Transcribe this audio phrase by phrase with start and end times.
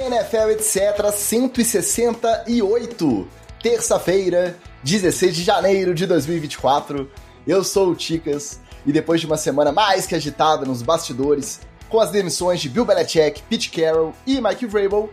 [0.00, 3.28] NFL etc 168,
[3.60, 7.10] terça-feira, 16 de janeiro de 2024.
[7.46, 11.98] Eu sou o Ticas e depois de uma semana mais que agitada nos bastidores, com
[11.98, 15.10] as demissões de Bill Belichick, Pete Carroll e Mike Vrabel,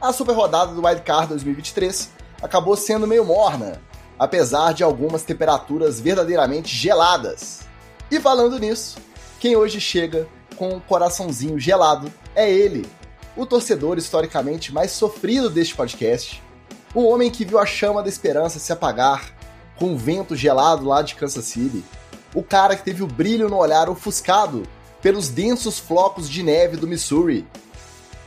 [0.00, 2.10] a super rodada do Wild Card 2023
[2.42, 3.80] acabou sendo meio morna,
[4.18, 7.60] apesar de algumas temperaturas verdadeiramente geladas.
[8.10, 8.98] E falando nisso,
[9.40, 12.86] quem hoje chega com um coraçãozinho gelado é ele,
[13.36, 16.42] o torcedor historicamente mais sofrido deste podcast,
[16.94, 19.34] o homem que viu a chama da esperança se apagar
[19.76, 21.84] com o vento gelado lá de Kansas City,
[22.34, 24.62] o cara que teve o brilho no olhar ofuscado
[25.02, 27.46] pelos densos flocos de neve do Missouri,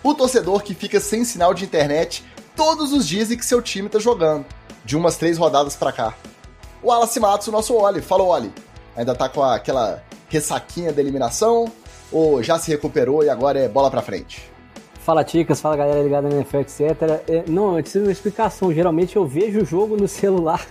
[0.04, 2.24] o torcedor que fica sem sinal de internet
[2.56, 4.46] todos os dias em que seu time tá jogando,
[4.86, 6.14] de umas três rodadas para cá.
[6.82, 8.02] O Wallace Matos, o nosso Oli.
[8.02, 8.54] Fala, Oli.
[8.96, 11.72] Ainda tá com aquela ressaquinha da eliminação?
[12.12, 14.50] Ou já se recuperou e agora é bola pra frente?
[15.00, 16.82] Fala Ticas, fala galera ligada na NFL, etc.
[17.28, 18.74] É, não, eu preciso de uma explicação.
[18.74, 20.66] Geralmente eu vejo o jogo no celular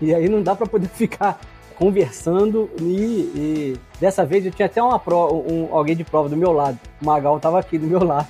[0.00, 1.40] e aí não dá para poder ficar
[1.76, 2.86] conversando e,
[3.34, 6.78] e, dessa vez eu tinha até uma prova, um, alguém de prova do meu lado.
[7.00, 8.28] O Magal tava aqui do meu lado.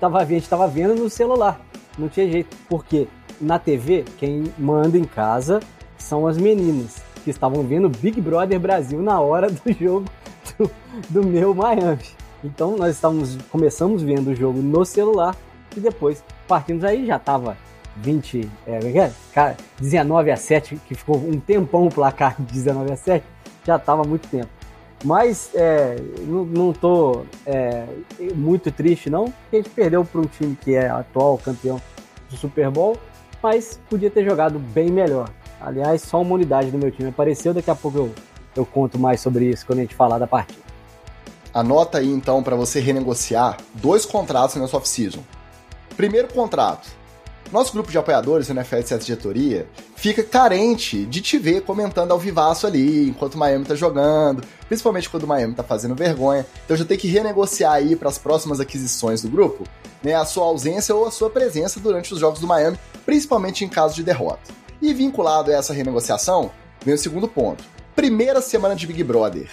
[0.00, 1.60] Tava, a gente tava vendo no celular.
[1.98, 2.56] Não tinha jeito.
[2.68, 3.06] Porque
[3.40, 5.60] na TV, quem manda em casa
[5.98, 10.04] são as meninas que estavam vendo Big Brother Brasil na hora do jogo
[10.58, 10.70] do,
[11.10, 12.23] do meu Miami.
[12.44, 15.34] Então nós estávamos, começamos vendo o jogo no celular
[15.74, 17.56] e depois partimos aí, já estava
[17.96, 22.92] 20, é, é, cara, 19 a 7, que ficou um tempão o placar de 19
[22.92, 23.24] a 7,
[23.64, 24.48] já estava muito tempo.
[25.02, 27.86] Mas é, não, não tô é,
[28.34, 31.80] muito triste não, porque a gente perdeu para um time que é atual campeão
[32.30, 32.96] do Super Bowl,
[33.42, 35.30] mas podia ter jogado bem melhor.
[35.60, 38.10] Aliás, só uma unidade do meu time apareceu, daqui a pouco eu,
[38.56, 40.63] eu conto mais sobre isso quando a gente falar da partida.
[41.54, 45.20] Anota aí então para você renegociar dois contratos nessa off-season.
[45.96, 46.88] Primeiro contrato.
[47.52, 52.18] Nosso grupo de apoiadores, o NFL 7 Diretoria, fica carente de te ver comentando ao
[52.18, 56.44] vivaço ali, enquanto o Miami tá jogando, principalmente quando o Miami tá fazendo vergonha.
[56.64, 59.62] Então já tem que renegociar aí para as próximas aquisições do grupo,
[60.02, 62.76] né, a sua ausência ou a sua presença durante os jogos do Miami,
[63.06, 64.50] principalmente em caso de derrota.
[64.82, 66.50] E vinculado a essa renegociação,
[66.84, 67.62] vem o segundo ponto.
[67.94, 69.48] Primeira semana de Big Brother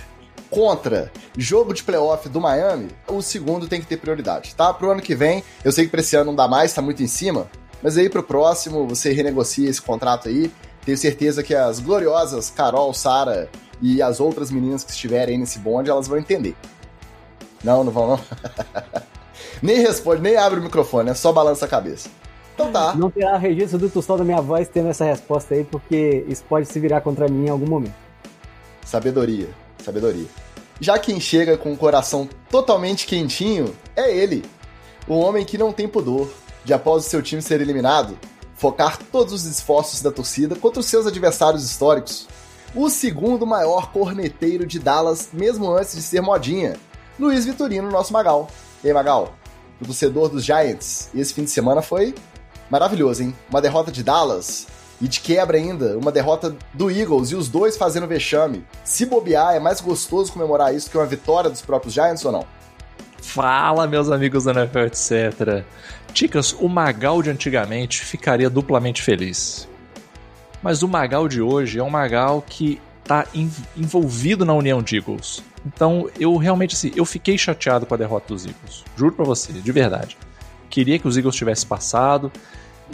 [0.52, 4.72] contra jogo de playoff do Miami, o segundo tem que ter prioridade, tá?
[4.74, 7.02] Pro ano que vem, eu sei que pra esse ano não dá mais, tá muito
[7.02, 7.50] em cima,
[7.82, 10.52] mas aí pro próximo você renegocia esse contrato aí.
[10.86, 13.50] Tenho certeza que as gloriosas Carol, Sara
[13.82, 16.56] e as outras meninas que estiverem aí nesse bonde, elas vão entender.
[17.64, 18.20] Não, não vão não.
[19.64, 22.10] nem responde, nem abre o microfone, é só balança a cabeça.
[22.54, 22.94] Então tá.
[22.94, 26.68] Não terá registro do tostão da minha voz tendo essa resposta aí, porque isso pode
[26.68, 27.96] se virar contra mim em algum momento.
[28.86, 29.48] Sabedoria.
[29.82, 30.28] Sabedoria.
[30.80, 34.44] Já quem chega com o coração totalmente quentinho é ele,
[35.08, 36.32] o homem que não tem pudor
[36.64, 38.18] de, após o seu time ser eliminado,
[38.56, 42.28] focar todos os esforços da torcida contra os seus adversários históricos.
[42.74, 46.78] O segundo maior corneteiro de Dallas, mesmo antes de ser modinha,
[47.20, 48.50] Luiz Vitorino, nosso Magal.
[48.84, 49.36] E Magal,
[49.80, 52.16] o torcedor dos Giants, e esse fim de semana foi
[52.70, 53.36] maravilhoso, hein?
[53.50, 54.68] Uma derrota de Dallas
[55.02, 58.64] e de quebra ainda, uma derrota do Eagles e os dois fazendo vexame.
[58.84, 62.46] Se bobear, é mais gostoso comemorar isso que uma vitória dos próprios Giants ou não?
[63.22, 65.64] Fala, meus amigos da NFL, etc.
[66.14, 69.68] Ticas, o Magal de antigamente ficaria duplamente feliz.
[70.62, 73.26] Mas o Magal de hoje é um Magal que está
[73.76, 75.44] envolvido na união de Eagles.
[75.66, 78.84] Então, eu realmente, assim, eu fiquei chateado com a derrota dos Eagles.
[78.96, 80.18] Juro pra você, de verdade.
[80.70, 82.32] Queria que os Eagles tivessem passado.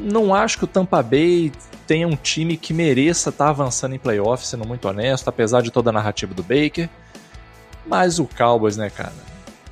[0.02, 1.52] Não acho que o Tampa Bay
[1.86, 5.72] tenha um time que mereça estar tá avançando em playoffs, sendo muito honesto, apesar de
[5.72, 6.90] toda a narrativa do Baker.
[7.86, 9.14] Mas o Cowboys, né, cara?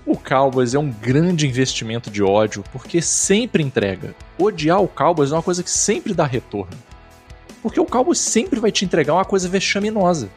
[0.05, 4.15] O Cowboys é um grande investimento de ódio, porque sempre entrega.
[4.37, 6.77] Odiar o Cowboys é uma coisa que sempre dá retorno.
[7.61, 10.29] Porque o Cowboys sempre vai te entregar uma coisa vexaminosa.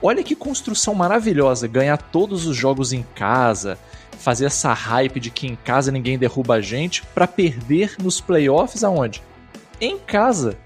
[0.00, 3.78] Olha que construção maravilhosa ganhar todos os jogos em casa,
[4.24, 8.82] fazer essa hype de que em casa ninguém derruba a gente, para perder nos playoffs
[8.82, 9.22] aonde?
[9.78, 10.56] Em casa.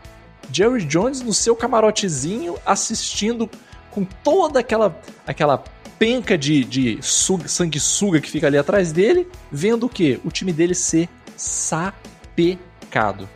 [0.52, 3.50] Jerry Jones no seu camarotezinho assistindo
[3.90, 4.96] com toda aquela
[5.26, 5.62] aquela
[5.98, 10.20] penca de, de suga, sanguessuga que fica ali atrás dele, vendo o que?
[10.24, 13.28] O time dele ser sapecado.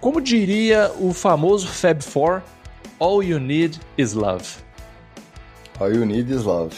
[0.00, 2.42] Como diria o famoso Fab Four,
[3.00, 4.46] All you need is love.
[5.80, 6.76] All you need is love.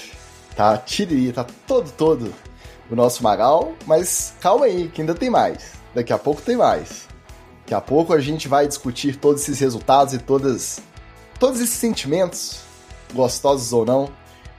[0.56, 2.45] Tá tiriri, tá todo, todo
[2.90, 5.72] o nosso Magal, mas calma aí, que ainda tem mais.
[5.94, 7.06] Daqui a pouco tem mais.
[7.60, 10.80] Daqui a pouco a gente vai discutir todos esses resultados e todas,
[11.38, 12.60] todos esses sentimentos,
[13.12, 14.08] gostosos ou não,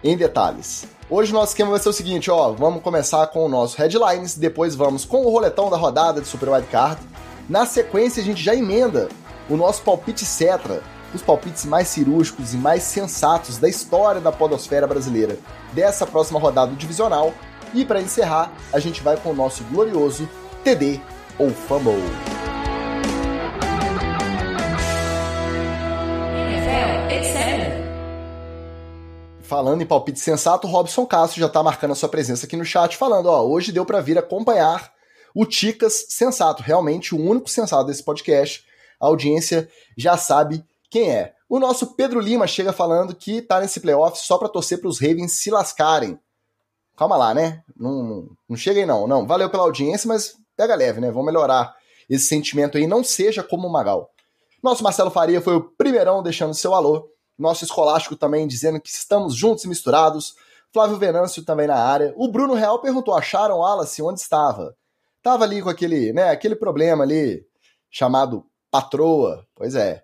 [0.04, 0.86] em detalhes.
[1.10, 4.36] Hoje o nosso esquema vai ser o seguinte, ó, vamos começar com o nosso headlines,
[4.36, 7.02] depois vamos com o roletão da rodada de Super Wildcard.
[7.48, 9.08] Na sequência a gente já emenda
[9.50, 10.84] o nosso palpite Cetra,
[11.14, 15.40] os palpites mais cirúrgicos e mais sensatos da história da podosfera brasileira
[15.72, 17.34] dessa próxima rodada divisional.
[17.74, 20.28] E para encerrar, a gente vai com o nosso glorioso
[20.64, 21.00] TD
[21.38, 22.02] ou Fumble.
[29.48, 32.98] Falando em palpite sensato, Robson Castro já tá marcando a sua presença aqui no chat,
[32.98, 34.92] falando: ó, hoje deu para vir acompanhar
[35.34, 38.66] o Ticas Sensato, realmente o único sensato desse podcast.
[39.00, 41.34] A audiência já sabe quem é.
[41.48, 45.00] O nosso Pedro Lima chega falando que tá nesse playoff só para torcer para os
[45.00, 46.20] Ravens se lascarem.
[46.98, 47.64] Calma lá, né?
[47.76, 49.08] Não, não, chega aí não.
[49.08, 51.12] Não, valeu pela audiência, mas pega leve, né?
[51.12, 51.76] Vamos melhorar
[52.10, 54.10] esse sentimento aí, não seja como o Magal.
[54.62, 59.36] Nosso Marcelo Faria foi o primeirão deixando seu alô nosso escolástico também dizendo que estamos
[59.36, 60.36] juntos e misturados.
[60.74, 62.14] Flávio Venâncio também na área.
[62.18, 64.76] O Bruno Real perguntou: acharam Wallace onde estava?
[65.22, 67.46] Tava ali com aquele, né, aquele problema ali
[67.90, 69.46] chamado patroa.
[69.56, 70.04] Pois é.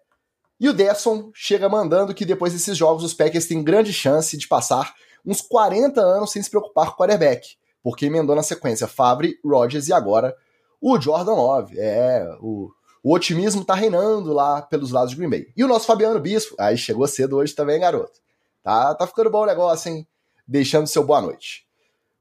[0.60, 4.48] E o Desson chega mandando que depois desses jogos os Packers têm grande chance de
[4.48, 4.94] passar
[5.26, 9.88] uns 40 anos sem se preocupar com o quarterback, porque emendou na sequência Fabre, Rodgers
[9.88, 10.36] e agora
[10.82, 11.80] o Jordan Love.
[11.80, 12.72] É, o
[13.04, 15.48] o otimismo tá reinando lá pelos lados de Green Bay.
[15.58, 18.22] E o nosso Fabiano Bispo, aí chegou cedo hoje também, garoto.
[18.64, 20.08] Tá, tá ficando bom o negócio, hein?
[20.48, 21.68] Deixando seu boa noite.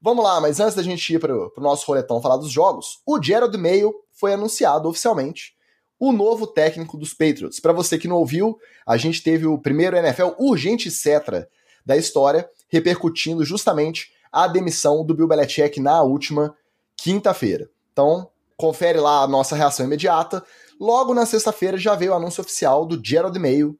[0.00, 3.22] Vamos lá, mas antes da gente ir pro, pro nosso roletão falar dos jogos, o
[3.22, 5.54] Gerald Mayo foi anunciado oficialmente
[6.00, 7.60] o novo técnico dos Patriots.
[7.60, 11.48] Para você que não ouviu, a gente teve o primeiro NFL urgente cetra
[11.86, 16.56] da história, repercutindo justamente a demissão do Bill Belichick na última
[16.96, 17.68] quinta-feira.
[17.92, 20.42] Então, confere lá a nossa reação imediata.
[20.80, 23.78] Logo na sexta-feira já veio o anúncio oficial do Gerald Mayo,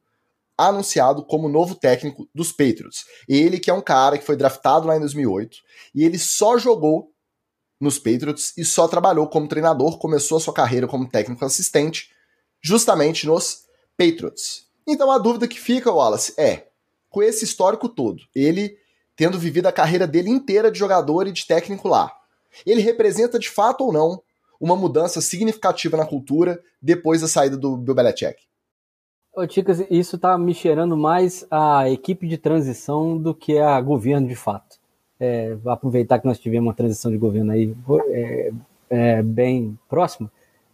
[0.55, 3.05] anunciado como novo técnico dos Patriots.
[3.27, 5.57] Ele que é um cara que foi draftado lá em 2008
[5.95, 7.11] e ele só jogou
[7.81, 12.11] nos Patriots e só trabalhou como treinador, começou a sua carreira como técnico assistente
[12.61, 13.63] justamente nos
[13.97, 14.67] Patriots.
[14.87, 16.67] Então a dúvida que fica, Wallace, é,
[17.09, 18.77] com esse histórico todo, ele
[19.15, 22.11] tendo vivido a carreira dele inteira de jogador e de técnico lá,
[22.65, 24.21] ele representa de fato ou não
[24.59, 28.37] uma mudança significativa na cultura depois da saída do Bill Belichick.
[29.35, 34.27] Ô, Ticas, isso tá me cheirando mais a equipe de transição do que a governo
[34.27, 34.77] de fato.
[35.19, 37.75] É, aproveitar que nós tivemos uma transição de governo aí
[38.09, 38.51] é,
[38.89, 40.31] é, bem próxima,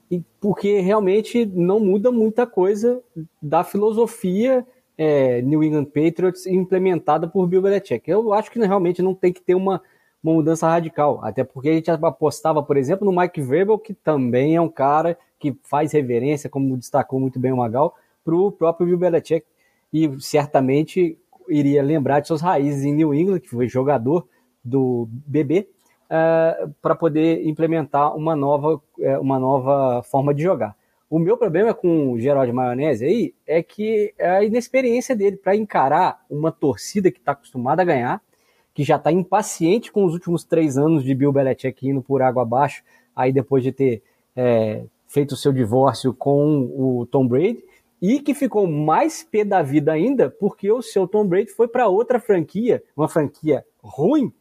[0.09, 3.01] e porque realmente não muda muita coisa
[3.41, 4.65] da filosofia
[4.99, 8.11] é, New England Patriots implementada por Bill Belichick.
[8.11, 9.81] Eu acho que realmente não tem que ter uma
[10.23, 11.19] uma mudança radical.
[11.23, 15.17] Até porque a gente apostava, por exemplo, no Mike Vrabel, que também é um cara
[15.39, 19.45] que faz reverência, como destacou muito bem o Magal, para o próprio Bill Belichick.
[19.91, 21.17] E certamente
[21.47, 24.27] iria lembrar de suas raízes em New England, que foi jogador
[24.63, 25.65] do BB, uh,
[26.09, 30.75] eh, para poder implementar uma nova, uh, uma nova forma de jogar.
[31.09, 35.55] O meu problema com o Gerald Maionese aí é que é a inexperiência dele para
[35.55, 38.21] encarar uma torcida que está acostumada a ganhar,
[38.75, 42.43] que já está impaciente com os últimos três anos de Bill Belichick indo por água
[42.43, 42.83] abaixo,
[43.15, 44.03] aí depois de ter
[44.35, 47.63] é, feito o seu divórcio com o Tom Brady,
[47.99, 51.87] e que ficou mais pé da vida ainda porque o seu Tom Brady foi para
[51.87, 54.31] outra franquia, uma franquia ruim,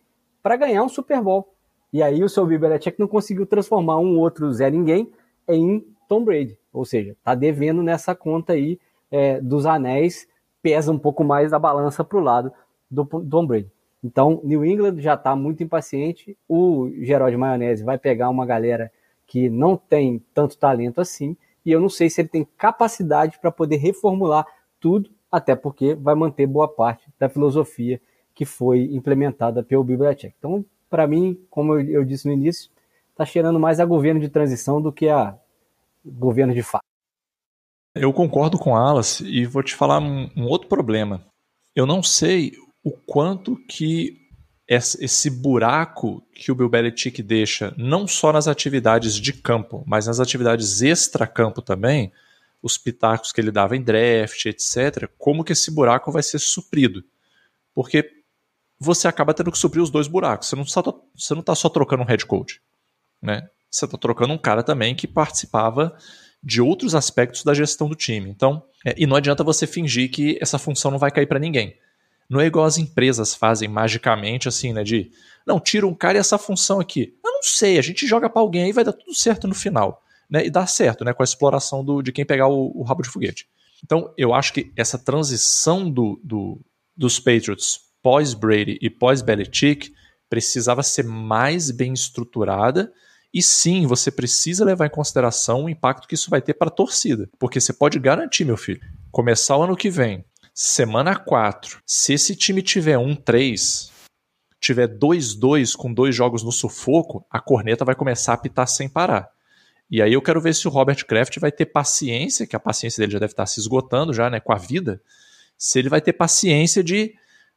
[0.42, 1.48] para ganhar um Super Bowl.
[1.90, 5.10] E aí o seu Bill Belichick não conseguiu transformar um outro Zé Ninguém
[5.48, 6.57] em Tom Brady.
[6.72, 8.78] Ou seja, tá devendo nessa conta aí
[9.10, 10.28] é, dos anéis,
[10.62, 12.52] pesa um pouco mais da balança para o lado
[12.90, 13.70] do Tom Brady.
[14.02, 16.36] Então, New England já está muito impaciente.
[16.48, 18.92] O Gerard Maionese vai pegar uma galera
[19.26, 23.50] que não tem tanto talento assim, e eu não sei se ele tem capacidade para
[23.50, 24.46] poder reformular
[24.80, 28.00] tudo, até porque vai manter boa parte da filosofia
[28.34, 30.34] que foi implementada pelo Bibliotech.
[30.38, 32.70] Então, para mim, como eu, disse no início,
[33.10, 35.36] está cheirando mais a governo de transição do que a
[36.12, 36.84] governo de fato.
[37.94, 41.24] Eu concordo com a Alice e vou te falar um, um outro problema.
[41.74, 44.28] Eu não sei o quanto que
[44.68, 50.20] esse buraco que o Bill Belichick deixa, não só nas atividades de campo, mas nas
[50.20, 52.12] atividades extra-campo também,
[52.62, 57.02] os pitacos que ele dava em draft, etc., como que esse buraco vai ser suprido.
[57.74, 58.10] Porque
[58.78, 60.48] você acaba tendo que suprir os dois buracos.
[60.48, 60.82] Você não está,
[61.16, 62.60] está só trocando um head coach.
[63.22, 63.48] Né?
[63.70, 65.96] Você está trocando um cara também que participava
[66.42, 68.30] de outros aspectos da gestão do time.
[68.30, 71.76] Então, é, e não adianta você fingir que essa função não vai cair para ninguém.
[72.28, 74.84] Não é igual as empresas fazem magicamente, assim, né?
[74.84, 75.10] De,
[75.46, 77.14] não, tira um cara e essa função aqui.
[77.24, 80.02] Eu não sei, a gente joga para alguém e vai dar tudo certo no final.
[80.28, 80.46] Né?
[80.46, 81.12] E dá certo, né?
[81.12, 83.48] Com a exploração do, de quem pegar o, o rabo de foguete.
[83.82, 86.60] Então, eu acho que essa transição do, do,
[86.96, 89.92] dos Patriots pós-Brady e pós-Belichick
[90.28, 92.92] precisava ser mais bem estruturada
[93.32, 96.74] e sim, você precisa levar em consideração o impacto que isso vai ter para a
[96.74, 97.28] torcida.
[97.38, 98.80] Porque você pode garantir, meu filho,
[99.10, 103.90] começar o ano que vem, semana 4, se esse time tiver 1-3,
[104.60, 109.30] tiver 2-2 com dois jogos no sufoco, a corneta vai começar a apitar sem parar.
[109.90, 113.00] E aí eu quero ver se o Robert Kraft vai ter paciência, que a paciência
[113.00, 115.00] dele já deve estar se esgotando já, né, com a vida,
[115.56, 117.14] se ele vai ter paciência de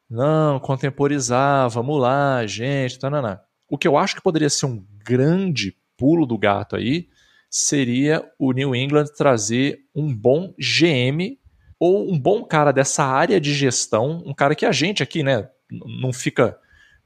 [0.10, 3.42] não, contemporizar, vamos lá, gente, tanana.
[3.72, 7.08] O que eu acho que poderia ser um grande pulo do gato aí
[7.50, 11.40] seria o New England trazer um bom GM
[11.80, 15.50] ou um bom cara dessa área de gestão, um cara que a gente aqui, né,
[15.72, 16.60] não fica,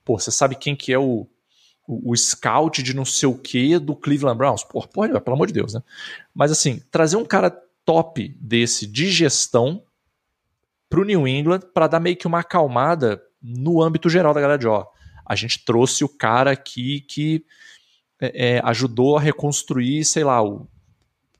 [0.03, 1.27] pô, você sabe quem que é o,
[1.87, 4.63] o, o scout de não sei o que do Cleveland Browns?
[4.63, 5.83] Pô, pode, pelo amor de Deus, né?
[6.33, 7.51] Mas assim, trazer um cara
[7.85, 9.83] top desse de gestão
[10.89, 14.57] para o New England para dar meio que uma acalmada no âmbito geral da galera
[14.57, 14.87] de ó,
[15.25, 17.43] a gente trouxe o cara aqui que
[18.21, 20.67] é, é, ajudou a reconstruir, sei lá, o,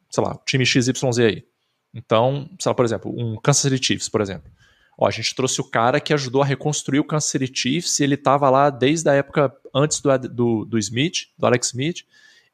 [0.10, 1.46] sei lá, o time XYZ aí.
[1.94, 4.52] Então, sei lá, por exemplo, um Kansas City Chiefs, por exemplo.
[4.98, 8.16] Ó, a gente trouxe o cara que ajudou a reconstruir o Kansas City Chiefs, ele
[8.16, 12.06] estava lá desde a época antes do, do, do Smith, do Alex Smith,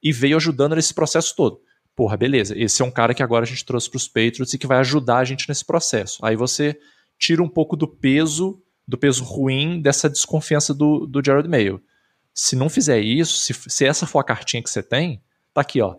[0.01, 1.61] e veio ajudando nesse processo todo.
[1.95, 4.57] Porra, beleza, esse é um cara que agora a gente trouxe para os Patriots e
[4.57, 6.23] que vai ajudar a gente nesse processo.
[6.25, 6.79] Aí você
[7.17, 8.59] tira um pouco do peso
[8.91, 11.81] do peso ruim dessa desconfiança do, do Jared Mayo.
[12.33, 15.81] Se não fizer isso, se, se essa for a cartinha que você tem, tá aqui,
[15.81, 15.95] ó.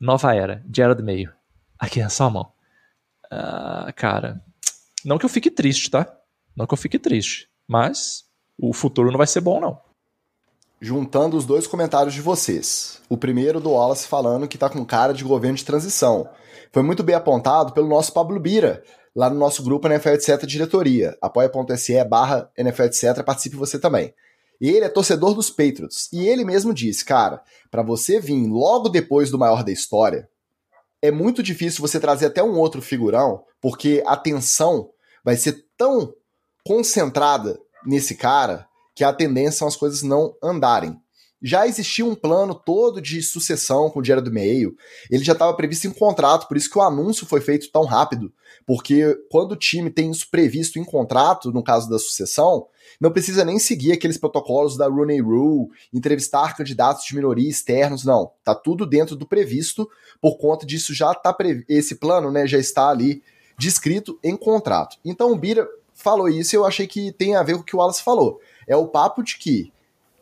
[0.00, 1.32] Nova era, Jared Mayo.
[1.78, 2.52] Aqui na sua mão.
[3.30, 4.42] Ah, cara,
[5.04, 6.12] não que eu fique triste, tá?
[6.56, 7.48] Não que eu fique triste.
[7.68, 8.24] Mas
[8.58, 9.80] o futuro não vai ser bom, não.
[10.80, 13.00] Juntando os dois comentários de vocês.
[13.08, 16.28] O primeiro do Wallace falando que tá com cara de governo de transição.
[16.72, 18.82] Foi muito bem apontado pelo nosso Pablo Bira,
[19.14, 24.14] lá no nosso grupo NFL etc diretoria, apoia.se barra NFL etc, participe você também.
[24.60, 29.30] Ele é torcedor dos Patriots, e ele mesmo disse, cara, para você vir logo depois
[29.30, 30.28] do maior da história,
[31.02, 34.90] é muito difícil você trazer até um outro figurão, porque a tensão
[35.22, 36.14] vai ser tão
[36.64, 40.98] concentrada nesse cara que a tendência são as coisas não andarem
[41.46, 44.74] já existia um plano todo de sucessão com o dinheiro do meio.
[45.10, 48.32] Ele já estava previsto em contrato, por isso que o anúncio foi feito tão rápido.
[48.66, 52.66] Porque quando o time tem isso previsto em contrato, no caso da sucessão,
[52.98, 58.32] não precisa nem seguir aqueles protocolos da Rooney Rule, entrevistar candidatos de minoria externos, não.
[58.42, 59.86] Tá tudo dentro do previsto,
[60.22, 61.62] por conta disso já tá prev...
[61.68, 63.22] esse plano, né, já está ali
[63.58, 64.96] descrito em contrato.
[65.04, 67.76] Então o Bira falou isso e eu achei que tem a ver com o que
[67.76, 68.40] o Wallace falou.
[68.66, 69.73] É o papo de que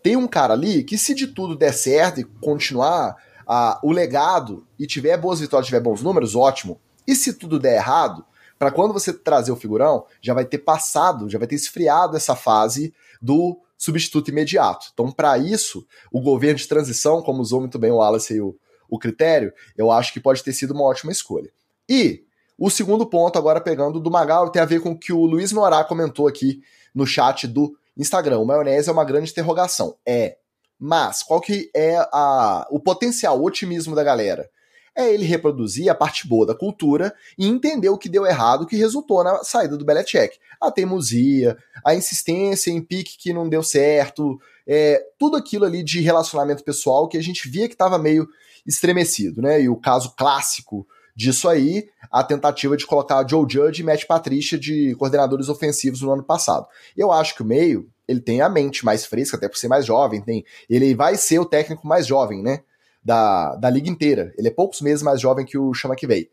[0.02, 3.16] tem um cara ali que, se de tudo der certo e continuar
[3.46, 6.80] a, o legado e tiver boas vitórias, tiver bons números, ótimo.
[7.06, 8.24] E se tudo der errado,
[8.58, 12.36] para quando você trazer o figurão, já vai ter passado, já vai ter esfriado essa
[12.36, 14.86] fase do substituto imediato.
[14.92, 18.56] Então, para isso, o governo de transição, como usou muito bem o Wallace e o,
[18.88, 21.50] o critério, eu acho que pode ter sido uma ótima escolha.
[21.88, 22.22] E
[22.56, 25.50] o segundo ponto, agora pegando do Magal, tem a ver com o que o Luiz
[25.50, 26.62] Norá comentou aqui
[26.94, 29.96] no chat do Instagram, o maionese é uma grande interrogação.
[30.06, 30.36] É.
[30.78, 34.50] Mas qual que é a, o potencial, o otimismo da galera?
[34.94, 38.76] É ele reproduzir a parte boa da cultura e entender o que deu errado que
[38.76, 40.36] resultou na saída do Belichick.
[40.60, 46.00] A teimosia, a insistência em pique que não deu certo, é, tudo aquilo ali de
[46.00, 48.28] relacionamento pessoal que a gente via que estava meio
[48.66, 49.62] estremecido, né?
[49.62, 54.58] E o caso clássico disso aí, a tentativa de colocar Joe Judge e Matt Patricia
[54.58, 56.66] de coordenadores ofensivos no ano passado.
[56.96, 59.84] Eu acho que o meio, ele tem a mente mais fresca, até por ser mais
[59.84, 62.60] jovem, tem, ele vai ser o técnico mais jovem, né,
[63.04, 64.32] da, da liga inteira.
[64.38, 66.28] Ele é poucos meses mais jovem que o Chama que veio.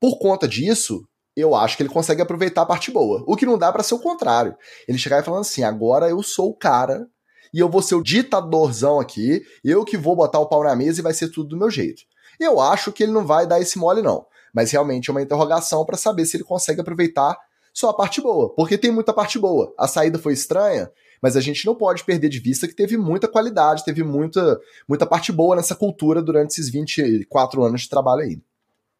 [0.00, 3.22] Por conta disso, eu acho que ele consegue aproveitar a parte boa.
[3.26, 4.56] O que não dá para ser o contrário.
[4.86, 7.06] Ele chegar e falando assim: agora eu sou o cara
[7.52, 11.00] e eu vou ser o ditadorzão aqui, eu que vou botar o pau na mesa
[11.00, 12.02] e vai ser tudo do meu jeito.
[12.38, 14.26] Eu acho que ele não vai dar esse mole, não.
[14.52, 17.36] Mas realmente é uma interrogação para saber se ele consegue aproveitar
[17.72, 18.54] só a parte boa.
[18.54, 19.74] Porque tem muita parte boa.
[19.76, 23.26] A saída foi estranha, mas a gente não pode perder de vista que teve muita
[23.26, 28.40] qualidade, teve muita, muita parte boa nessa cultura durante esses 24 anos de trabalho aí.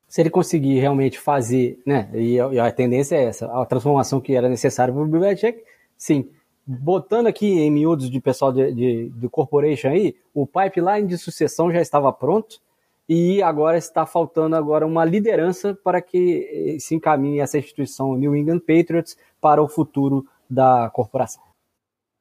[0.09, 4.49] Se ele conseguir realmente fazer, né, e a, tendência é essa, a transformação que era
[4.49, 5.63] necessária para o Belichick,
[5.97, 6.31] sim,
[6.67, 11.73] botando aqui em miúdos de pessoal de, de, do corporation aí, o pipeline de sucessão
[11.73, 12.61] já estava pronto,
[13.09, 18.61] e agora está faltando agora uma liderança para que se encaminhe essa instituição New England
[18.61, 21.43] Patriots para o futuro da corporação.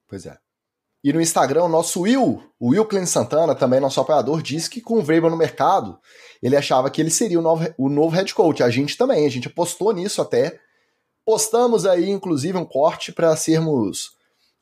[0.08, 0.38] Pois é.
[1.04, 4.80] E no Instagram, o nosso Will, o Will Clint Santana, também nosso apoiador, disse que
[4.80, 6.00] com o Vrabel no mercado,
[6.42, 8.64] ele achava que ele seria o novo, o novo head coach.
[8.64, 10.60] A gente também, a gente apostou nisso até.
[11.26, 14.16] Postamos aí, inclusive, um corte para sermos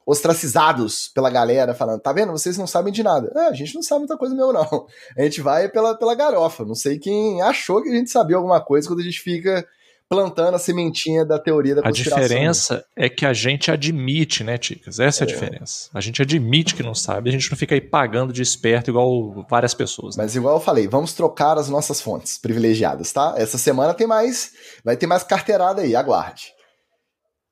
[0.06, 2.32] ostracizados pela galera, falando, tá vendo?
[2.32, 3.32] Vocês não sabem de nada.
[3.36, 4.62] É, a gente não sabe muita coisa meu, não.
[5.18, 6.66] A gente vai pela, pela garofa.
[6.66, 9.66] Não sei quem achou que a gente sabia alguma coisa quando a gente fica
[10.12, 12.18] plantando a sementinha da teoria da conspiração.
[12.18, 15.00] A diferença é que a gente admite, né, Ticas?
[15.00, 15.90] Essa é, é, a diferença.
[15.94, 19.46] A gente admite que não sabe, a gente não fica aí pagando de esperto igual
[19.50, 20.18] várias pessoas.
[20.18, 20.24] Né?
[20.24, 23.36] Mas igual eu falei, vamos trocar as nossas fontes privilegiadas, tá?
[23.38, 24.52] Essa semana tem mais,
[24.84, 26.54] vai ter mais carteirada aí, aguarde.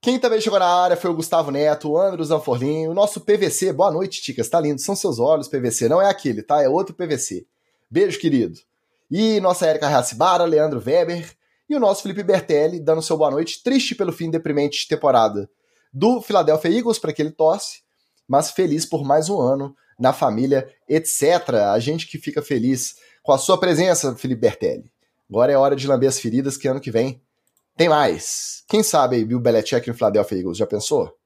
[0.02, 3.74] Quem também chegou na área foi o Gustavo Neto, o Andros Zanforlin, o nosso PVC.
[3.74, 4.48] Boa noite, Ticas.
[4.48, 4.80] Tá lindo.
[4.80, 5.90] São seus olhos, PVC.
[5.90, 6.64] Não é aquele, tá?
[6.64, 7.46] É outro PVC.
[7.92, 8.58] Beijo, querido.
[9.12, 11.30] E nossa Erika Racibara, Leandro Weber,
[11.70, 15.50] e o nosso Felipe Bertelli dando seu boa noite, triste pelo fim deprimente de temporada
[15.92, 17.82] do Philadelphia Eagles, para que ele torce,
[18.26, 21.56] mas feliz por mais um ano na família, etc.
[21.74, 24.90] A gente que fica feliz com a sua presença, Felipe Bertelli.
[25.30, 27.22] Agora é hora de lamber as feridas, que ano que vem
[27.80, 28.62] tem mais.
[28.68, 31.18] Quem sabe Bill Belichick no Philadelphia Eagles, já pensou?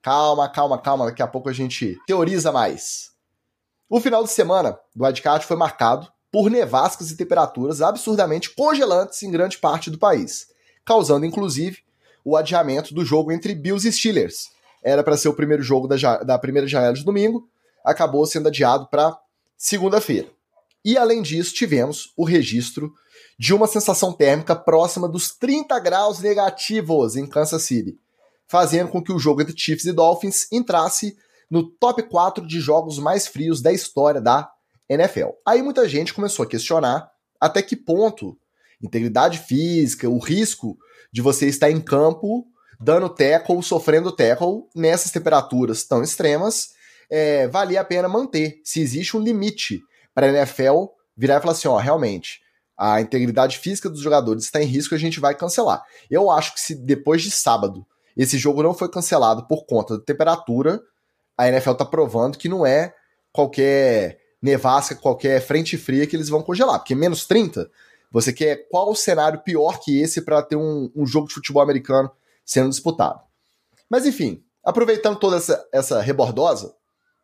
[0.00, 3.10] Calma, calma, calma, daqui a pouco a gente teoriza mais.
[3.90, 9.32] O final de semana do Wildcard foi marcado por nevascas e temperaturas absurdamente congelantes em
[9.32, 10.46] grande parte do país,
[10.84, 11.78] causando inclusive
[12.24, 14.50] o adiamento do jogo entre Bills e Steelers.
[14.84, 17.48] Era para ser o primeiro jogo da, da primeira janela de domingo,
[17.84, 19.18] acabou sendo adiado para
[19.56, 20.28] segunda-feira.
[20.84, 22.94] E além disso, tivemos o registro
[23.38, 27.98] de uma sensação térmica próxima dos 30 graus negativos em Kansas City,
[28.48, 31.16] fazendo com que o jogo entre Chiefs e Dolphins entrasse
[31.50, 34.50] no top 4 de jogos mais frios da história da
[34.88, 35.30] NFL.
[35.46, 38.36] Aí muita gente começou a questionar até que ponto
[38.82, 40.76] integridade física, o risco
[41.12, 42.46] de você estar em campo
[42.78, 46.70] dando tackle, sofrendo tackle nessas temperaturas tão extremas,
[47.08, 48.60] é, valia a pena manter.
[48.64, 49.80] Se existe um limite
[50.14, 52.40] para a NFL virar e falar assim, ó, realmente,
[52.76, 55.82] a integridade física dos jogadores está em risco, a gente vai cancelar.
[56.10, 60.04] Eu acho que se depois de sábado esse jogo não foi cancelado por conta da
[60.04, 60.80] temperatura,
[61.36, 62.94] a NFL está provando que não é
[63.30, 66.78] qualquer nevasca, qualquer frente fria que eles vão congelar.
[66.78, 67.70] Porque menos 30,
[68.10, 72.10] você quer qual cenário pior que esse para ter um, um, jogo de futebol americano
[72.44, 73.20] sendo disputado.
[73.90, 76.74] Mas enfim, aproveitando toda essa, essa rebordosa,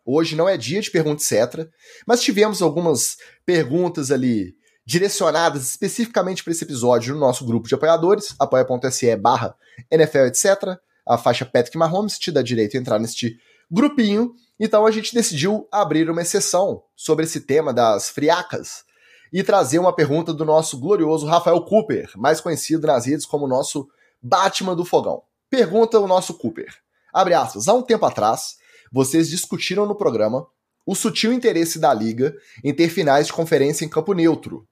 [0.04, 1.68] hoje não é dia de pergunta etc.
[2.06, 8.34] Mas tivemos algumas perguntas ali direcionadas especificamente para esse episódio no nosso grupo de apoiadores,
[8.38, 9.54] apoia.se barra
[9.90, 10.78] NFL, etc.
[11.06, 13.38] A faixa Patrick Mahomes te dá direito a entrar neste
[13.70, 18.84] grupinho então a gente decidiu abrir uma exceção sobre esse tema das friacas
[19.32, 23.88] e trazer uma pergunta do nosso glorioso Rafael Cooper, mais conhecido nas redes como nosso
[24.22, 25.24] Batman do Fogão.
[25.50, 26.72] Pergunta o nosso Cooper.
[27.12, 27.66] Abre aspas.
[27.66, 28.54] Há um tempo atrás,
[28.92, 30.46] vocês discutiram no programa
[30.86, 34.64] o sutil interesse da liga em ter finais de conferência em campo neutro.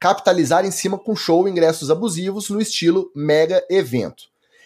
[0.00, 4.24] Capitalizar em cima com show ingressos abusivos no estilo mega evento.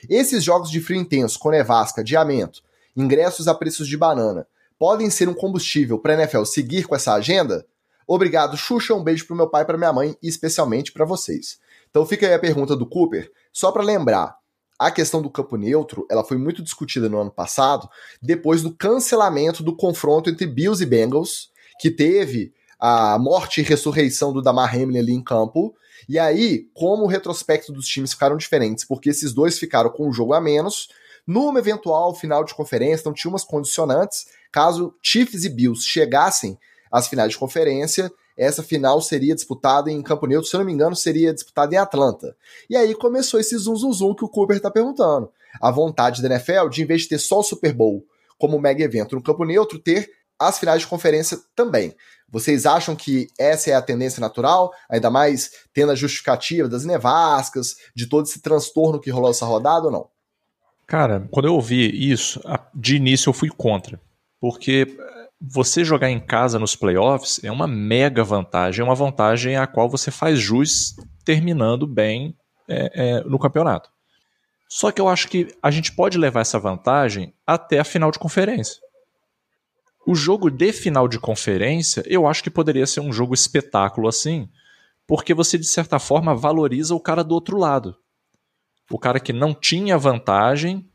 [0.08, 2.62] Esses jogos de frio intenso com nevasca, adiamento,
[2.96, 4.46] ingressos a preços de banana
[4.78, 7.66] podem ser um combustível para a NFL seguir com essa agenda?
[8.06, 8.94] Obrigado, Xuxa.
[8.94, 11.58] Um beijo pro meu pai pra minha mãe e especialmente para vocês.
[11.90, 14.36] Então fica aí a pergunta do Cooper, só para lembrar.
[14.78, 17.88] A questão do campo neutro, ela foi muito discutida no ano passado,
[18.22, 24.32] depois do cancelamento do confronto entre Bills e Bengals, que teve a morte e ressurreição
[24.32, 25.74] do Damar Hamlin ali em campo.
[26.08, 30.12] E aí, como o retrospecto dos times ficaram diferentes, porque esses dois ficaram com um
[30.12, 30.88] jogo a menos,
[31.26, 36.58] numa eventual final de conferência, então tinha umas condicionantes, Caso Chiefs e Bills chegassem
[36.92, 40.72] às finais de conferência, essa final seria disputada em Campo Neutro, se eu não me
[40.72, 42.36] engano, seria disputada em Atlanta.
[42.68, 45.30] E aí começou esse zum zum zum que o Cooper está perguntando.
[45.60, 48.04] A vontade da NFL de, em vez de ter só o Super Bowl
[48.38, 51.94] como mega evento no Campo Neutro, ter as finais de conferência também.
[52.28, 57.76] Vocês acham que essa é a tendência natural, ainda mais tendo a justificativa das nevascas,
[57.94, 60.08] de todo esse transtorno que rolou essa rodada ou não?
[60.86, 62.40] Cara, quando eu ouvi isso,
[62.74, 64.00] de início eu fui contra
[64.44, 64.94] porque
[65.40, 69.88] você jogar em casa nos playoffs é uma mega vantagem, é uma vantagem a qual
[69.88, 72.36] você faz jus terminando bem
[72.68, 73.88] é, é, no campeonato.
[74.68, 78.18] Só que eu acho que a gente pode levar essa vantagem até a final de
[78.18, 78.82] conferência.
[80.06, 84.48] O jogo de final de conferência, eu acho que poderia ser um jogo espetáculo assim,
[85.06, 87.96] porque você de certa forma valoriza o cara do outro lado.
[88.90, 90.86] O cara que não tinha vantagem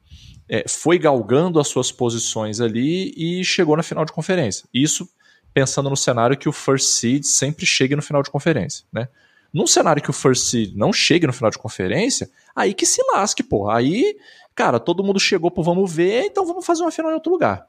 [0.48, 4.68] é, foi galgando as suas posições ali e chegou na final de conferência.
[4.74, 5.10] Isso
[5.54, 9.08] pensando no cenário que o first seed sempre chegue no final de conferência, né?
[9.52, 13.02] Num cenário que o first seed não chegue no final de conferência, aí que se
[13.12, 13.68] lasque, pô.
[13.68, 14.16] Aí,
[14.54, 17.68] cara, todo mundo chegou pro vamos ver, então vamos fazer uma final em outro lugar.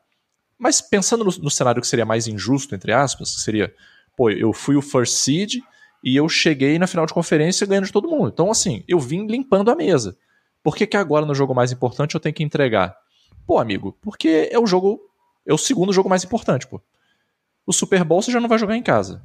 [0.60, 3.74] Mas pensando no, no cenário que seria mais injusto, entre aspas, que seria,
[4.16, 5.56] pô, eu fui o first seed
[6.04, 8.28] e eu cheguei na final de conferência ganhando de todo mundo.
[8.28, 10.16] Então, assim, eu vim limpando a mesa.
[10.62, 12.94] Por que, que agora no jogo mais importante eu tenho que entregar
[13.50, 15.00] Pô, amigo, porque é o jogo.
[15.44, 16.80] É o segundo jogo mais importante, pô.
[17.66, 19.24] O Super Bowl você já não vai jogar em casa.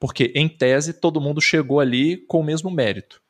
[0.00, 3.22] Porque, em tese, todo mundo chegou ali com o mesmo mérito.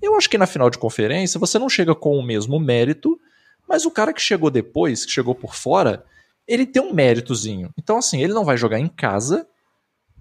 [0.00, 3.20] Eu acho que na final de conferência você não chega com o mesmo mérito,
[3.68, 6.06] mas o cara que chegou depois, que chegou por fora,
[6.46, 7.72] ele tem um méritozinho.
[7.76, 9.46] Então, assim, ele não vai jogar em casa,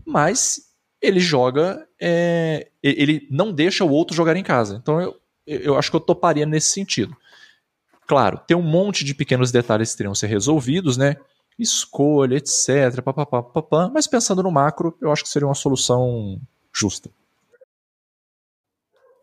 [0.05, 0.61] mas
[1.01, 1.87] ele joga.
[2.01, 4.79] É, ele não deixa o outro jogar em casa.
[4.81, 7.15] Então, eu, eu acho que eu toparia nesse sentido.
[8.07, 11.15] Claro, tem um monte de pequenos detalhes que teriam que ser resolvidos, né?
[11.57, 13.01] Escolha, etc.
[13.03, 16.39] Papapá, papapá, mas pensando no macro, eu acho que seria uma solução
[16.73, 17.09] justa.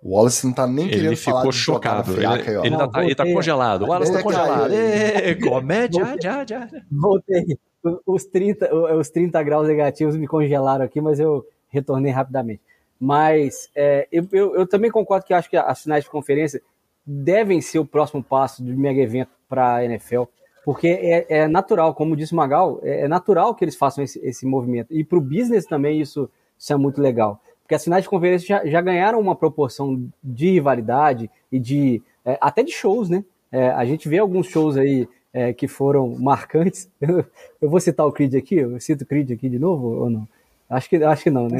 [0.02, 2.12] O Wallace não tá nem ele querendo ficou falar de chocado.
[2.12, 3.82] Friaca, ele, aí, ele, Não, tá, ele tá congelado.
[3.82, 4.72] O Wallace tá congelado.
[4.72, 6.68] Ê, comédia, já, já.
[6.90, 7.56] Voltei.
[8.04, 12.60] Os 30, os 30 graus negativos me congelaram aqui, mas eu retornei rapidamente.
[12.98, 16.60] Mas é, eu, eu, eu também concordo que acho que as finais de conferência
[17.06, 20.22] devem ser o próximo passo do mega evento para a NFL,
[20.64, 24.20] porque é, é natural, como disse o Magal, é, é natural que eles façam esse,
[24.24, 24.92] esse movimento.
[24.92, 27.40] E para o business também isso, isso é muito legal.
[27.72, 32.36] Porque as finais de conferência já, já ganharam uma proporção de rivalidade e de é,
[32.38, 33.24] até de shows, né?
[33.50, 36.90] É, a gente vê alguns shows aí é, que foram marcantes.
[37.00, 37.24] Eu,
[37.62, 40.28] eu vou citar o Creed aqui, eu cito o Creed aqui de novo ou não?
[40.68, 41.56] Acho que, acho que não, né?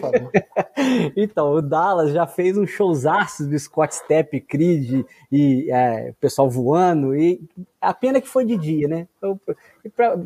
[0.00, 0.30] Favor.
[1.16, 7.14] então, o Dallas já fez um showzaço do Scott Stepp, Creed e é, pessoal voando,
[7.14, 7.40] e
[7.80, 9.08] a pena que foi de dia, né?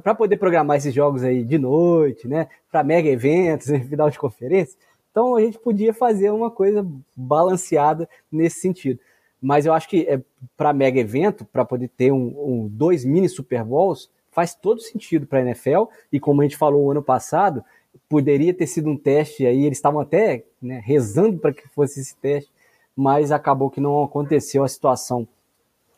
[0.02, 2.48] Para poder programar esses jogos aí de noite, né?
[2.70, 3.80] Para mega eventos, né?
[3.80, 4.78] final de conferência.
[5.10, 8.98] Então a gente podia fazer uma coisa balanceada nesse sentido.
[9.40, 10.20] Mas eu acho que é,
[10.56, 15.26] para mega evento, para poder ter um, um, dois mini Super Bowls, faz todo sentido
[15.26, 15.84] para a NFL.
[16.10, 17.62] E como a gente falou ano passado,
[18.08, 22.16] poderia ter sido um teste aí, eles estavam até né, rezando para que fosse esse
[22.16, 22.50] teste,
[22.94, 25.26] mas acabou que não aconteceu a situação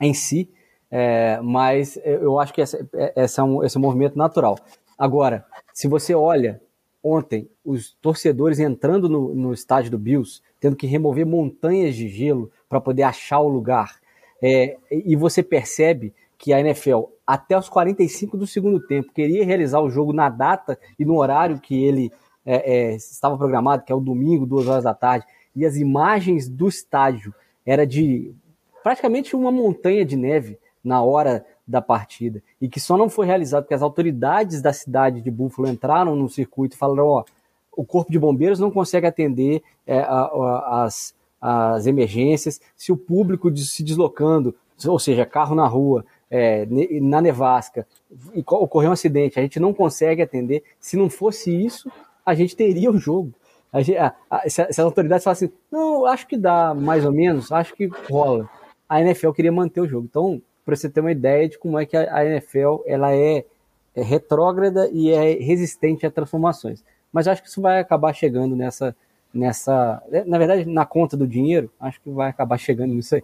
[0.00, 0.48] em si.
[0.90, 4.56] É, mas eu acho que essa, essa é um, esse é um movimento natural.
[4.96, 6.60] Agora, se você olha
[7.02, 12.50] ontem os torcedores entrando no, no estádio do Bills, tendo que remover montanhas de gelo
[12.68, 14.00] para poder achar o lugar,
[14.40, 19.80] é, e você percebe que a NFL, até os 45 do segundo tempo, queria realizar
[19.80, 22.12] o jogo na data e no horário que ele
[22.44, 26.48] é, é, estava programado, que é o domingo, duas horas da tarde, e as imagens
[26.48, 28.34] do estádio era de
[28.82, 33.62] praticamente uma montanha de neve na hora da partida, e que só não foi realizado
[33.62, 37.24] porque as autoridades da cidade de Buffalo entraram no circuito e falaram, ó,
[37.74, 42.96] o corpo de bombeiros não consegue atender é, a, a, as, as emergências, se o
[42.96, 44.54] público se deslocando,
[44.86, 46.04] ou seja, carro na rua,
[46.36, 46.66] é,
[47.00, 47.86] na nevasca,
[48.34, 50.64] e ocorreu um acidente, a gente não consegue atender.
[50.80, 51.88] Se não fosse isso,
[52.26, 53.32] a gente teria o jogo.
[53.72, 57.52] A gente, a, a, se, as autoridades falassem, não, acho que dá mais ou menos,
[57.52, 58.50] acho que rola.
[58.88, 60.08] A NFL queria manter o jogo.
[60.10, 63.44] Então, para você ter uma ideia de como é que a, a NFL ela é,
[63.94, 66.82] é, retrógrada e é resistente a transformações.
[67.12, 68.96] Mas acho que isso vai acabar chegando nessa,
[69.32, 73.22] nessa, na verdade, na conta do dinheiro, acho que vai acabar chegando nisso aí.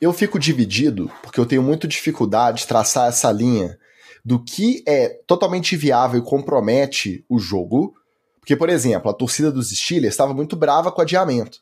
[0.00, 3.76] Eu fico dividido porque eu tenho muita dificuldade de traçar essa linha
[4.24, 7.94] do que é totalmente viável e compromete o jogo.
[8.38, 11.58] Porque, por exemplo, a torcida dos Steelers estava muito brava com o adiamento.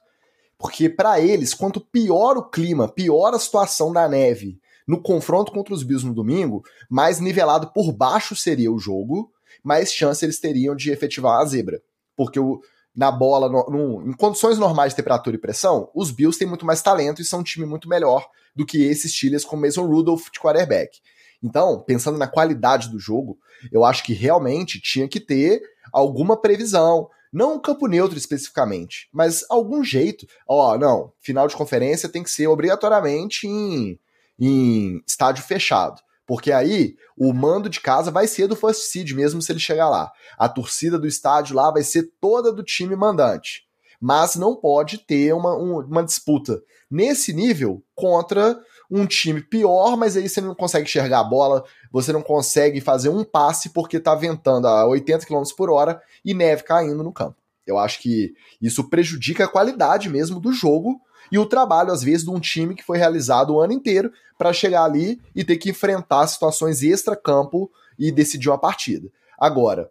[0.58, 5.74] Porque, para eles, quanto pior o clima, pior a situação da neve no confronto contra
[5.74, 10.76] os Bills no domingo, mais nivelado por baixo seria o jogo, mais chance eles teriam
[10.76, 11.82] de efetivar a zebra.
[12.16, 12.60] Porque o,
[12.96, 16.64] na bola, no, no, em condições normais de temperatura e pressão, os Bills têm muito
[16.64, 20.30] mais talento e são um time muito melhor do que esses Steelers com Mason Rudolph
[20.32, 20.98] de quarterback.
[21.42, 23.38] Então, pensando na qualidade do jogo,
[23.70, 25.60] eu acho que realmente tinha que ter
[25.92, 27.08] alguma previsão.
[27.30, 30.26] Não um campo neutro especificamente, mas algum jeito.
[30.48, 34.00] Ó, não, final de conferência tem que ser obrigatoriamente em,
[34.40, 36.00] em estádio fechado.
[36.26, 39.88] Porque aí o mando de casa vai ser do first seed mesmo se ele chegar
[39.88, 40.10] lá.
[40.36, 43.64] A torcida do estádio lá vai ser toda do time mandante.
[44.00, 46.60] Mas não pode ter uma, uma disputa
[46.90, 48.60] nesse nível contra
[48.90, 53.08] um time pior, mas aí você não consegue enxergar a bola, você não consegue fazer
[53.08, 57.36] um passe porque tá ventando a 80 km por hora e neve caindo no campo.
[57.66, 62.24] Eu acho que isso prejudica a qualidade mesmo do jogo e o trabalho, às vezes,
[62.24, 65.70] de um time que foi realizado o ano inteiro para chegar ali e ter que
[65.70, 69.08] enfrentar situações extra-campo e decidir uma partida.
[69.38, 69.90] Agora,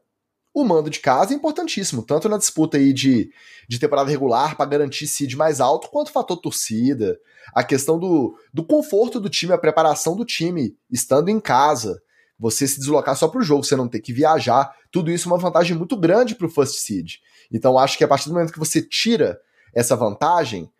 [0.53, 3.29] o mando de casa é importantíssimo, tanto na disputa aí de,
[3.67, 7.19] de temporada regular para garantir seed mais alto, quanto o fator torcida,
[7.53, 12.01] a questão do, do conforto do time, a preparação do time, estando em casa,
[12.39, 15.31] você se deslocar só para o jogo, você não ter que viajar, tudo isso é
[15.31, 17.15] uma vantagem muito grande para o first seed.
[17.51, 19.39] Então acho que a partir do momento que você tira
[19.73, 20.71] essa vantagem,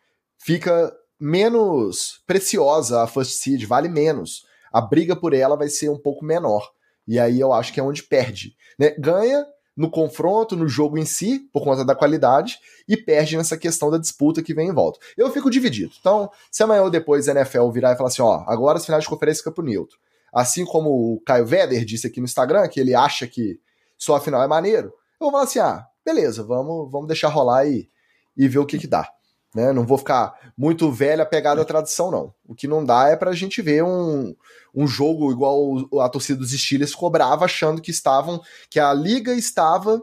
[0.46, 5.98] fica menos preciosa a first seed, vale menos a briga por ela vai ser um
[5.98, 6.70] pouco menor.
[7.08, 8.58] E aí eu acho que é onde perde.
[8.78, 8.94] Né?
[9.00, 13.90] Ganha no confronto, no jogo em si, por conta da qualidade, e perde nessa questão
[13.90, 15.00] da disputa que vem em volta.
[15.16, 15.94] Eu fico dividido.
[15.98, 19.06] Então, se amanhã ou depois a NFL virar e falar assim, ó, agora as finais
[19.06, 19.98] de conferência campo neutro.
[20.34, 23.58] Assim como o Caio Veder disse aqui no Instagram, que ele acha que
[23.98, 27.66] só a final é maneiro, eu vou falar assim, ah, beleza, vamos, vamos deixar rolar
[27.66, 27.90] e,
[28.36, 29.10] e ver o que que dá.
[29.56, 29.72] Né?
[29.72, 32.34] Não vou ficar muito velho apegado à tradição, não.
[32.46, 34.36] O que não dá é pra gente ver um,
[34.76, 38.42] um jogo igual a torcida dos Steelers cobrava, achando que estavam.
[38.70, 40.02] que a liga estava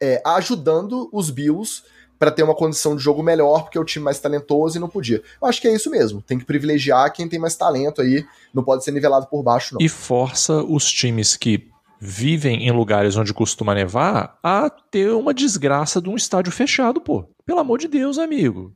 [0.00, 1.82] é, ajudando os Bills
[2.18, 4.88] para ter uma condição de jogo melhor, porque é o time mais talentoso e não
[4.88, 5.22] podia.
[5.40, 6.22] Eu acho que é isso mesmo.
[6.22, 8.26] Tem que privilegiar quem tem mais talento aí.
[8.52, 9.80] Não pode ser nivelado por baixo, não.
[9.84, 11.68] E força os times que
[12.00, 17.28] vivem em lugares onde costuma nevar a ter uma desgraça de um estádio fechado, pô.
[17.44, 18.74] Pelo amor de Deus, amigo.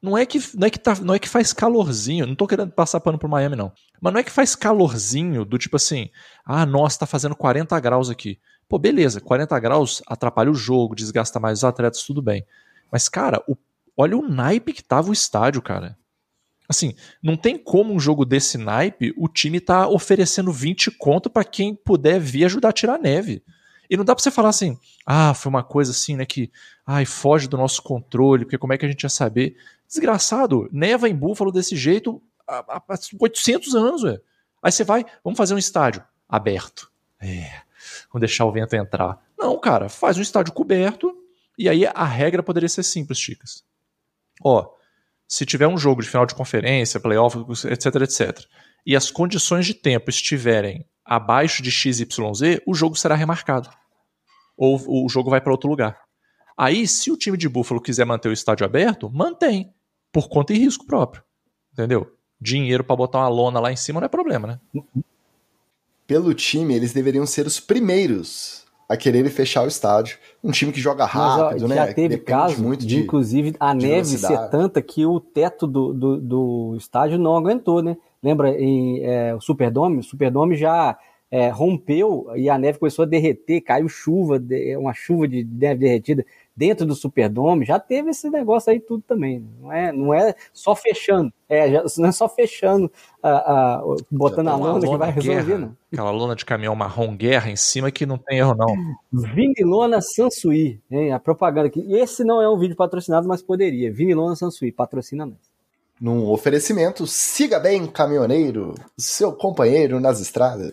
[0.00, 2.72] Não é que não é que, tá, não é que faz calorzinho, não tô querendo
[2.72, 3.70] passar pano pro Miami não.
[4.00, 6.08] Mas não é que faz calorzinho do tipo assim,
[6.44, 8.40] ah, nossa, tá fazendo 40 graus aqui.
[8.68, 12.44] Pô, beleza, 40 graus atrapalha o jogo, desgasta mais os atletas, tudo bem.
[12.90, 13.54] Mas cara, o,
[13.96, 15.96] olha o naipe que tava o estádio, cara.
[16.72, 21.44] Assim, não tem como um jogo desse naipe o time tá oferecendo 20 conto para
[21.44, 23.42] quem puder vir ajudar a tirar neve.
[23.90, 26.50] E não dá pra você falar assim, ah, foi uma coisa assim, né, que
[26.86, 29.54] ai, foge do nosso controle, porque como é que a gente ia saber?
[29.86, 34.18] Desgraçado, neva em Búfalo desse jeito há, há 800 anos, ué.
[34.62, 36.90] Aí você vai, vamos fazer um estádio aberto.
[37.20, 37.60] É,
[38.10, 39.22] vamos deixar o vento entrar.
[39.38, 41.14] Não, cara, faz um estádio coberto
[41.58, 43.62] e aí a regra poderia ser simples, chicas.
[44.42, 44.70] Ó,
[45.32, 48.46] se tiver um jogo de final de conferência, playoff, etc, etc,
[48.84, 53.70] e as condições de tempo estiverem abaixo de XYZ, o jogo será remarcado.
[54.58, 55.98] Ou o jogo vai para outro lugar.
[56.54, 59.72] Aí, se o time de Buffalo quiser manter o estádio aberto, mantém.
[60.12, 61.22] Por conta e risco próprio.
[61.72, 62.14] Entendeu?
[62.38, 64.84] Dinheiro para botar uma lona lá em cima não é problema, né?
[66.06, 70.18] Pelo time, eles deveriam ser os primeiros a querer fechar o estádio.
[70.42, 71.76] Um time que joga rápido, Mas, ó, né?
[71.76, 75.92] Já teve caso muito de, inclusive, a de neve ser tanta que o teto do,
[75.92, 77.96] do, do, estádio não aguentou, né?
[78.22, 79.98] Lembra em é, o Superdome?
[79.98, 80.96] O Superdome já
[81.30, 84.40] é, rompeu e a neve começou a derreter, caiu chuva,
[84.78, 89.44] uma chuva de neve derretida dentro do Superdome, já teve esse negócio aí tudo também.
[89.60, 92.90] Não é, não é só fechando, é, já, não é só fechando,
[93.22, 95.76] a, a botando a lona, lona que vai resolver, guerra, não.
[95.92, 98.74] Aquela lona de caminhão marrom guerra em cima que não tem erro, não.
[99.12, 101.84] Vinilona Sansui, hein, a propaganda aqui.
[101.92, 103.92] Esse não é um vídeo patrocinado, mas poderia.
[103.92, 105.52] Vinilona Sansui, patrocina nós.
[106.00, 110.72] Num oferecimento, siga bem, caminhoneiro, seu companheiro nas estradas.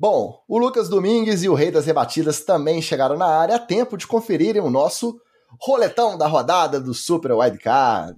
[0.00, 3.96] Bom, o Lucas Domingues e o Rei das Rebatidas também chegaram na área a tempo
[3.96, 5.20] de conferirem o nosso
[5.60, 8.16] roletão da rodada do Super Wildcard.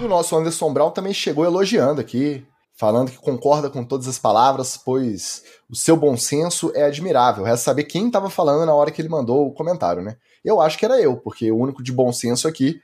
[0.00, 2.44] E o nosso Anderson Brown também chegou elogiando aqui,
[2.76, 7.42] falando que concorda com todas as palavras, pois o seu bom senso é admirável.
[7.42, 10.16] Resta saber quem estava falando na hora que ele mandou o comentário, né?
[10.44, 12.80] Eu acho que era eu, porque o único de bom senso aqui,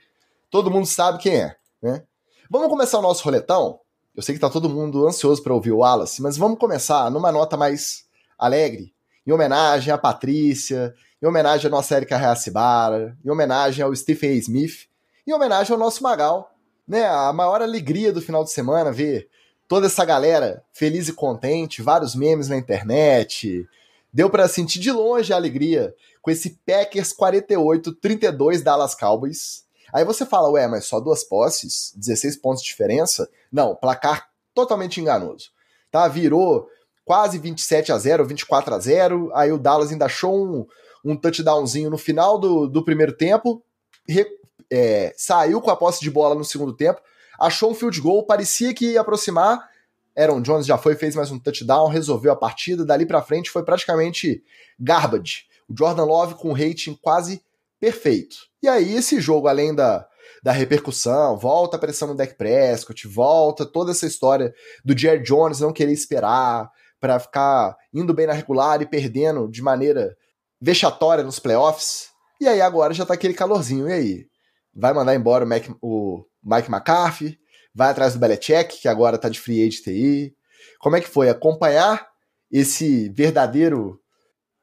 [0.49, 2.03] todo mundo sabe quem é, né?
[2.49, 3.79] Vamos começar o nosso roletão?
[4.15, 7.31] Eu sei que tá todo mundo ansioso para ouvir o Wallace, mas vamos começar numa
[7.31, 8.05] nota mais
[8.37, 8.93] alegre,
[9.25, 14.33] em homenagem à Patrícia, em homenagem à nossa Erika Reacibara, em homenagem ao Stephen A.
[14.33, 14.87] Smith,
[15.25, 16.51] em homenagem ao nosso Magal,
[16.87, 17.05] né?
[17.05, 19.29] A maior alegria do final de semana ver
[19.73, 23.67] toda essa galera feliz e contente, vários memes na internet.
[24.13, 29.63] Deu para sentir de longe a alegria com esse Packers 48-32 Dallas Cowboys.
[29.91, 33.27] Aí você fala, ué, mas só duas posses, 16 pontos de diferença?
[33.51, 35.49] Não, placar totalmente enganoso.
[35.89, 36.07] Tá?
[36.07, 36.69] Virou
[37.03, 39.31] quase 27 a 0, 24 a 0.
[39.33, 40.67] Aí o Dallas ainda achou um,
[41.03, 43.63] um touchdownzinho no final do, do primeiro tempo,
[44.07, 44.23] re,
[44.71, 47.01] é, saiu com a posse de bola no segundo tempo,
[47.39, 49.69] achou um field goal, parecia que ia aproximar.
[50.17, 52.85] Aaron Jones já foi, fez mais um touchdown, resolveu a partida.
[52.85, 54.43] Dali para frente foi praticamente
[54.79, 55.45] garbage.
[55.67, 57.41] O Jordan Love com um rating quase
[57.79, 58.35] perfeito.
[58.61, 60.07] E aí, esse jogo, além da,
[60.41, 64.53] da repercussão, volta a pressão no deck Prescott, volta toda essa história
[64.85, 66.69] do Jerry Jones não querer esperar
[66.99, 70.15] para ficar indo bem na regular e perdendo de maneira
[70.61, 72.09] vexatória nos playoffs.
[72.39, 73.89] E aí agora já tá aquele calorzinho.
[73.89, 74.25] E aí?
[74.73, 77.39] Vai mandar embora o, Mac, o Mike McCarthy?
[77.73, 80.33] Vai atrás do Belichick, que agora tá de free agent?
[80.79, 82.07] Como é que foi acompanhar
[82.51, 83.99] esse verdadeiro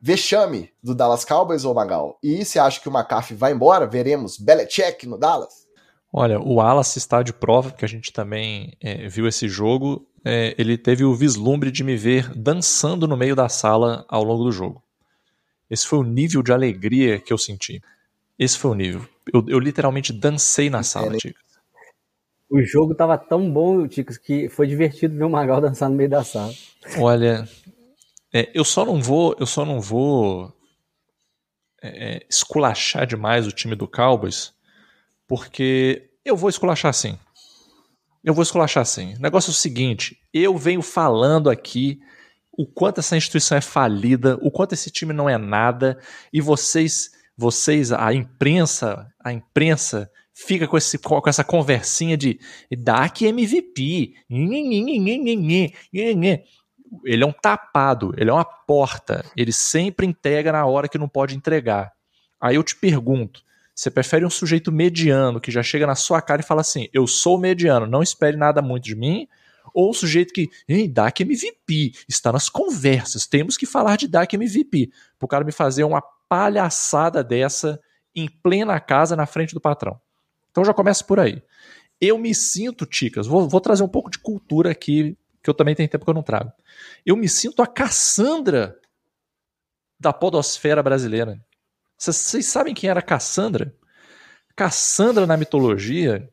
[0.01, 2.19] vexame do Dallas Cowboys ou Magal?
[2.23, 5.67] E se acha que o McCarthy vai embora, veremos Belichick no Dallas?
[6.13, 10.07] Olha, o Wallace está de prova, porque a gente também é, viu esse jogo.
[10.25, 14.45] É, ele teve o vislumbre de me ver dançando no meio da sala ao longo
[14.45, 14.83] do jogo.
[15.71, 17.81] Esse foi o nível de alegria que eu senti.
[18.37, 19.07] Esse foi o nível.
[19.33, 21.50] Eu, eu literalmente dancei na sala, Ticas.
[22.51, 26.11] O jogo tava tão bom, Ticas, que foi divertido ver o Magal dançar no meio
[26.11, 26.53] da sala.
[26.99, 27.49] Olha,
[28.35, 30.53] é, eu só não vou, eu só não vou
[31.81, 34.53] é, é esculachar demais o time do Cowboys,
[35.29, 37.17] porque eu vou esculachar sim.
[38.23, 39.15] Eu vou esculachar sim.
[39.15, 42.01] O negócio é o seguinte: eu venho falando aqui
[42.53, 45.99] o quanto essa instituição é falida, o quanto esse time não é nada,
[46.33, 50.11] e vocês, vocês, a imprensa, a imprensa
[50.47, 54.15] fica com, esse, com essa conversinha de DAC MVP.
[57.05, 61.09] Ele é um tapado, ele é uma porta, ele sempre entrega na hora que não
[61.09, 61.93] pode entregar.
[62.41, 63.43] Aí eu te pergunto,
[63.75, 67.07] você prefere um sujeito mediano que já chega na sua cara e fala assim: Eu
[67.07, 69.29] sou mediano, não espere nada muito de mim?
[69.73, 74.35] Ou o sujeito que, ei, DAC MVP, está nas conversas, temos que falar de DAC
[74.35, 74.91] MVP.
[75.19, 77.79] Para o cara me fazer uma palhaçada dessa
[78.15, 80.01] em plena casa na frente do patrão.
[80.51, 81.43] Então já começa por aí.
[82.01, 85.75] Eu me sinto, Ticas, vou, vou trazer um pouco de cultura aqui, que eu também
[85.75, 86.53] tenho tempo que eu não trago.
[87.05, 88.79] Eu me sinto a Cassandra
[89.99, 91.39] da podosfera brasileira.
[91.99, 93.75] Vocês sabem quem era Cassandra?
[94.57, 96.27] Cassandra, na mitologia,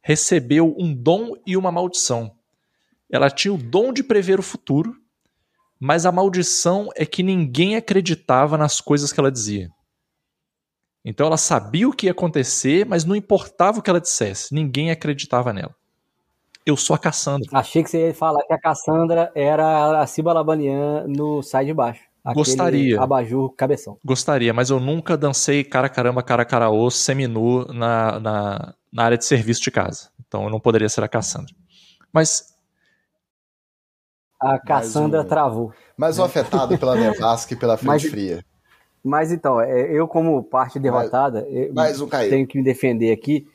[0.00, 2.34] recebeu um dom e uma maldição.
[3.10, 4.96] Ela tinha o dom de prever o futuro,
[5.78, 9.70] mas a maldição é que ninguém acreditava nas coisas que ela dizia.
[11.04, 14.90] Então ela sabia o que ia acontecer, mas não importava o que ela dissesse, ninguém
[14.90, 15.74] acreditava nela.
[16.64, 17.48] Eu sou a Cassandra.
[17.52, 21.74] Achei que você ia falar que a Cassandra era a Ciba Labanian no Sai de
[21.74, 22.02] Baixo.
[22.34, 23.00] Gostaria.
[23.02, 23.98] Abajur cabeção.
[24.04, 29.24] Gostaria, mas eu nunca dancei cara caramba, cara caraô, seminu na, na, na área de
[29.24, 30.10] serviço de casa.
[30.24, 31.52] Então eu não poderia ser a Cassandra.
[32.12, 32.54] Mas.
[34.40, 35.72] A Cassandra mais um, travou.
[35.96, 38.44] Mais um afetado pela nevasca e pela frente mas, fria.
[39.02, 41.46] Mas então, é, eu, como parte derrotada,
[42.04, 43.48] um tenho que me defender aqui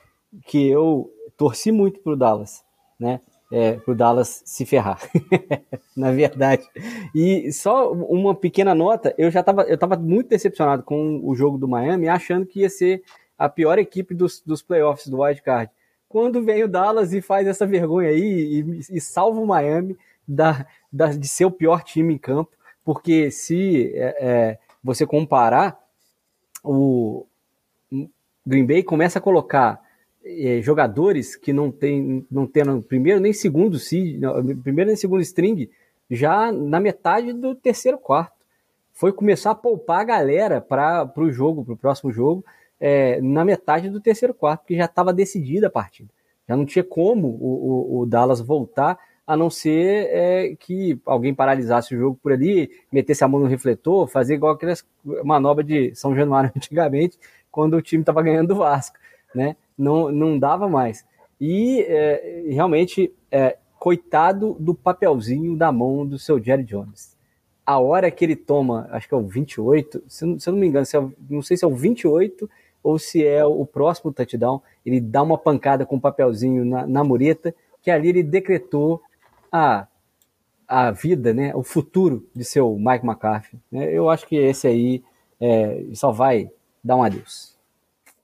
[0.44, 2.62] que eu torci muito pro Dallas,
[2.98, 3.20] né?
[3.50, 5.00] é, pro Dallas se ferrar,
[5.96, 6.66] na verdade.
[7.14, 11.58] E só uma pequena nota, eu já estava eu tava muito decepcionado com o jogo
[11.58, 13.02] do Miami, achando que ia ser
[13.38, 15.70] a pior equipe dos, dos playoffs do Wild Card.
[16.08, 18.20] Quando vem o Dallas e faz essa vergonha aí
[18.60, 22.50] e, e salva o Miami da, da, de ser o pior time em campo,
[22.84, 25.78] porque se é, é, você comparar,
[26.62, 27.26] o
[28.46, 29.80] Green Bay começa a colocar
[30.24, 34.20] é, jogadores que não tem não tendo primeiro nem segundo seed,
[34.62, 35.70] primeiro nem segundo string,
[36.10, 38.36] já na metade do terceiro quarto.
[38.92, 42.44] Foi começar a poupar a galera para o jogo, para o próximo jogo,
[42.80, 46.10] é, na metade do terceiro quarto, porque já estava decidida a partida.
[46.48, 51.34] Já não tinha como o, o, o Dallas voltar, a não ser é, que alguém
[51.34, 54.82] paralisasse o jogo por ali, metesse a mão no refletor, fazer igual aquelas
[55.22, 57.18] manobras de São Januário antigamente,
[57.50, 58.96] quando o time estava ganhando do Vasco,
[59.34, 59.54] né?
[59.76, 61.04] não, não dava mais.
[61.38, 67.14] E é, realmente, é, coitado do papelzinho da mão do seu Jerry Jones.
[67.66, 70.60] A hora que ele toma, acho que é o 28, se, eu, se eu não
[70.60, 72.48] me engano, se é, não sei se é o 28
[72.82, 77.04] ou se é o próximo touchdown, ele dá uma pancada com o papelzinho na, na
[77.04, 79.02] mureta, que ali ele decretou
[79.52, 79.86] a,
[80.66, 83.58] a vida, né, o futuro de seu Mike McCarthy.
[83.70, 83.92] Né?
[83.92, 85.02] Eu acho que esse aí
[85.40, 86.50] é, só vai
[86.82, 87.56] dar um adeus.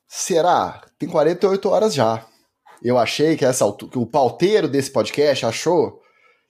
[0.07, 0.83] Será?
[0.99, 2.25] Tem 48 horas já.
[2.83, 6.03] Eu achei que essa altura, que o pauteiro desse podcast achou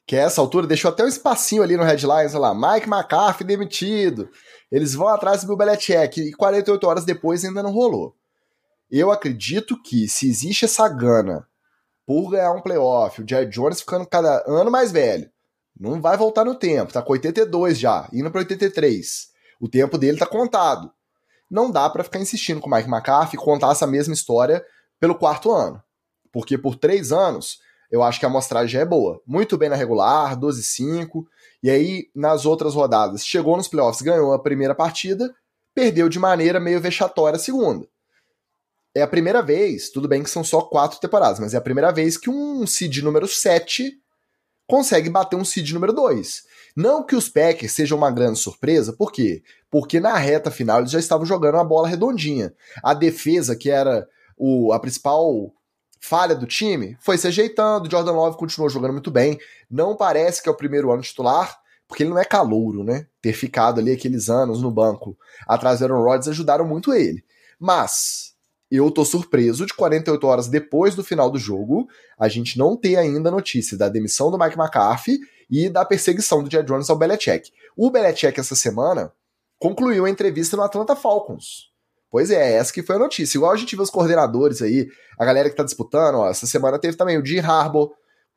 [0.07, 4.29] que essa altura deixou até um espacinho ali no headlines, lá, Mike McCarthy demitido.
[4.71, 8.15] Eles vão atrás do Bill Belichick e 48 horas depois ainda não rolou.
[8.91, 11.47] Eu acredito que se existe essa gana
[12.07, 15.31] por ganhar um playoff, o Jerry Jones ficando cada ano mais velho,
[15.79, 19.29] não vai voltar no tempo, tá com 82 já, indo para 83.
[19.61, 20.93] O tempo dele tá contado
[21.55, 24.65] não dá para ficar insistindo com o Mike McCarthy contar essa mesma história
[24.99, 25.81] pelo quarto ano.
[26.33, 27.59] Porque por três anos,
[27.91, 29.21] eu acho que a amostragem é boa.
[29.27, 31.25] Muito bem na regular, 12-5.
[31.63, 35.33] E aí, nas outras rodadas, chegou nos playoffs, ganhou a primeira partida,
[35.73, 37.87] perdeu de maneira meio vexatória a segunda.
[38.95, 41.91] É a primeira vez, tudo bem que são só quatro temporadas, mas é a primeira
[41.91, 43.99] vez que um seed número 7
[44.67, 46.45] consegue bater um seed número 2.
[46.77, 49.43] Não que os Packers sejam uma grande surpresa, por quê?
[49.71, 52.55] Porque na reta final eles já estavam jogando uma bola redondinha.
[52.83, 55.53] A defesa, que era o, a principal
[56.01, 57.91] falha do time, foi se ajeitando.
[57.91, 59.39] Jordan Love continuou jogando muito bem.
[59.71, 63.07] Não parece que é o primeiro ano titular, porque ele não é calouro, né?
[63.23, 65.17] Ter ficado ali aqueles anos no banco
[65.47, 67.25] atrás do Aaron Rodgers ajudaram muito ele.
[67.59, 68.34] Mas
[68.77, 72.97] eu tô surpreso de 48 horas depois do final do jogo, a gente não ter
[72.97, 75.19] ainda notícia da demissão do Mike McCarthy
[75.51, 77.53] e da perseguição do Jerry Jones ao Belichick.
[77.77, 79.13] O Belichick essa semana
[79.59, 81.73] concluiu a entrevista no Atlanta Falcons.
[82.11, 83.37] Pois é, essa que foi a notícia.
[83.37, 86.79] Igual a gente vê os coordenadores aí, a galera que tá disputando, ó, essa semana
[86.79, 87.91] teve também o Jim Harbaugh,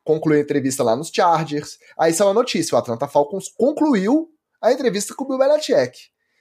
[0.03, 1.77] concluiu a entrevista lá nos Chargers.
[1.97, 4.29] Aí saiu a notícia, o Atlanta Falcons concluiu
[4.61, 5.97] a entrevista com o Bill Belichick.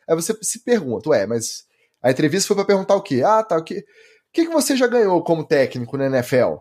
[0.09, 1.66] Aí você se pergunta, ué, mas
[2.07, 3.23] a entrevista foi para perguntar o quê?
[3.25, 3.85] Ah, tá, o quê?
[4.29, 6.59] O que, que você já ganhou como técnico na NFL?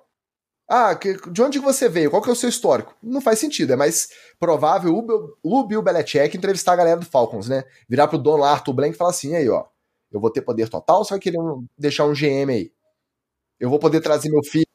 [0.68, 0.98] Ah,
[1.32, 2.10] de onde você veio?
[2.10, 2.96] Qual que é o seu histórico?
[3.04, 7.06] Não faz sentido, é mais provável o Bill, o Bill Belichick entrevistar a galera do
[7.06, 7.64] Falcons, né?
[7.88, 9.66] Virar pro dono Arthur Blank e falar assim, aí, ó,
[10.12, 12.72] eu vou ter poder total ou você vai querer um, deixar um GM aí?
[13.60, 14.66] Eu vou poder trazer meu filho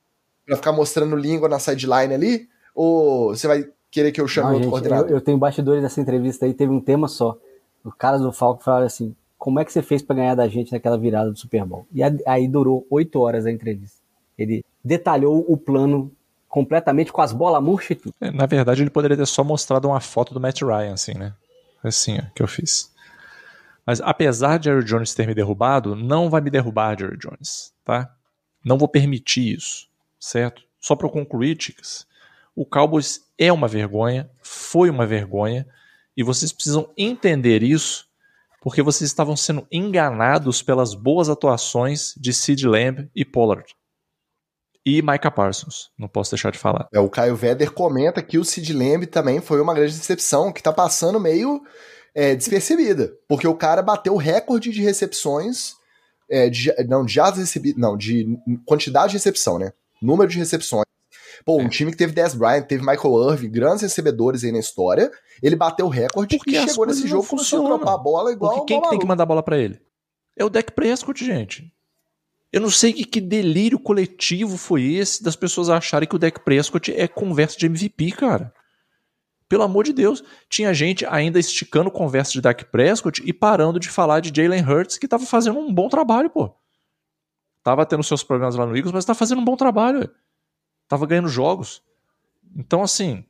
[0.47, 2.49] pra ficar mostrando língua na sideline ali?
[2.77, 5.11] Ou você vai querer que eu chame Não, outro gente, coordenador?
[5.11, 7.37] Eu, eu tenho bastidores dessa entrevista aí, teve um tema só.
[7.85, 10.71] O cara do Falcon falaram assim, como é que você fez para ganhar da gente
[10.71, 11.87] naquela virada do Super Bowl?
[11.95, 13.99] E aí durou oito horas a entrevista.
[14.37, 16.13] Ele detalhou o plano
[16.47, 18.15] completamente com as bolas murchas e tudo.
[18.21, 21.33] É, na verdade, ele poderia ter só mostrado uma foto do Matt Ryan, assim, né?
[21.83, 22.93] Assim, ó, que eu fiz.
[23.87, 28.15] Mas apesar de Jerry Jones ter me derrubado, não vai me derrubar Jerry Jones, tá?
[28.63, 29.89] Não vou permitir isso,
[30.19, 30.63] certo?
[30.79, 32.07] Só para concluir, Ticas,
[32.55, 35.67] o Cowboys é uma vergonha, foi uma vergonha,
[36.15, 38.10] e vocês precisam entender isso,
[38.61, 43.75] porque vocês estavam sendo enganados pelas boas atuações de Sid Lamb e Pollard
[44.85, 45.91] e Micah Parsons.
[45.99, 46.89] Não posso deixar de falar.
[46.93, 50.63] É, o Caio Vedder comenta que o Sid Lamb também foi uma grande decepção, que
[50.63, 51.63] tá passando meio
[52.15, 53.13] é, despercebida.
[53.29, 55.75] Porque o cara bateu o recorde de recepções.
[56.31, 57.21] É, de, não, de.
[57.77, 59.73] Não, de quantidade de recepção, né?
[60.01, 60.85] Número de recepções.
[61.45, 61.69] Pô, um é.
[61.69, 65.11] time que teve Dez Bryant, teve Michael Irving, grandes recebedores aí na história.
[65.43, 68.57] Ele bateu o recorde Porque e chegou nesse jogo começou a dropar a bola igual.
[68.57, 69.81] Porque quem que tem que mandar a bola para ele?
[70.37, 71.73] É o Dak Prescott, gente.
[72.53, 76.41] Eu não sei que, que, delírio coletivo foi esse das pessoas acharem que o Dak
[76.41, 78.53] Prescott é conversa de MVP, cara.
[79.49, 83.89] Pelo amor de Deus, tinha gente ainda esticando conversa de Dak Prescott e parando de
[83.89, 86.55] falar de Jalen Hurts, que tava fazendo um bom trabalho, pô.
[87.63, 90.11] Tava tendo seus problemas lá no Eagles, mas tá fazendo um bom trabalho.
[90.91, 91.85] Tava ganhando jogos.
[92.57, 93.25] Então, assim,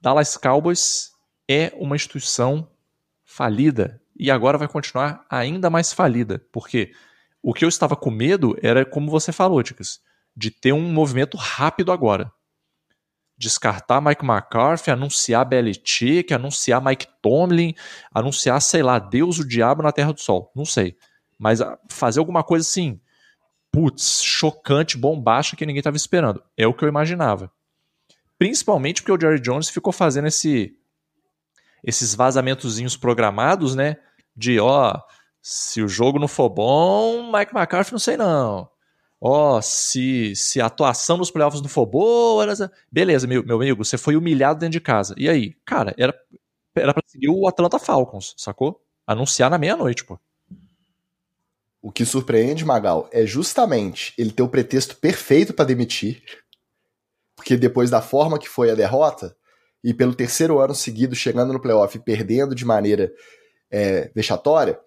[0.00, 1.10] Dallas Cowboys
[1.50, 2.70] é uma instituição
[3.24, 6.92] falida e agora vai continuar ainda mais falida, porque
[7.42, 9.98] o que eu estava com medo era, como você falou, Ticas,
[10.36, 12.30] de ter um movimento rápido agora.
[13.36, 17.74] Descartar Mike McCarthy, anunciar Belichick, anunciar Mike Tomlin,
[18.14, 20.52] anunciar, sei lá, Deus o diabo na Terra do Sol.
[20.54, 20.96] Não sei.
[21.36, 23.00] Mas ah, fazer alguma coisa assim,
[23.72, 26.42] putz, chocante, bombástica que ninguém estava esperando.
[26.56, 27.50] É o que eu imaginava.
[28.38, 30.76] Principalmente porque o Jerry Jones ficou fazendo esse,
[31.82, 33.96] esses vazamentozinhos programados, né?
[34.36, 35.00] De, ó,
[35.40, 38.68] se o jogo não for bom, Mike McCarthy não sei não.
[39.20, 42.44] Ó, se, se a atuação nos playoffs não for boa,
[42.90, 45.14] beleza, meu, meu amigo, você foi humilhado dentro de casa.
[45.16, 45.54] E aí?
[45.64, 46.12] Cara, era,
[46.74, 48.82] era pra seguir o Atlanta Falcons, sacou?
[49.06, 50.18] Anunciar na meia-noite, pô.
[51.82, 56.22] O que surpreende, Magal, é justamente ele ter o pretexto perfeito para demitir,
[57.34, 59.36] porque depois da forma que foi a derrota,
[59.82, 63.12] e pelo terceiro ano seguido chegando no playoff e perdendo de maneira
[63.68, 64.78] é, vexatória,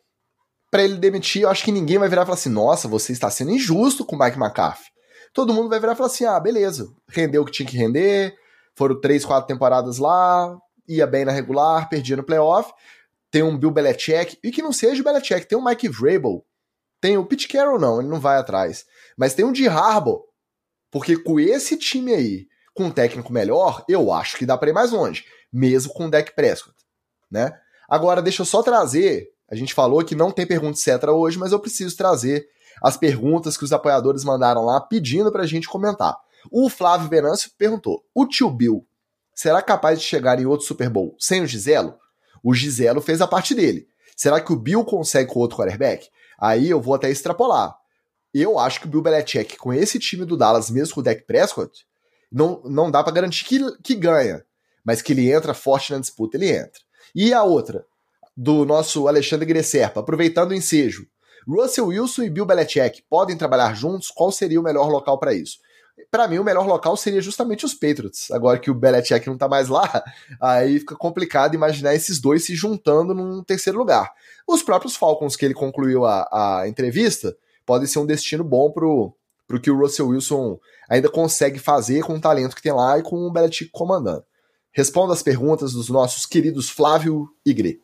[0.71, 3.29] para ele demitir, eu acho que ninguém vai virar e falar assim: nossa, você está
[3.29, 4.89] sendo injusto com o Mike McCarthy.
[5.33, 8.33] Todo mundo vai virar e falar assim: ah, beleza, rendeu o que tinha que render,
[8.73, 12.71] foram três, quatro temporadas lá, ia bem na regular, perdia no playoff.
[13.29, 16.45] Tem um Bill Belichick, e que não seja o Belichick, tem o Mike Vrabel,
[16.99, 18.85] tem o Pete Carroll, não, ele não vai atrás.
[19.17, 20.23] Mas tem um de Harbaugh,
[20.91, 24.73] porque com esse time aí, com um técnico melhor, eu acho que dá para ir
[24.73, 26.75] mais longe, mesmo com o Dak Prescott,
[27.31, 27.57] né?
[27.87, 31.51] Agora, deixa eu só trazer a gente falou que não tem pergunta etc hoje, mas
[31.51, 32.47] eu preciso trazer
[32.81, 36.17] as perguntas que os apoiadores mandaram lá pedindo pra gente comentar.
[36.51, 38.85] O Flávio Venâncio perguntou: o tio Bill
[39.33, 41.95] será capaz de chegar em outro Super Bowl sem o Giselo?
[42.43, 43.87] O Giselo fez a parte dele.
[44.15, 46.09] Será que o Bill consegue com outro quarterback?
[46.39, 47.75] Aí eu vou até extrapolar.
[48.33, 51.23] Eu acho que o Bill Belichick, com esse time do Dallas, mesmo com o Dak
[51.25, 51.85] Prescott,
[52.31, 54.43] não, não dá para garantir que, que ganha.
[54.83, 56.81] Mas que ele entra forte na disputa, ele entra.
[57.13, 57.85] E a outra?
[58.35, 61.07] do nosso Alexandre Gresserpa, aproveitando o ensejo.
[61.47, 64.09] Russell Wilson e Bill Belichick podem trabalhar juntos?
[64.09, 65.59] Qual seria o melhor local para isso?
[66.11, 68.29] Para mim, o melhor local seria justamente os Patriots.
[68.31, 70.03] Agora que o Belichick não tá mais lá,
[70.41, 74.11] aí fica complicado imaginar esses dois se juntando num terceiro lugar.
[74.47, 77.35] Os próprios Falcons, que ele concluiu a, a entrevista,
[77.65, 79.13] podem ser um destino bom pro,
[79.47, 83.03] pro que o Russell Wilson ainda consegue fazer com o talento que tem lá e
[83.03, 84.23] com o Belichick comandando.
[84.71, 87.79] Responda as perguntas dos nossos queridos Flávio e Gre.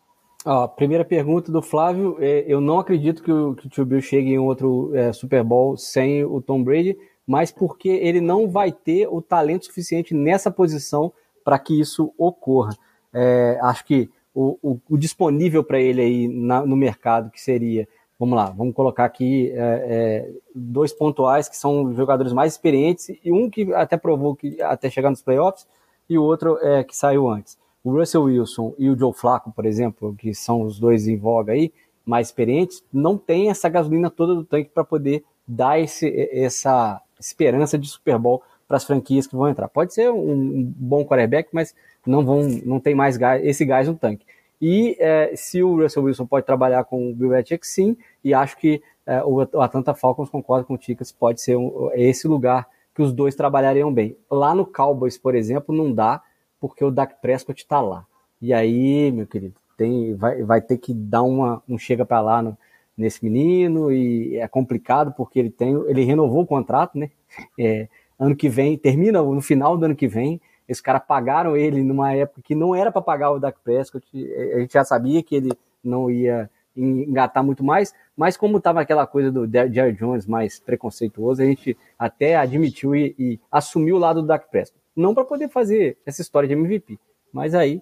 [0.46, 2.18] Ó, primeira pergunta do Flávio.
[2.20, 5.44] É, eu não acredito que o, que o Tio Bill chegue em outro é, Super
[5.44, 6.98] Bowl sem o Tom Brady,
[7.32, 11.14] mas porque ele não vai ter o talento suficiente nessa posição
[11.46, 12.76] para que isso ocorra.
[13.14, 17.88] É, acho que o, o, o disponível para ele aí na, no mercado, que seria,
[18.20, 23.32] vamos lá, vamos colocar aqui é, é, dois pontuais que são jogadores mais experientes e
[23.32, 25.66] um que até provou que até chegar nos playoffs
[26.10, 27.58] e o outro é, que saiu antes.
[27.82, 31.54] O Russell Wilson e o Joe Flacco, por exemplo, que são os dois em voga
[31.54, 31.72] aí,
[32.06, 37.78] mais experientes, não tem essa gasolina toda do tanque para poder dar esse, essa esperança
[37.78, 39.68] de Super Bowl para as franquias que vão entrar.
[39.68, 43.88] Pode ser um, um, bom quarterback, mas não vão, não tem mais gás, esse gás
[43.88, 44.26] no tanque.
[44.62, 48.58] E é, se o Russell Wilson pode trabalhar com o Bill Belichick, sim, e acho
[48.58, 53.02] que é, o Atlanta Falcons concorda com o Ticas, pode ser um, esse lugar que
[53.02, 54.16] os dois trabalhariam bem.
[54.30, 56.22] Lá no Cowboys, por exemplo, não dá,
[56.60, 58.06] porque o Dak Prescott está lá.
[58.42, 62.42] E aí, meu querido, tem, vai, vai ter que dar uma, um chega para lá
[62.42, 62.58] no,
[62.98, 67.10] nesse menino e é complicado porque ele tem, ele renovou o contrato, né?
[67.58, 67.88] É,
[68.20, 70.40] ano que vem, termina no final do ano que vem.
[70.68, 74.06] Esses caras pagaram ele numa época que não era para pagar o Dak Prescott.
[74.54, 75.52] A gente já sabia que ele
[75.84, 81.42] não ia engatar muito mais, mas como estava aquela coisa do Jerry Jones mais preconceituoso,
[81.42, 84.80] a gente até admitiu e, e assumiu o lado do Dak Prescott.
[84.96, 86.98] Não para poder fazer essa história de MVP,
[87.34, 87.82] mas aí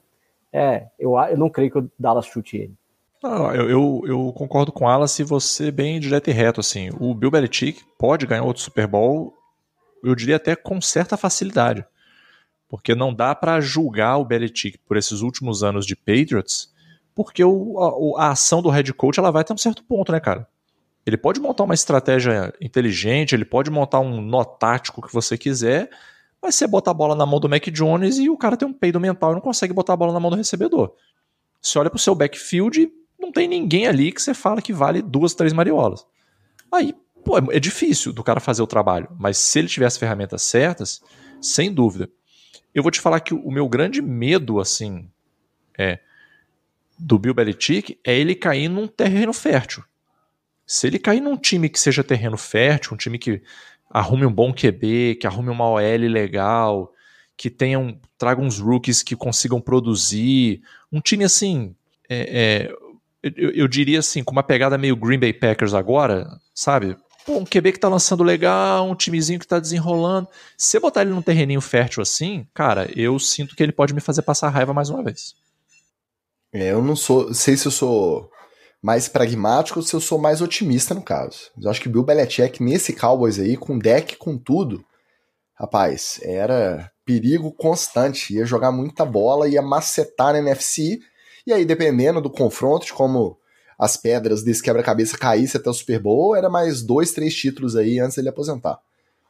[0.52, 2.74] é, eu, eu não creio que o Dallas chute ele.
[3.22, 6.62] Eu, eu, eu, concordo com ela se você bem direto e reto.
[6.62, 9.34] Assim, o Bill Belichick pode ganhar outro Super Bowl,
[10.02, 11.86] eu diria até com certa facilidade.
[12.70, 16.74] Porque não dá para julgar o Belichick por esses últimos anos de Patriots,
[17.14, 20.20] porque o, a, a, ação do head coach ela vai até um certo ponto, né,
[20.22, 20.48] cara?
[21.06, 25.90] Ele pode montar uma estratégia inteligente, ele pode montar um nó tático que você quiser,
[26.42, 28.74] mas você bota a bola na mão do Mac Jones e o cara tem um
[28.74, 30.94] peido mental e não consegue botar a bola na mão do recebedor.
[31.62, 32.90] Você olha pro seu backfield,
[33.20, 36.06] não tem ninguém ali que você fala que vale duas, três mariolas.
[36.72, 39.98] Aí, pô, é, é difícil do cara fazer o trabalho, mas se ele tiver as
[39.98, 41.02] ferramentas certas,
[41.42, 42.10] sem dúvida.
[42.74, 45.10] Eu vou te falar que o meu grande medo, assim,
[45.78, 46.00] é
[46.98, 49.84] do Bill Belichick é ele cair num terreno fértil.
[50.68, 53.42] Se ele cair num time que seja terreno fértil, um time que
[53.90, 56.94] arrume um bom QB, que arrume uma OL legal,
[57.36, 60.62] que tenha um, traga uns rookies que consigam produzir,
[60.92, 61.74] um time assim,
[62.10, 62.76] é, é,
[63.24, 66.96] eu, eu, diria assim, com uma pegada meio Green Bay Packers agora, sabe?
[67.26, 70.28] Pô, um QB que tá lançando legal, um timezinho que tá desenrolando.
[70.58, 74.02] Se você botar ele num terreninho fértil assim, cara, eu sinto que ele pode me
[74.02, 75.36] fazer passar raiva mais uma vez.
[76.52, 78.32] É, eu não sou, sei se eu sou
[78.82, 81.52] mais pragmático ou se eu sou mais otimista no caso.
[81.62, 84.84] Eu acho que o Bill Belichick nesse Cowboys aí, com deck, com tudo,
[85.54, 88.34] rapaz, era perigo constante.
[88.34, 91.00] Ia jogar muita bola, ia macetar na NFC,
[91.50, 93.38] e aí dependendo do confronto, de como
[93.78, 98.00] as pedras desse quebra-cabeça caíssem até o Super Bowl, era mais dois, três títulos aí
[98.00, 98.80] antes dele aposentar.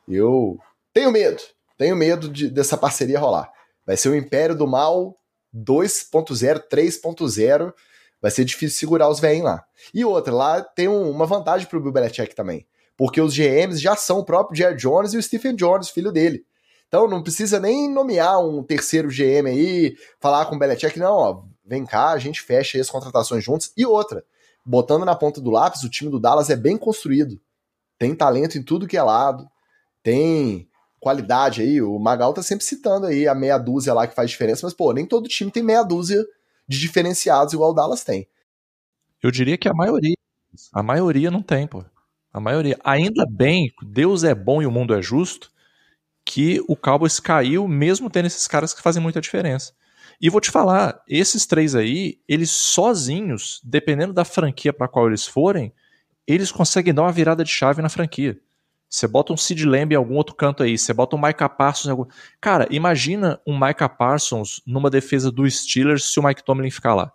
[0.08, 0.58] Eu
[0.94, 1.42] tenho medo,
[1.78, 3.50] tenho medo de, dessa parceria rolar.
[3.86, 5.16] Vai ser o Império do Mal
[5.56, 7.74] 2.0, 3.0,
[8.22, 9.64] vai ser difícil segurar os velhinhos lá.
[9.94, 12.68] E outra, lá tem um, uma vantagem pro Bill Belichick também,
[12.98, 16.44] porque os GMs já são o próprio Jerry Jones e o Stephen Jones, filho dele.
[16.90, 21.44] Então não precisa nem nomear um terceiro GM aí, falar com o Belichick, não, ó,
[21.70, 23.72] vem cá, a gente fecha as contratações juntos.
[23.78, 24.26] E outra,
[24.66, 27.40] botando na ponta do lápis, o time do Dallas é bem construído.
[27.98, 29.48] Tem talento em tudo que é lado,
[30.02, 30.68] tem
[31.00, 31.80] qualidade aí.
[31.80, 34.92] O Magal tá sempre citando aí a meia dúzia lá que faz diferença, mas, pô,
[34.92, 36.26] nem todo time tem meia dúzia
[36.68, 38.28] de diferenciados igual o Dallas tem.
[39.22, 40.16] Eu diria que a maioria.
[40.74, 41.86] A maioria não tem, pô.
[42.34, 42.80] A maioria.
[42.84, 45.52] Ainda bem, Deus é bom e o mundo é justo,
[46.26, 49.74] que o Cowboys caiu mesmo tendo esses caras que fazem muita diferença.
[50.22, 55.26] E vou te falar, esses três aí, eles sozinhos, dependendo da franquia para qual eles
[55.26, 55.74] forem,
[56.28, 58.38] eles conseguem dar uma virada de chave na franquia.
[58.90, 61.86] Você bota um Sid Lamb em algum outro canto aí, você bota um Micah Parsons
[61.86, 62.06] em algum...
[62.42, 67.14] Cara, imagina um Micah Parsons numa defesa do Steelers se o Mike Tomlin ficar lá.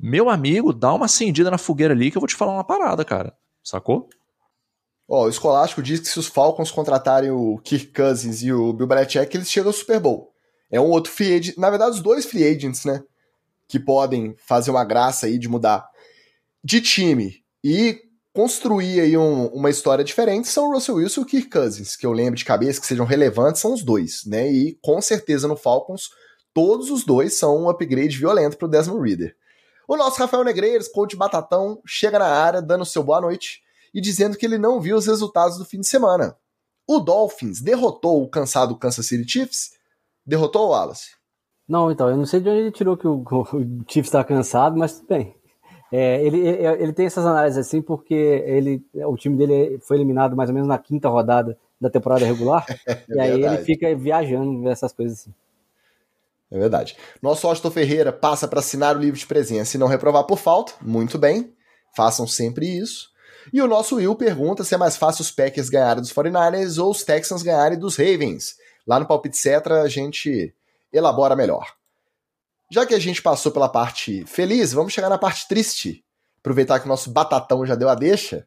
[0.00, 3.04] Meu amigo, dá uma acendida na fogueira ali que eu vou te falar uma parada,
[3.04, 3.36] cara.
[3.62, 4.08] Sacou?
[5.06, 8.72] Ó, oh, o Escolástico diz que se os Falcons contratarem o Kirk Cousins e o
[8.72, 10.31] Bill Belichick, eles chegam ao Super Bowl.
[10.72, 13.04] É um outro free agent, na verdade os dois free agents, né,
[13.68, 15.86] que podem fazer uma graça aí de mudar
[16.64, 18.00] de time e
[18.32, 22.06] construir aí um, uma história diferente são o Russell Wilson e o Kirk Cousins, que
[22.06, 24.50] eu lembro de cabeça que sejam relevantes são os dois, né?
[24.50, 26.10] E com certeza no Falcons
[26.54, 29.36] todos os dois são um upgrade violento para o Desmond Reader.
[29.86, 33.60] O nosso Rafael Negreiros, coach Batatão, chega na área dando seu boa noite
[33.92, 36.36] e dizendo que ele não viu os resultados do fim de semana.
[36.86, 39.72] O Dolphins derrotou o cansado Kansas City Chiefs?
[40.26, 41.10] Derrotou o Wallace?
[41.68, 44.76] Não, então, eu não sei de onde ele tirou que o, o Chiefs está cansado,
[44.76, 45.34] mas tudo bem.
[45.92, 50.48] É, ele, ele, tem essas análises assim porque ele, o time dele foi eliminado mais
[50.48, 54.90] ou menos na quinta rodada da temporada regular, é e aí ele fica viajando essas
[54.92, 55.34] coisas assim.
[56.50, 56.96] É verdade.
[57.20, 60.74] Nosso Austin Ferreira passa para assinar o livro de presença e não reprovar por falta.
[60.82, 61.54] Muito bem.
[61.96, 63.10] Façam sempre isso.
[63.50, 66.90] E o nosso Will pergunta se é mais fácil os Packers ganharem dos 49ers ou
[66.90, 68.56] os Texans ganharem dos Ravens.
[68.86, 70.54] Lá no Palpite Cetra a gente
[70.92, 71.74] elabora melhor.
[72.70, 76.04] Já que a gente passou pela parte feliz, vamos chegar na parte triste.
[76.40, 78.46] Aproveitar que o nosso batatão já deu a deixa.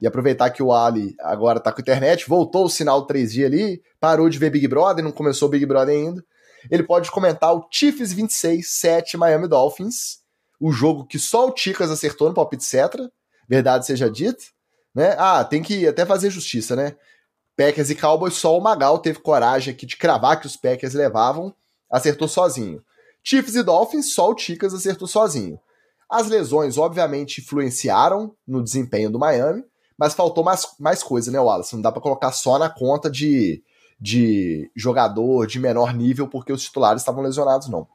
[0.00, 4.28] E aproveitar que o Ali agora tá com internet, voltou o sinal 3G ali, parou
[4.28, 6.24] de ver Big Brother, não começou o Big Brother ainda.
[6.68, 10.18] Ele pode comentar o Chiefs 26, 7 Miami Dolphins,
[10.60, 13.10] o jogo que só o Ticas acertou no palpite Cetra,
[13.48, 14.42] verdade seja dita.
[14.94, 15.14] Né?
[15.18, 16.96] Ah, tem que até fazer justiça, né?
[17.56, 21.54] Packers e Cowboys, só o Magal teve coragem aqui de cravar que os Packers levavam,
[21.90, 22.82] acertou sozinho.
[23.22, 25.58] Chiefs e Dolphins, só o Ticas acertou sozinho.
[26.10, 29.64] As lesões, obviamente, influenciaram no desempenho do Miami,
[29.96, 31.74] mas faltou mais, mais coisa, né, Wallace?
[31.74, 33.62] Não dá para colocar só na conta de,
[34.00, 37.86] de jogador de menor nível porque os titulares estavam lesionados, não.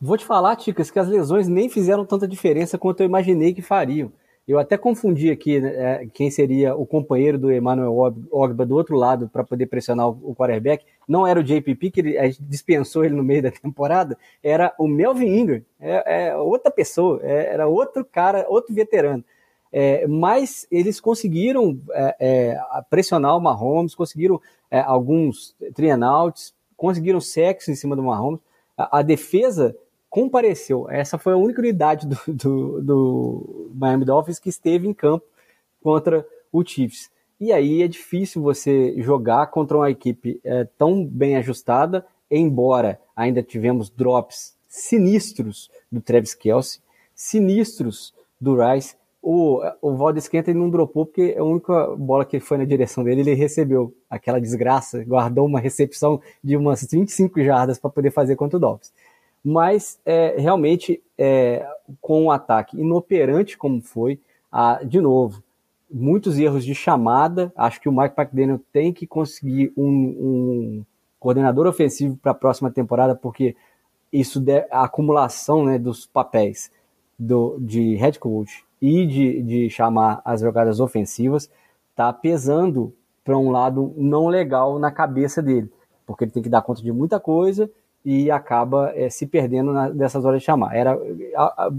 [0.00, 3.60] Vou te falar, Ticas, que as lesões nem fizeram tanta diferença quanto eu imaginei que
[3.60, 4.12] fariam.
[4.48, 7.94] Eu até confundi aqui né, é, quem seria o companheiro do Emmanuel
[8.30, 10.86] Ogba do outro lado para poder pressionar o quarterback.
[11.06, 14.74] Não era o JPP, que ele, a gente dispensou ele no meio da temporada, era
[14.78, 15.62] o Melvin Ingram.
[15.78, 19.22] É, é outra pessoa, é, era outro cara, outro veterano.
[19.70, 24.40] É, mas eles conseguiram é, é, pressionar o Mahomes, conseguiram
[24.70, 28.40] alguns trienouts, conseguiram sexo em cima do Mahomes.
[28.74, 29.76] A, a, defesa
[30.08, 30.88] compareceu.
[30.90, 35.24] Essa foi a única unidade do, do, do, Miami Dolphins que esteve em campo
[35.82, 37.10] contra o Chiefs.
[37.40, 43.42] E aí é difícil você jogar contra uma equipe é, tão bem ajustada, embora ainda
[43.42, 46.80] tivemos drops sinistros do Travis Kelsey,
[47.14, 52.56] sinistros do Rice, o, o Valdez Scantling não dropou porque a única bola que foi
[52.56, 57.90] na direção dele, ele recebeu aquela desgraça, guardou uma recepção de umas 25 jardas para
[57.90, 58.92] poder fazer contra o Dolphins.
[59.44, 61.66] Mas é, realmente, é,
[62.00, 64.20] com um ataque inoperante como foi,
[64.50, 65.42] a, de novo,
[65.90, 67.52] muitos erros de chamada.
[67.56, 70.84] Acho que o Mike McDaniel tem que conseguir um, um
[71.18, 73.56] coordenador ofensivo para a próxima temporada, porque
[74.12, 76.70] isso a acumulação né, dos papéis
[77.18, 81.50] do, de head coach e de, de chamar as jogadas ofensivas
[81.90, 85.70] está pesando para um lado não legal na cabeça dele,
[86.06, 87.70] porque ele tem que dar conta de muita coisa
[88.04, 90.74] e acaba é, se perdendo na, nessas horas de chamar.
[90.74, 90.98] Era
[91.36, 91.72] a, a,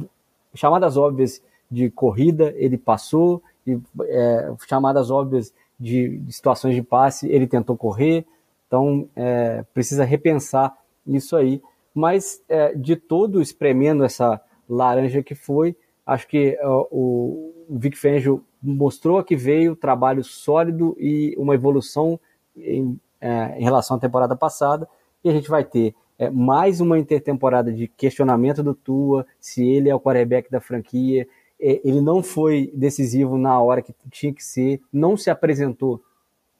[0.54, 7.30] chamadas óbvias de corrida ele passou e é, chamadas óbvias de, de, situações de passe
[7.30, 8.26] ele tentou correr,
[8.68, 10.76] então é, precisa repensar
[11.08, 11.62] isso aí.
[11.94, 12.42] Mas
[12.76, 14.40] de todo espremendo essa
[14.70, 15.76] laranja que foi,
[16.10, 22.20] Acho que uh, o Vic Fangio mostrou que veio trabalho sólido e uma evolução
[22.58, 24.90] em, em relação à temporada passada.
[25.24, 29.90] E a gente vai ter é, mais uma intertemporada de questionamento do Tua, se ele
[29.90, 31.26] é o quarterback da franquia.
[31.60, 36.02] É, ele não foi decisivo na hora que tinha que ser, não se apresentou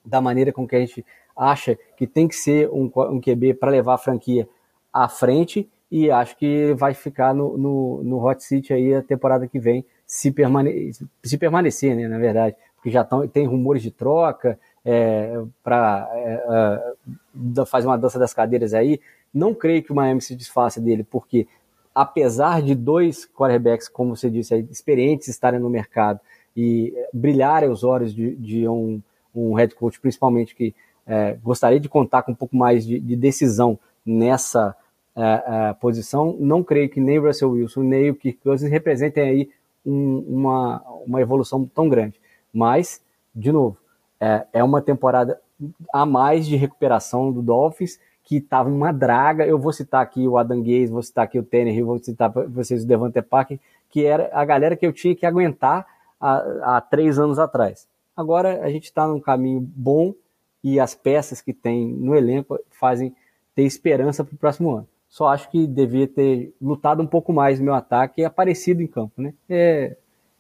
[0.04, 1.06] da maneira com que a gente
[1.36, 4.48] acha que tem que ser um, um QB para levar a franquia
[4.92, 9.48] à frente e acho que vai ficar no, no, no hot seat aí a temporada
[9.48, 10.92] que vem, se, permane
[11.24, 16.96] se permanecer, né, na verdade, porque já tão, tem rumores de troca é, para é,
[17.36, 19.00] é, uma dança das cadeiras aí.
[19.34, 21.48] Não creio que o Miami se desfaça dele, porque
[21.94, 26.20] apesar de dois quarterbacks, como você disse, experientes estarem no mercado
[26.56, 29.02] e brilharem os olhos de, de um,
[29.34, 30.74] um head coach, principalmente que
[31.06, 34.76] é, gostaria de contar com um pouco mais de, de decisão nessa
[35.16, 36.36] a, a posição.
[36.40, 39.50] Não creio que nem o Russell Wilson nem o Kirk Cousins representem aí
[39.86, 42.20] um, uma, uma evolução tão grande.
[42.54, 43.02] Mas,
[43.34, 43.78] de novo,
[44.20, 45.40] é, é uma temporada
[45.94, 48.00] a mais de recuperação do Dolphins,
[48.30, 49.44] que estava uma draga.
[49.44, 52.84] Eu vou citar aqui o Adam Gaze, vou citar aqui o Tannehill, vou citar vocês
[52.84, 53.60] o Devante Parker,
[53.90, 55.84] que era a galera que eu tinha que aguentar
[56.22, 57.88] há, há três anos atrás.
[58.16, 60.14] Agora a gente está num caminho bom
[60.64, 63.16] e as peças que tem no elenco fazem
[63.56, 64.88] ter esperança para o próximo ano.
[65.10, 68.88] Só acho que devia ter lutado um pouco mais no meu ataque e aparecido em
[68.88, 69.34] campo, né?
[69.50, 69.98] É,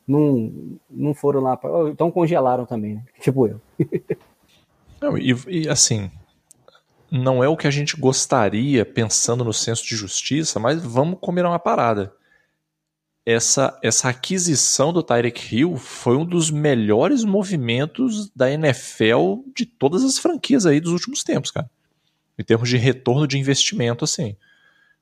[0.08, 1.58] não, não foram lá.
[1.58, 3.04] Pra, então congelaram também, né?
[3.20, 3.60] Tipo eu.
[5.02, 6.12] não, e, e assim,
[7.12, 11.50] não é o que a gente gostaria pensando no senso de justiça, mas vamos combinar
[11.50, 12.14] uma parada.
[13.26, 20.04] Essa, essa aquisição do Tyreek Hill foi um dos melhores movimentos da NFL de todas
[20.04, 21.70] as franquias aí dos últimos tempos, cara.
[22.38, 24.36] Em termos de retorno de investimento, assim.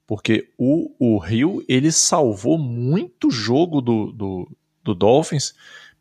[0.06, 4.52] Porque o, o Rio, ele salvou muito jogo do, do,
[4.84, 5.54] do Dolphins,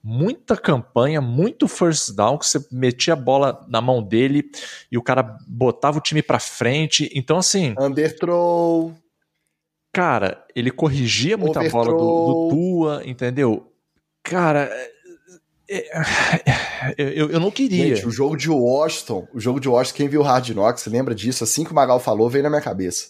[0.07, 4.49] muita campanha, muito first down, que você metia a bola na mão dele
[4.91, 7.11] e o cara botava o time pra frente.
[7.13, 7.75] Então, assim.
[7.77, 8.95] Underthrow.
[9.93, 11.85] Cara, ele corrigia muita Overthrow.
[11.85, 13.73] bola do, do Tua, entendeu?
[14.23, 14.71] Cara,
[15.69, 17.97] é, eu, eu não queria.
[17.97, 21.43] Gente, o jogo de Washington, o jogo de Washington, quem viu Hard Knocks lembra disso,
[21.43, 23.09] assim que o Magal falou, veio na minha cabeça.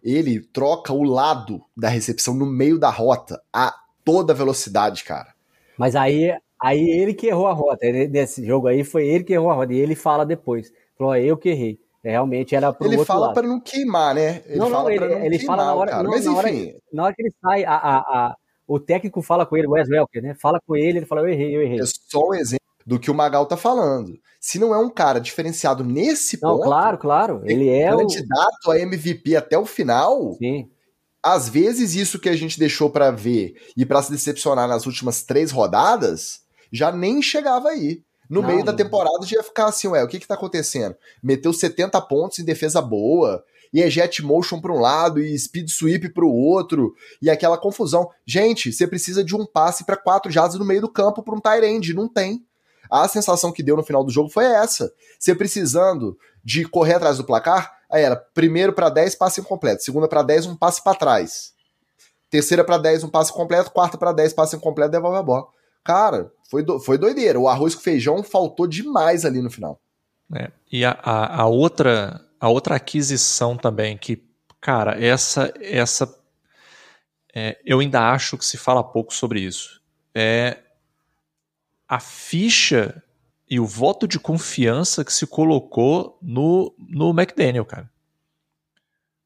[0.00, 3.74] Ele troca o lado da recepção no meio da rota a
[4.04, 5.35] toda velocidade, cara.
[5.78, 7.84] Mas aí, aí ele que errou a rota.
[7.84, 9.72] Ele, nesse jogo aí foi ele que errou a rota.
[9.72, 10.72] E ele fala depois.
[10.96, 11.78] Falou, eu que errei.
[12.04, 14.42] É, realmente era pro ele fala para não queimar, né?
[14.46, 16.48] Ele não, não, ele, ele fala na hora, não, Mas, na, hora
[16.92, 19.88] na hora que ele sai, a, a, a o técnico fala com ele, o Wes
[19.88, 20.34] Welker, né?
[20.40, 21.80] Fala com ele, ele fala, eu errei, eu errei.
[21.80, 24.12] É só um exemplo do que o Magal tá falando.
[24.40, 26.64] Se não é um cara diferenciado nesse não, ponto...
[26.64, 28.70] claro, claro, ele é candidato o...
[28.70, 30.34] a MVP até o final...
[30.34, 30.70] Sim.
[31.26, 35.24] Às vezes isso que a gente deixou para ver e para se decepcionar nas últimas
[35.24, 38.00] três rodadas, já nem chegava aí.
[38.30, 40.94] No não, meio da temporada já ia ficar assim, ué, o que que tá acontecendo?
[41.20, 45.68] Meteu 70 pontos em defesa boa, e é jet motion para um lado e speed
[45.68, 48.08] sweep para o outro, e aquela confusão.
[48.24, 51.40] Gente, você precisa de um passe para quatro jardas no meio do campo para um
[51.40, 52.46] tight end, não tem.
[52.88, 54.92] A sensação que deu no final do jogo foi essa.
[55.18, 60.08] Você precisando de correr atrás do placar, aí era primeiro para 10, passe incompleto, segunda
[60.08, 61.52] para 10, um passe para trás.
[62.28, 65.46] Terceira para 10, um passe completo, quarta para 10, passe incompleto, devolve a bola.
[65.84, 67.38] Cara, foi, do, foi doideira.
[67.38, 69.80] O arroz com feijão faltou demais ali no final.
[70.34, 74.22] É, e a, a, a outra a outra aquisição também que,
[74.60, 76.12] cara, essa essa
[77.34, 79.80] é, eu ainda acho que se fala pouco sobre isso.
[80.14, 80.58] É
[81.88, 83.02] a ficha
[83.48, 87.90] e o voto de confiança que se colocou no, no McDaniel, cara.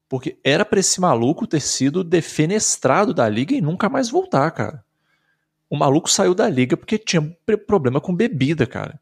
[0.07, 4.83] Porque era para esse maluco ter sido defenestrado da liga e nunca mais voltar, cara.
[5.69, 7.21] O maluco saiu da liga porque tinha
[7.65, 8.99] problema com bebida, cara.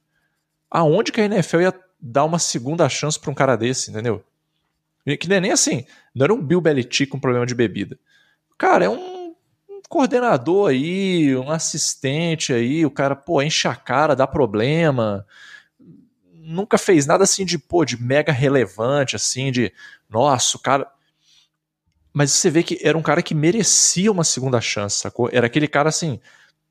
[0.70, 4.24] Aonde que a NFL ia dar uma segunda chance para um cara desse, entendeu?
[5.20, 7.98] Que é nem assim, não era um Bill Belichick com problema de bebida.
[8.58, 9.19] Cara, é um
[9.90, 15.26] coordenador aí, um assistente aí, o cara, pô, enche a cara, dá problema.
[16.32, 19.74] Nunca fez nada assim de, pô, de mega relevante, assim, de,
[20.08, 20.88] nossa, o cara.
[22.14, 25.28] Mas você vê que era um cara que merecia uma segunda chance, sacou?
[25.32, 26.20] Era aquele cara assim,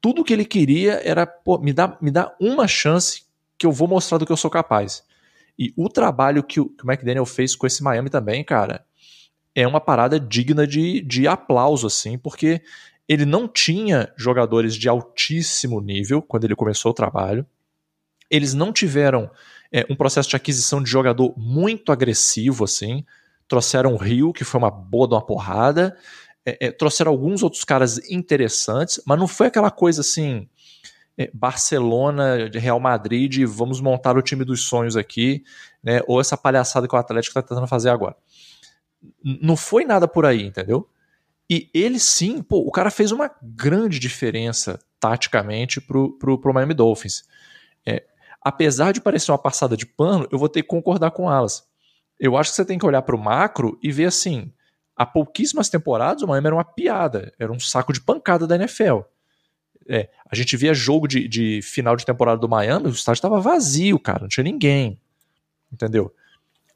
[0.00, 3.24] tudo que ele queria era, pô, me dá, me dá uma chance
[3.58, 5.02] que eu vou mostrar do que eu sou capaz.
[5.58, 8.84] E o trabalho que o, que o McDaniel fez com esse Miami também, cara,
[9.54, 12.62] é uma parada digna de, de aplauso, assim, porque
[13.08, 17.46] ele não tinha jogadores de altíssimo nível quando ele começou o trabalho.
[18.30, 19.30] Eles não tiveram
[19.72, 23.04] é, um processo de aquisição de jogador muito agressivo, assim.
[23.48, 25.96] Trouxeram o Rio, que foi uma boa de uma porrada.
[26.44, 30.46] É, é, trouxeram alguns outros caras interessantes, mas não foi aquela coisa assim
[31.18, 35.42] é, Barcelona, Real Madrid, vamos montar o time dos sonhos aqui,
[35.82, 36.00] né?
[36.06, 38.16] Ou essa palhaçada que o Atlético está tentando fazer agora.
[39.22, 40.88] Não foi nada por aí, entendeu?
[41.50, 46.74] E ele sim, pô, o cara fez uma grande diferença taticamente pro, pro, pro Miami
[46.74, 47.24] Dolphins.
[47.86, 48.04] É,
[48.42, 51.66] apesar de parecer uma passada de pano, eu vou ter que concordar com elas.
[52.20, 54.52] Eu acho que você tem que olhar para o macro e ver assim:
[54.94, 59.00] há pouquíssimas temporadas o Miami era uma piada, era um saco de pancada da NFL.
[59.88, 63.40] É, a gente via jogo de, de, final de temporada do Miami, o estádio estava
[63.40, 65.00] vazio, cara, não tinha ninguém.
[65.72, 66.12] Entendeu?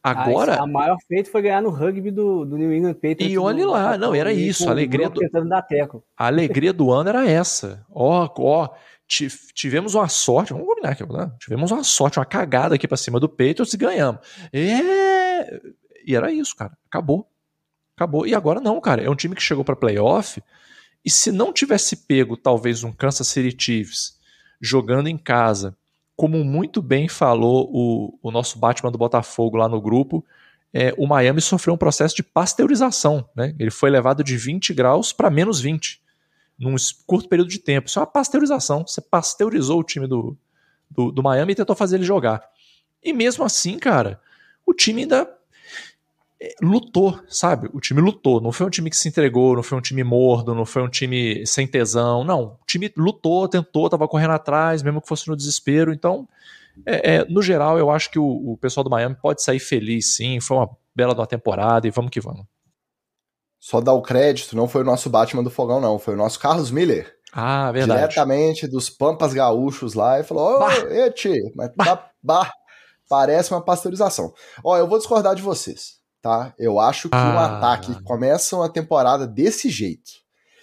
[0.03, 0.57] Agora.
[0.57, 3.31] A, a maior feito foi ganhar no rugby do, do New England Patriots.
[3.31, 4.69] E olhe lá, não, era isso.
[4.69, 5.21] A alegria, do,
[6.17, 7.87] a alegria do ano era essa.
[7.89, 8.71] Ó, ó,
[9.55, 11.31] tivemos uma sorte, vamos combinar aqui, né?
[11.39, 14.21] tivemos uma sorte, uma cagada aqui para cima do Patriots e ganhamos.
[14.53, 15.61] É...
[16.05, 16.77] E era isso, cara.
[16.89, 17.29] Acabou.
[17.97, 18.27] Acabou.
[18.27, 19.03] E agora não, cara.
[19.03, 20.43] É um time que chegou para playoff
[21.05, 24.19] e se não tivesse pego talvez um Kansas City Chiefs
[24.61, 25.77] jogando em casa,
[26.17, 30.25] como muito bem falou o, o nosso Batman do Botafogo lá no grupo,
[30.73, 33.29] é, o Miami sofreu um processo de pasteurização.
[33.37, 33.55] Né?
[33.59, 36.01] Ele foi levado de 20 graus para menos 20
[36.59, 37.89] num curto período de tempo.
[37.89, 38.87] Isso é uma pasteurização.
[38.87, 40.37] Você pasteurizou o time do,
[40.91, 42.43] do, do Miami e tentou fazer ele jogar.
[43.03, 44.21] E mesmo assim, cara,
[44.65, 45.29] o time ainda
[46.61, 47.69] lutou, sabe?
[47.73, 48.41] O time lutou.
[48.41, 50.89] Não foi um time que se entregou, não foi um time mordo, não foi um
[50.89, 52.25] time sem tesão.
[52.25, 52.59] Não.
[52.61, 55.93] O time lutou, tentou, tava correndo atrás, mesmo que fosse no desespero.
[55.93, 56.29] Então,
[56.85, 60.15] é, é, no geral, eu acho que o, o, pessoal do Miami pode sair feliz,
[60.15, 60.41] sim.
[60.41, 62.45] Foi uma bela da temporada e vamos que vamos.
[63.61, 65.99] Só dar o crédito, não foi o nosso Batman do Fogão, não.
[65.99, 67.15] Foi o nosso Carlos Miller.
[67.33, 68.01] Ah, verdade.
[68.01, 72.53] Diretamente dos Pampas Gaúchos lá e falou: Ô, Eti, mas tá, bah,
[73.09, 74.35] parece uma pasteurização.
[74.65, 76.55] Ó, eu vou discordar de vocês tá?
[76.57, 77.35] Eu acho que ah.
[77.35, 80.23] um ataque começa uma temporada desse jeito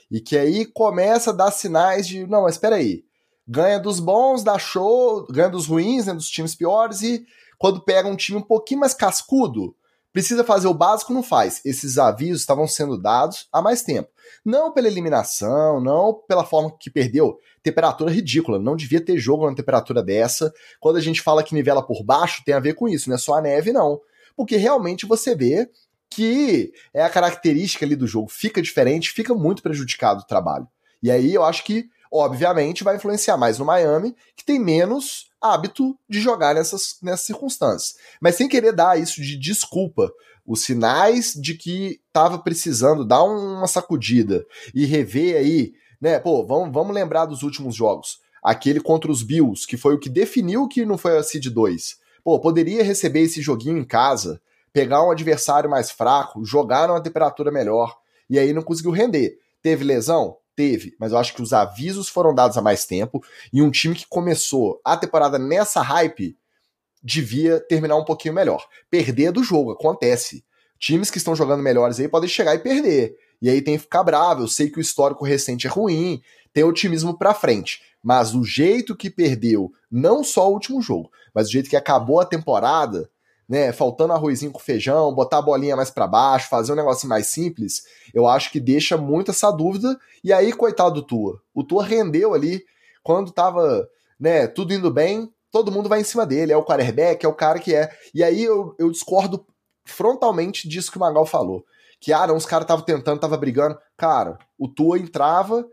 [0.10, 3.04] e que aí começa a dar sinais de, não, mas espera aí,
[3.48, 7.26] ganha dos bons, dá show, ganha dos ruins, né, dos times piores, e
[7.60, 9.76] quando pega um time um pouquinho mais cascudo,
[10.14, 11.62] precisa fazer o básico, não faz.
[11.66, 14.10] Esses avisos estavam sendo dados há mais tempo.
[14.46, 17.38] Não pela eliminação, não pela forma que perdeu.
[17.62, 20.52] Temperatura ridícula, não devia ter jogo numa temperatura dessa.
[20.80, 23.20] Quando a gente fala que nivela por baixo, tem a ver com isso, não é
[23.20, 24.00] só a neve, não.
[24.40, 25.70] Porque realmente você vê
[26.10, 30.66] que é a característica ali do jogo, fica diferente, fica muito prejudicado o trabalho.
[31.04, 35.94] E aí eu acho que, obviamente, vai influenciar mais no Miami, que tem menos hábito
[36.08, 37.96] de jogar nessas, nessas circunstâncias.
[38.22, 40.10] Mas sem querer dar isso de desculpa,
[40.48, 46.18] os sinais de que estava precisando dar uma sacudida e rever aí, né?
[46.18, 48.20] Pô, vamos, vamos lembrar dos últimos jogos.
[48.42, 52.08] Aquele contra os Bills, que foi o que definiu que não foi a Seed 2.
[52.30, 54.40] Pô, poderia receber esse joguinho em casa,
[54.72, 57.98] pegar um adversário mais fraco, jogar numa temperatura melhor,
[58.30, 59.40] e aí não conseguiu render.
[59.64, 60.38] Teve lesão?
[60.56, 63.20] Teve, mas eu acho que os avisos foram dados há mais tempo,
[63.52, 66.38] e um time que começou a temporada nessa hype
[67.02, 68.64] devia terminar um pouquinho melhor.
[68.92, 70.46] Perder do jogo, acontece.
[70.80, 73.18] Times que estão jogando melhores aí podem chegar e perder.
[73.42, 74.44] E aí tem que ficar bravo.
[74.44, 76.22] Eu sei que o histórico recente é ruim,
[76.54, 77.82] tem otimismo pra frente.
[78.02, 82.20] Mas o jeito que perdeu, não só o último jogo, mas o jeito que acabou
[82.20, 83.10] a temporada,
[83.48, 87.28] né, faltando arrozinho com feijão, botar a bolinha mais para baixo, fazer um negócio mais
[87.28, 90.00] simples, eu acho que deixa muito essa dúvida.
[90.24, 91.42] E aí, coitado do Tua.
[91.54, 92.64] O Tua rendeu ali
[93.04, 97.26] quando tava, né, tudo indo bem, todo mundo vai em cima dele, é o quarterback,
[97.26, 97.92] é o cara que é.
[98.14, 99.46] E aí eu, eu discordo
[99.90, 101.66] frontalmente disso que o Magal falou.
[102.00, 103.78] Que, ah, não, os caras estavam tentando, estavam brigando.
[103.98, 105.66] Cara, o Tua entrava,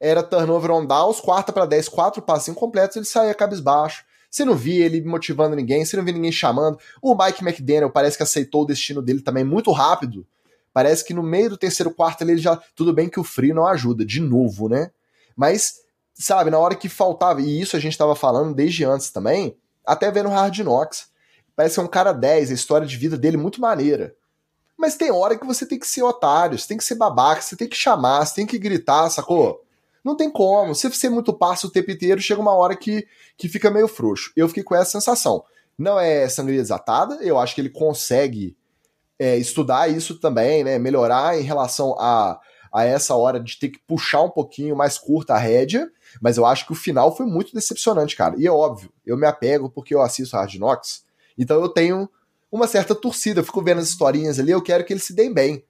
[0.00, 4.04] era turnover on downs, quarta para 10, quatro passos incompletos, ele saía cabisbaixo.
[4.28, 6.78] Você não via ele motivando ninguém, você não via ninguém chamando.
[7.02, 10.26] O Mike McDaniel parece que aceitou o destino dele também muito rápido.
[10.72, 12.56] Parece que no meio do terceiro quarto ele já.
[12.74, 14.90] Tudo bem que o frio não ajuda, de novo, né?
[15.36, 15.82] Mas
[16.14, 19.56] sabe, na hora que faltava, e isso a gente estava falando desde antes também,
[19.86, 21.11] até vendo Hard Knocks.
[21.54, 24.14] Parece ser um cara 10, a história de vida dele muito maneira.
[24.76, 27.56] Mas tem hora que você tem que ser otário, você tem que ser babaca, você
[27.56, 29.62] tem que chamar, você tem que gritar, sacou?
[30.04, 30.74] Não tem como.
[30.74, 34.32] Se você muito passo o tempo inteiro, chega uma hora que, que fica meio frouxo.
[34.36, 35.44] Eu fiquei com essa sensação.
[35.78, 38.56] Não é sangria desatada, eu acho que ele consegue
[39.18, 40.78] é, estudar isso também, né?
[40.78, 42.40] Melhorar em relação a,
[42.72, 45.88] a essa hora de ter que puxar um pouquinho mais curta a rédea.
[46.20, 48.34] Mas eu acho que o final foi muito decepcionante, cara.
[48.36, 51.04] E é óbvio, eu me apego porque eu assisto Hard Knocks,
[51.38, 52.08] então eu tenho
[52.50, 55.32] uma certa torcida, eu fico vendo as historinhas ali, eu quero que eles se deem
[55.32, 55.64] bem.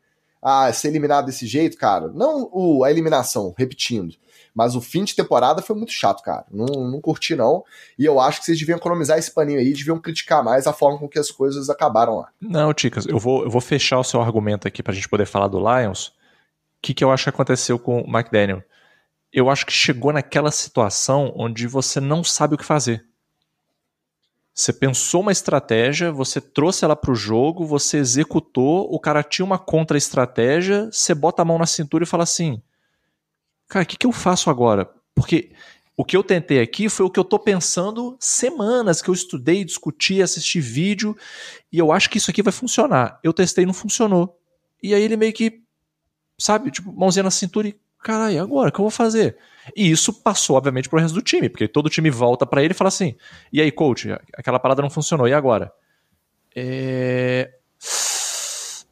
[0.45, 2.09] Ah, ser eliminado desse jeito, cara.
[2.09, 4.17] Não o, a eliminação, repetindo.
[4.53, 6.45] Mas o fim de temporada foi muito chato, cara.
[6.51, 7.65] Não, não curti, não.
[7.97, 10.99] E eu acho que vocês deviam economizar esse paninho aí, deviam criticar mais a forma
[10.99, 12.29] com que as coisas acabaram lá.
[12.41, 15.47] Não, Ticas, eu vou, eu vou fechar o seu argumento aqui pra gente poder falar
[15.47, 16.09] do Lions.
[16.09, 16.13] O
[16.83, 18.65] que, que eu acho que aconteceu com o McDaniel?
[19.33, 23.05] eu acho que chegou naquela situação onde você não sabe o que fazer.
[24.55, 29.45] Você pensou uma estratégia, você trouxe ela para o jogo, você executou, o cara tinha
[29.45, 32.63] uma contra-estratégia, você bota a mão na cintura e fala assim:
[33.67, 34.91] Cara, o que, que eu faço agora?
[35.15, 35.53] Porque
[35.97, 39.65] o que eu tentei aqui foi o que eu estou pensando semanas que eu estudei,
[39.65, 41.17] discuti, assisti vídeo,
[41.71, 43.19] e eu acho que isso aqui vai funcionar.
[43.23, 44.39] Eu testei e não funcionou.
[44.83, 45.63] E aí ele meio que,
[46.39, 49.39] sabe, tipo, mãozinha na cintura e caralho, agora, o que eu vou fazer?
[49.77, 52.77] E isso passou, obviamente, pro resto do time, porque todo time volta para ele e
[52.77, 53.15] fala assim:
[53.53, 55.73] e aí, coach, aquela parada não funcionou, e agora?
[56.55, 57.53] É.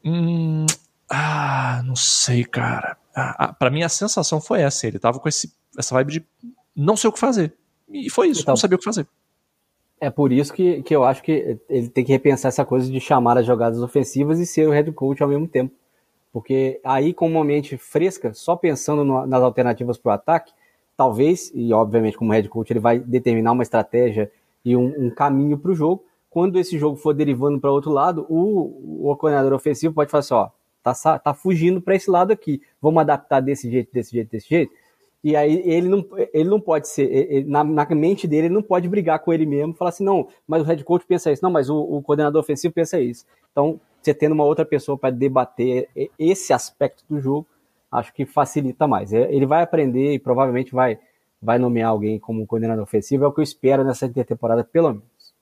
[0.04, 0.66] Hum...
[1.10, 2.96] Ah, não sei, cara.
[3.12, 4.86] Ah, para mim a sensação foi essa.
[4.86, 6.26] Ele tava com esse, essa vibe de
[6.74, 7.52] não sei o que fazer.
[7.88, 9.06] E foi isso, então, não sabia o que fazer.
[10.00, 13.00] É por isso que, que eu acho que ele tem que repensar essa coisa de
[13.00, 15.74] chamar as jogadas ofensivas e ser o head coach ao mesmo tempo.
[16.32, 20.52] Porque aí, com uma mente fresca, só pensando no, nas alternativas para o ataque,
[21.00, 24.30] talvez, e obviamente como head coach, ele vai determinar uma estratégia
[24.62, 26.04] e um, um caminho para o jogo.
[26.28, 30.34] Quando esse jogo for derivando para outro lado, o, o coordenador ofensivo pode falar assim:
[30.34, 30.50] ó,
[30.82, 34.74] tá, tá fugindo para esse lado aqui, vamos adaptar desse jeito, desse jeito, desse jeito.
[35.24, 38.62] E aí ele não, ele não pode ser, ele, na, na, mente dele, ele não
[38.62, 41.50] pode brigar com ele mesmo falar assim, não, mas o head coach pensa isso, não,
[41.50, 43.24] mas o, o coordenador ofensivo pensa isso.
[43.50, 45.88] Então, você tendo uma outra pessoa para debater
[46.18, 47.46] esse aspecto do jogo,
[47.90, 49.12] acho que facilita mais.
[49.12, 50.98] É, ele vai aprender e provavelmente vai,
[51.40, 55.34] vai nomear alguém como coordenador ofensivo, é o que eu espero nessa temporada, pelo menos.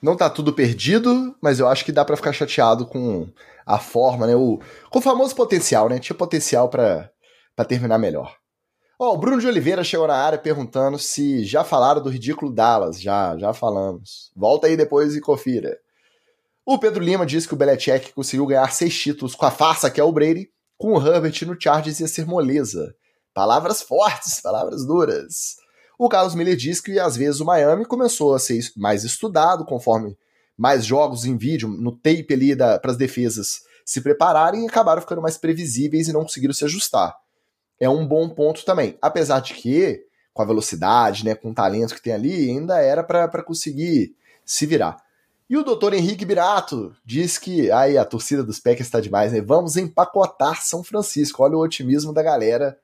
[0.00, 3.28] Não tá tudo perdido, mas eu acho que dá para ficar chateado com
[3.64, 4.36] a forma, né?
[4.36, 4.60] O,
[4.90, 5.98] com o famoso potencial, né?
[5.98, 7.10] Tinha potencial para
[7.66, 8.36] terminar melhor.
[8.98, 12.52] Ó, oh, o Bruno de Oliveira chegou na área perguntando se já falaram do ridículo
[12.52, 13.00] Dallas.
[13.00, 14.30] Já, já falamos.
[14.36, 15.78] Volta aí depois e confira.
[16.64, 20.00] O Pedro Lima disse que o Belichick conseguiu ganhar seis títulos com a farsa que
[20.00, 22.94] é o Brady, com o Herbert no Chargers ia ser moleza.
[23.34, 25.56] Palavras fortes, palavras duras.
[25.98, 30.16] O Carlos Miller diz que às vezes o Miami começou a ser mais estudado conforme
[30.56, 35.22] mais jogos em vídeo, no tape ali para as defesas se prepararem e acabaram ficando
[35.22, 37.14] mais previsíveis e não conseguiram se ajustar.
[37.78, 38.98] É um bom ponto também.
[39.00, 40.02] Apesar de que,
[40.32, 44.66] com a velocidade, né, com o talento que tem ali, ainda era para conseguir se
[44.66, 44.96] virar.
[45.48, 49.40] E o doutor Henrique Birato diz que aí a torcida dos Packers está demais, né?
[49.40, 51.42] Vamos empacotar São Francisco.
[51.42, 52.76] Olha o otimismo da galera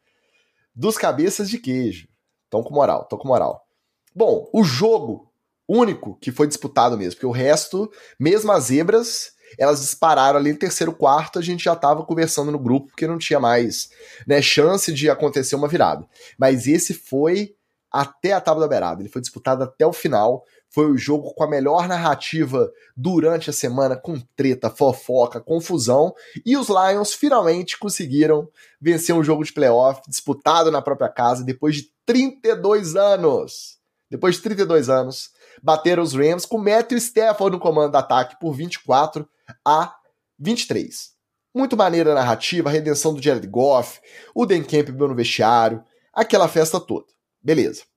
[0.74, 2.06] dos cabeças de queijo.
[2.48, 3.66] Tão com moral, tão com moral.
[4.14, 5.32] Bom, o jogo
[5.68, 10.58] único que foi disputado mesmo, porque o resto, mesmo as zebras, elas dispararam ali no
[10.58, 13.90] terceiro quarto, a gente já estava conversando no grupo, porque não tinha mais
[14.26, 16.06] né, chance de acontecer uma virada.
[16.38, 17.54] Mas esse foi
[17.90, 21.44] até a tábua da beirada, ele foi disputado até o final, foi o jogo com
[21.44, 26.14] a melhor narrativa durante a semana, com treta, fofoca, confusão,
[26.46, 28.48] e os Lions finalmente conseguiram
[28.80, 33.78] vencer um jogo de playoff disputado na própria casa depois de 32 anos.
[34.10, 35.30] Depois de 32 anos,
[35.62, 39.28] bateram os Rams com Matthew Stafford no comando do ataque por 24
[39.64, 39.94] a
[40.38, 41.12] 23.
[41.54, 44.00] Muito maneira a narrativa, a redenção do Jared Goff,
[44.34, 47.06] o Dan Campbell no vestiário, aquela festa toda.
[47.42, 47.91] Beleza.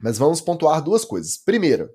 [0.00, 1.36] Mas vamos pontuar duas coisas.
[1.36, 1.88] Primeiro,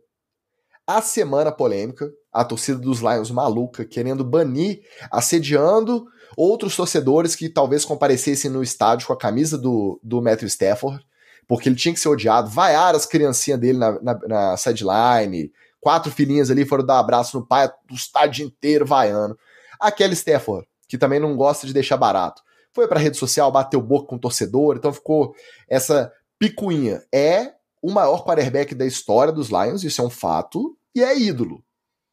[0.88, 4.82] a semana polêmica, a torcida dos Lions maluca, querendo banir,
[5.12, 11.04] assediando outros torcedores que talvez comparecessem no estádio com a camisa do, do Matthew Stafford,
[11.48, 12.50] porque ele tinha que ser odiado.
[12.50, 17.46] Vaiar as criancinhas dele na, na, na sideline, quatro filhinhas ali foram dar abraço no
[17.46, 19.38] pai, o estádio inteiro vaiando.
[19.80, 22.42] Aquele Stafford, que também não gosta de deixar barato,
[22.74, 25.36] foi pra rede social, bateu boca com o torcedor, então ficou
[25.68, 27.04] essa picuinha.
[27.14, 31.64] É o maior quarterback da história dos Lions, isso é um fato, e é ídolo.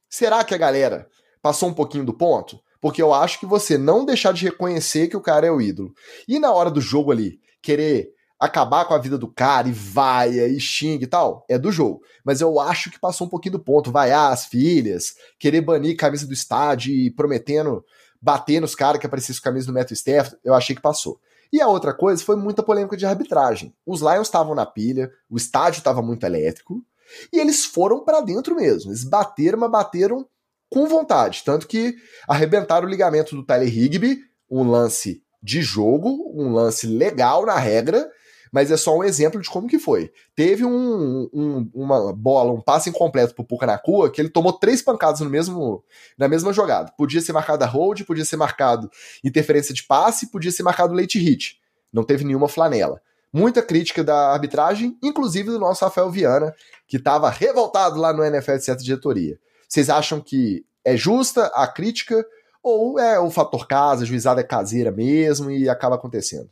[0.08, 1.08] Será que a galera
[1.42, 2.60] passou um pouquinho do ponto?
[2.80, 5.92] Porque eu acho que você não deixar de reconhecer que o cara é o ídolo.
[6.28, 10.46] E na hora do jogo ali, querer acabar com a vida do cara e vaia
[10.46, 12.02] e xingue e tal, é do jogo.
[12.24, 13.90] Mas eu acho que passou um pouquinho do ponto.
[13.90, 17.82] Vaiar as filhas, querer banir camisa do estádio e prometendo
[18.20, 21.18] bater nos caras que apareciam com camisa do Metro Staff, eu achei que passou.
[21.52, 23.74] E a outra coisa foi muita polêmica de arbitragem.
[23.84, 26.84] Os Lions estavam na pilha, o estádio estava muito elétrico,
[27.32, 28.90] e eles foram para dentro mesmo.
[28.90, 30.26] Eles bateram, mas bateram
[30.68, 31.42] com vontade.
[31.44, 31.94] Tanto que
[32.28, 34.18] arrebentaram o ligamento do Tyler Higby,
[34.50, 38.10] um lance de jogo, um lance legal na regra,
[38.52, 40.12] mas é só um exemplo de como que foi.
[40.34, 44.82] Teve um, um, uma bola, um passe incompleto pro Puka Nakua, que ele tomou três
[44.82, 45.82] pancadas no mesmo,
[46.18, 46.92] na mesma jogada.
[46.96, 48.90] Podia ser marcado a hold, podia ser marcado
[49.24, 51.58] interferência de passe, podia ser marcado late hit.
[51.92, 53.00] Não teve nenhuma flanela.
[53.32, 56.54] Muita crítica da arbitragem, inclusive do nosso Rafael Viana,
[56.86, 59.38] que estava revoltado lá no NFL de certa diretoria.
[59.68, 62.24] Vocês acham que é justa a crítica
[62.62, 66.50] ou é o fator casa, a juizada é caseira mesmo e acaba acontecendo?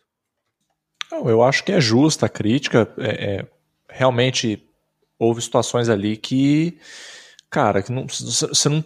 [1.14, 2.92] Não, eu acho que é justa a crítica.
[2.98, 3.46] É, é,
[3.88, 4.68] realmente
[5.16, 6.76] houve situações ali que,
[7.48, 8.84] cara, que não, você, não,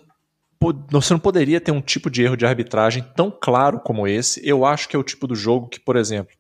[0.91, 4.47] você não poderia ter um tipo de erro de arbitragem tão claro como esse.
[4.47, 6.37] Eu acho que é o tipo do jogo que, por exemplo,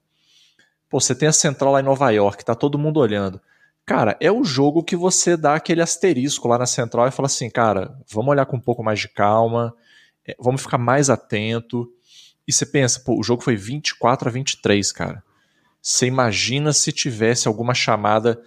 [0.90, 3.40] pô, você tem a central lá em Nova York, tá todo mundo olhando.
[3.86, 7.48] Cara, é o jogo que você dá aquele asterisco lá na central e fala assim,
[7.48, 9.74] cara, vamos olhar com um pouco mais de calma,
[10.26, 11.90] é, vamos ficar mais atento.
[12.46, 15.24] E você pensa, pô, o jogo foi 24 a 23, cara.
[15.80, 18.40] Você imagina se tivesse alguma chamada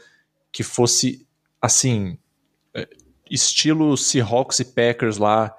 [0.52, 1.26] que fosse
[1.62, 2.18] assim,
[2.74, 2.88] é,
[3.30, 5.56] estilo Seahawks e Packers lá,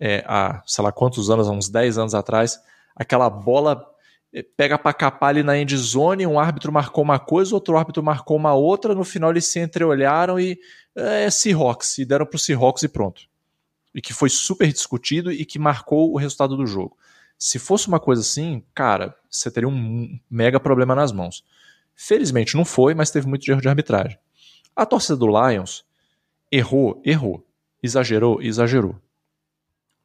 [0.00, 2.58] é, há sei lá quantos anos, há uns 10 anos atrás,
[2.96, 3.86] aquela bola
[4.32, 8.02] é, pega para capar ali na end zone, um árbitro marcou uma coisa, outro árbitro
[8.02, 10.58] marcou uma outra, no final eles se entreolharam e
[10.96, 13.22] é Seahawks, e deram pro Seahawks e pronto.
[13.94, 16.96] E que foi super discutido e que marcou o resultado do jogo.
[17.44, 21.44] Se fosse uma coisa assim, cara, você teria um mega problema nas mãos.
[21.92, 24.16] Felizmente não foi, mas teve muito erro de arbitragem.
[24.76, 25.84] A torcida do Lions
[26.52, 27.44] errou, errou.
[27.82, 28.94] Exagerou, exagerou.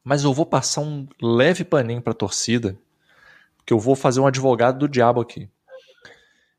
[0.02, 2.76] Mas eu vou passar um leve paninho para a torcida,
[3.64, 5.48] que eu vou fazer um advogado do diabo aqui.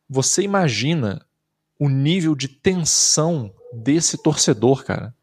[0.09, 1.25] Você imagina
[1.77, 5.13] o nível de tensão desse torcedor, cara?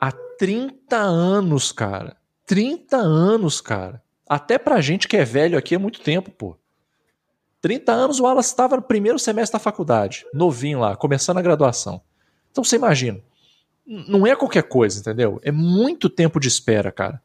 [0.00, 2.16] Há 30 anos, cara.
[2.46, 4.02] 30 anos, cara.
[4.28, 6.56] Até pra gente que é velho aqui é muito tempo, pô.
[7.60, 12.00] 30 anos o Wallace estava no primeiro semestre da faculdade, novinho lá, começando a graduação.
[12.50, 13.20] Então você imagina,
[13.86, 15.40] não é qualquer coisa, entendeu?
[15.42, 17.20] É muito tempo de espera, cara.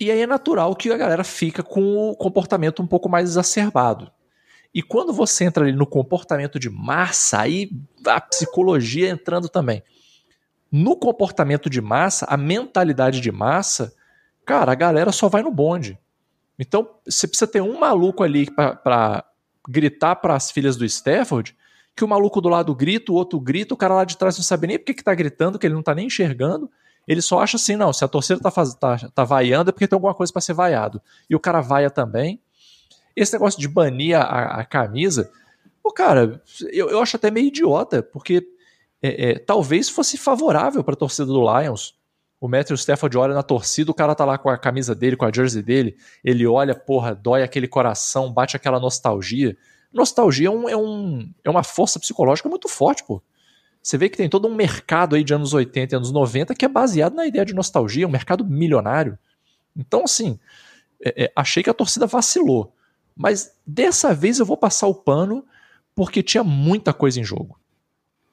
[0.00, 4.10] E aí é natural que a galera fica com o comportamento um pouco mais exacerbado.
[4.74, 7.70] E quando você entra ali no comportamento de massa, aí
[8.06, 9.82] a psicologia entrando também.
[10.70, 13.94] No comportamento de massa, a mentalidade de massa,
[14.44, 15.98] cara, a galera só vai no bonde.
[16.58, 19.24] Então, você precisa ter um maluco ali para
[19.68, 21.56] gritar para as filhas do Stafford
[21.96, 24.44] que o maluco do lado grita, o outro grita, o cara lá de trás não
[24.44, 26.70] sabe nem por que, que tá gritando, que ele não tá nem enxergando.
[27.08, 29.88] Ele só acha assim, não, se a torcida tá, faz, tá, tá vaiando é porque
[29.88, 31.00] tem alguma coisa para ser vaiado.
[31.30, 32.40] E o cara vaia também.
[33.14, 35.30] Esse negócio de banir a, a camisa,
[35.82, 38.46] o cara, eu, eu acho até meio idiota, porque
[39.00, 41.95] é, é, talvez fosse favorável para a torcida do Lions.
[42.40, 45.24] O Matthew Stafford olha na torcida, o cara tá lá com a camisa dele, com
[45.24, 49.56] a jersey dele, ele olha, porra, dói aquele coração, bate aquela nostalgia.
[49.92, 53.22] Nostalgia é, um, é, um, é uma força psicológica muito forte, pô.
[53.82, 56.64] Você vê que tem todo um mercado aí de anos 80 e anos 90 que
[56.64, 59.16] é baseado na ideia de nostalgia, um mercado milionário.
[59.76, 60.38] Então, assim,
[61.02, 62.74] é, é, achei que a torcida vacilou.
[63.14, 65.44] Mas dessa vez eu vou passar o pano
[65.94, 67.58] porque tinha muita coisa em jogo.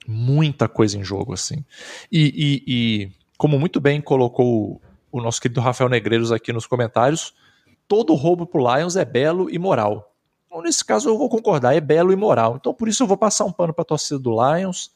[0.06, 1.64] Muita coisa em jogo, assim.
[2.12, 4.82] E, e, e como muito bem colocou
[5.12, 7.34] o nosso querido Rafael Negreiros aqui nos comentários,
[7.88, 10.14] todo roubo pro Lions é belo e moral.
[10.48, 12.56] Então, nesse caso eu vou concordar, é belo e moral.
[12.56, 14.92] Então por isso eu vou passar um pano para a torcida do Lions.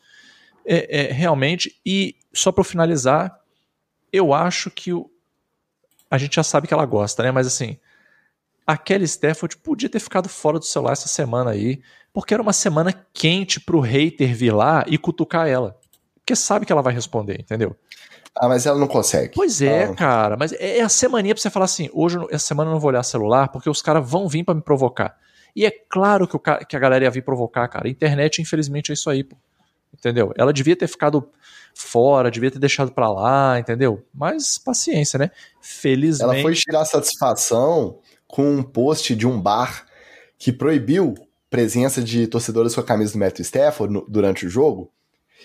[0.66, 3.40] É, é, realmente, e só para finalizar,
[4.12, 5.10] eu acho que o,
[6.12, 7.32] a gente já sabe que ela gosta, né?
[7.32, 7.78] Mas assim,
[8.66, 11.82] a Kelly Stafford podia ter ficado fora do celular essa semana aí,
[12.12, 15.80] porque era uma semana quente pro hater vir lá e cutucar ela.
[16.16, 17.76] Porque sabe que ela vai responder, entendeu?
[18.40, 19.34] Ah, mas ela não consegue.
[19.36, 19.96] Pois é, ah.
[19.96, 20.38] cara.
[20.38, 22.90] Mas é, é a semaninha pra você falar assim: hoje, essa semana eu não vou
[22.90, 25.18] olhar celular porque os caras vão vir para me provocar.
[25.56, 27.88] E é claro que, o, que a galera ia vir provocar, cara.
[27.88, 29.36] A internet, infelizmente, é isso aí, pô.
[29.94, 30.32] Entendeu?
[30.38, 31.28] Ela devia ter ficado
[31.74, 34.06] fora, devia ter deixado pra lá, entendeu?
[34.14, 35.32] Mas paciência, né?
[35.60, 36.24] Felizmente.
[36.24, 39.86] Ela foi tirar satisfação com um post de um bar
[40.38, 41.16] que proibiu
[41.50, 44.92] presença de torcedores com a camisa do Matthew Stafford no, durante o jogo.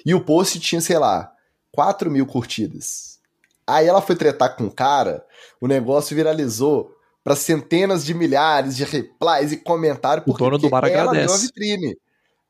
[0.04, 1.31] E o post tinha, sei lá,
[1.72, 3.18] 4 mil curtidas.
[3.66, 5.24] Aí ela foi tretar com o cara,
[5.60, 6.94] o negócio viralizou
[7.24, 10.24] para centenas de milhares de replies e comentários.
[10.24, 11.26] Porque, o dono do bar ela agradece.
[11.26, 11.98] deu a vitrine.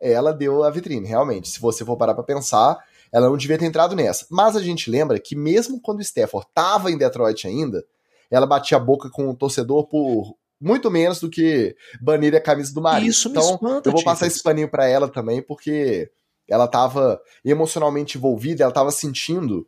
[0.01, 1.49] Ela deu a vitrine, realmente.
[1.49, 2.79] Se você for parar pra pensar,
[3.13, 4.27] ela não devia ter entrado nessa.
[4.31, 7.85] Mas a gente lembra que mesmo quando o Stafford tava em Detroit ainda,
[8.31, 12.73] ela batia a boca com o torcedor por muito menos do que banir a camisa
[12.73, 13.11] do marido.
[13.11, 16.11] Isso me então, espanta, eu vou passar esse paninho pra ela também, porque
[16.53, 19.67] ela tava emocionalmente envolvida, ela tava sentindo.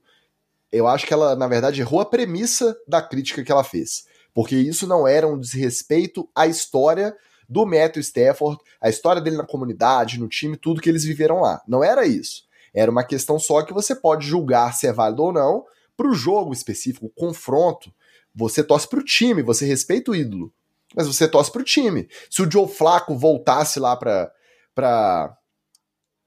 [0.70, 4.04] Eu acho que ela, na verdade, errou a premissa da crítica que ela fez.
[4.34, 7.16] Porque isso não era um desrespeito à história
[7.48, 11.62] do Matthew Stafford, a história dele na comunidade, no time, tudo que eles viveram lá.
[11.66, 12.42] Não era isso.
[12.74, 15.64] Era uma questão só que você pode julgar se é válido ou não
[15.96, 17.90] pro jogo específico, o confronto.
[18.34, 20.52] Você torce pro time, você respeita o ídolo.
[20.94, 22.08] Mas você torce pro time.
[22.28, 25.38] Se o Joe Flacco voltasse lá pra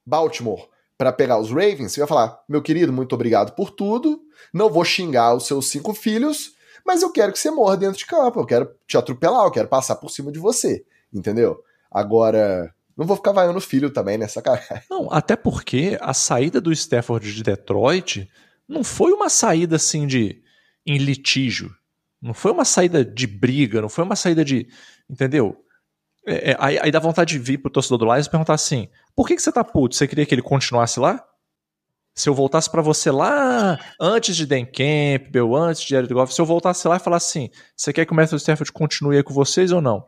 [0.08, 4.22] Baltimore para pegar os Ravens, você vai falar: meu querido, muito obrigado por tudo.
[4.53, 6.53] Não vou xingar os seus cinco filhos,
[6.86, 8.39] mas eu quero que você morra dentro de campo.
[8.39, 10.86] Eu quero te atropelar, eu quero passar por cima de você.
[11.14, 11.62] Entendeu?
[11.91, 14.84] Agora, não vou ficar vaiando o filho também nessa cara.
[14.89, 18.30] Não, até porque a saída do Stafford de Detroit
[18.68, 20.41] não foi uma saída assim de
[20.86, 21.70] em litígio.
[22.22, 24.68] Não foi uma saída de briga, não foi uma saída de.
[25.10, 25.64] Entendeu?
[26.28, 28.89] É, é, aí, aí dá vontade de vir pro torcedor do Lions e perguntar assim:
[29.15, 29.95] por que, que você tá puto?
[29.95, 31.25] Você queria que ele continuasse lá?
[32.13, 36.41] Se eu voltasse para você lá antes de Dan Campbell, antes de Jared Goff, se
[36.41, 39.34] eu voltasse lá e falasse assim: você quer que o Matthew Stafford continue aí com
[39.34, 39.99] vocês ou não?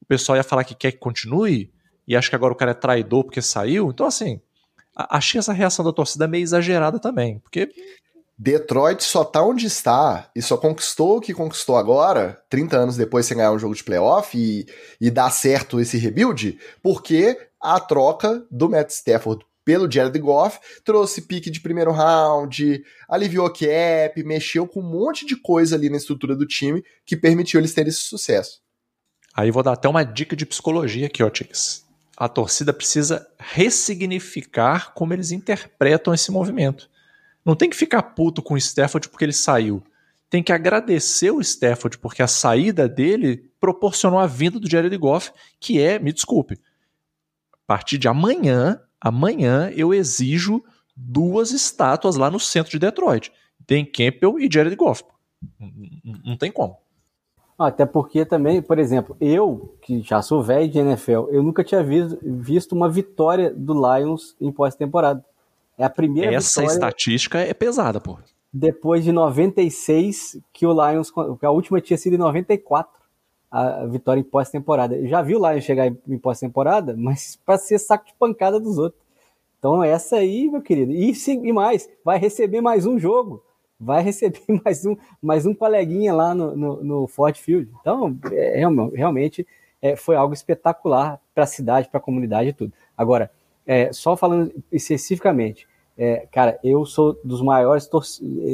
[0.00, 1.72] O pessoal ia falar que quer que continue
[2.06, 3.90] e acha que agora o cara é traidor porque saiu.
[3.90, 4.40] Então, assim,
[4.94, 7.40] achei essa reação da torcida meio exagerada também.
[7.40, 7.68] Porque
[8.38, 13.26] Detroit só tá onde está e só conquistou o que conquistou agora, 30 anos depois
[13.26, 14.64] sem ganhar um jogo de playoff e,
[15.00, 21.22] e dar certo esse rebuild, porque a troca do Matt Stafford pelo Jared Goff trouxe
[21.22, 26.36] pique de primeiro round, aliviou cap, mexeu com um monte de coisa ali na estrutura
[26.36, 28.60] do time que permitiu eles terem esse sucesso.
[29.34, 31.84] Aí vou dar até uma dica de psicologia aqui, ó, Ticks.
[32.16, 36.88] A torcida precisa ressignificar como eles interpretam esse movimento.
[37.44, 39.82] Não tem que ficar puto com o Stafford porque ele saiu.
[40.30, 45.32] Tem que agradecer o Stafford porque a saída dele proporcionou a vinda do Jared Goff,
[45.58, 46.58] que é, me desculpe,
[47.52, 50.62] a partir de amanhã, amanhã eu exijo
[50.94, 53.32] duas estátuas lá no centro de Detroit.
[53.66, 55.04] Dan Campbell e Jared Goff.
[56.24, 56.76] Não tem como.
[57.58, 61.82] Até porque também, por exemplo, eu, que já sou velho de NFL, eu nunca tinha
[61.82, 65.24] visto, visto uma vitória do Lions em pós-temporada.
[65.78, 68.18] É a primeira Essa vitória estatística é pesada, pô.
[68.52, 72.98] depois de 96, que o Lions, que a última tinha sido em 94,
[73.50, 75.06] a vitória em pós-temporada.
[75.06, 78.76] Já vi o Lions chegar em em pós-temporada, mas para ser saco de pancada dos
[78.78, 79.00] outros.
[79.58, 83.42] Então essa aí, meu querido, e, sim, e mais, vai receber mais um jogo,
[83.78, 87.70] vai receber mais um, mais um coleguinha lá no, no, no Ford Field.
[87.80, 89.46] Então, é, real- realmente
[89.80, 92.72] é, foi algo espetacular para a cidade, para a comunidade e tudo.
[92.96, 93.30] Agora,
[93.66, 95.67] é, só falando especificamente,
[95.98, 97.90] é, cara, eu sou dos maiores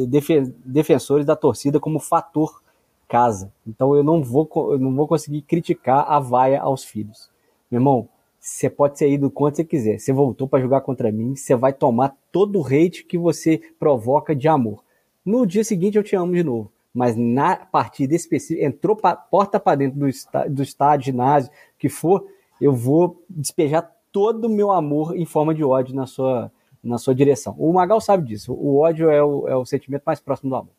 [0.09, 2.63] defen defensores da torcida como fator
[3.07, 3.53] casa.
[3.67, 7.31] Então eu não vou, eu não vou conseguir criticar a vaia aos filhos.
[7.71, 8.09] Meu irmão,
[8.41, 9.99] você pode ser ido quanto você quiser.
[9.99, 14.35] Você voltou para jogar contra mim, você vai tomar todo o hate que você provoca
[14.35, 14.83] de amor.
[15.25, 16.73] No dia seguinte eu te amo de novo.
[16.95, 20.07] Mas na partida específica, entrou pra, porta para dentro do,
[20.49, 22.25] do estádio, ginásio, que for,
[22.61, 26.53] eu vou despejar todo o meu amor em forma de ódio na sua,
[26.85, 27.55] na sua direção.
[27.59, 28.53] O Magal sabe disso.
[28.53, 30.73] O ódio é o, é o sentimento mais próximo do amor.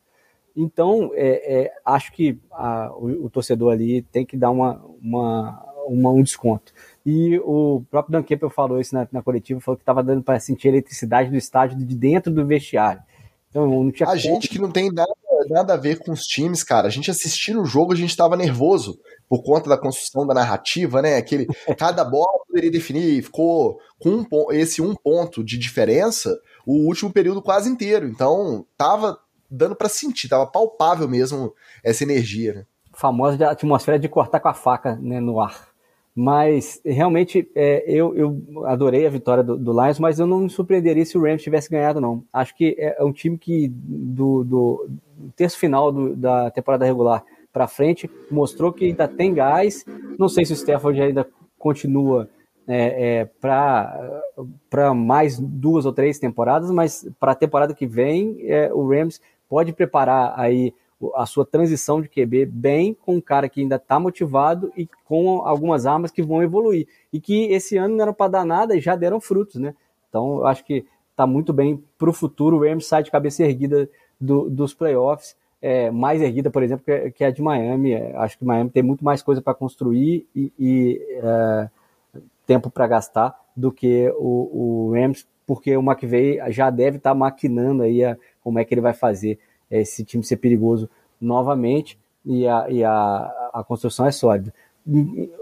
[0.56, 5.65] Então, é, é, acho que a, o, o, torcedor ali tem que dar uma, uma,
[5.88, 6.72] uma, um desconto.
[7.06, 10.40] E o próprio Dan Kemper falou isso na, na coletiva, falou que estava dando para
[10.40, 13.03] sentir a eletricidade do estádio de dentro do vestiário.
[13.49, 15.14] Então, não tinha a gente que não tem nada,
[15.49, 16.88] nada a ver com os times, cara.
[16.88, 21.01] A gente assistindo o jogo, a gente estava nervoso por conta da construção da narrativa,
[21.01, 21.17] né?
[21.17, 21.47] Aquele,
[21.77, 27.41] cada bola poderia definir, ficou com um, esse um ponto de diferença o último período
[27.41, 28.07] quase inteiro.
[28.07, 29.19] Então, tava
[29.49, 31.53] dando para sentir, tava palpável mesmo
[31.84, 32.65] essa energia, né?
[32.93, 35.76] Famosa atmosfera de cortar com a faca né, no ar.
[36.17, 40.49] Mas realmente é, eu, eu adorei a vitória do, do, Lions, mas eu não me
[40.49, 42.23] surpreenderia se o Rams tivesse ganhado, não.
[42.31, 44.89] Acho que é, é um time que do, do
[45.36, 49.86] terço final do, da temporada regular para frente mostrou que ainda tem gás.
[50.20, 51.26] Não sei se o Stafford ainda
[51.58, 52.30] continua
[52.68, 53.30] é, é,
[54.70, 59.22] para mais duas ou três temporadas, mas para a temporada que vem é, o Rams
[59.48, 60.74] pode preparar aí
[61.16, 65.42] a sua transição de QB bem com um cara que ainda está motivado e com
[65.46, 66.88] algumas armas que vão evoluir.
[67.12, 69.76] E que esse ano não eram para dar nada e já deram frutos, né?
[70.10, 72.58] Então eu acho que está muito bem para o futuro.
[72.58, 73.90] O Rams sai de cabeça erguida
[74.20, 77.94] do, dos playoffs, é, mais erguida, por exemplo, que, que a de Miami.
[77.94, 81.70] É, acho que Miami tem muito mais coisa para construir e, e é,
[82.46, 87.16] tempo para gastar do que o, o, Rams, porque o McVay já deve estar tá
[87.16, 89.40] maquinando aí a, como é que ele vai fazer
[89.70, 90.90] esse time ser perigoso
[91.20, 94.54] novamente e a, e a, a construção é sólida.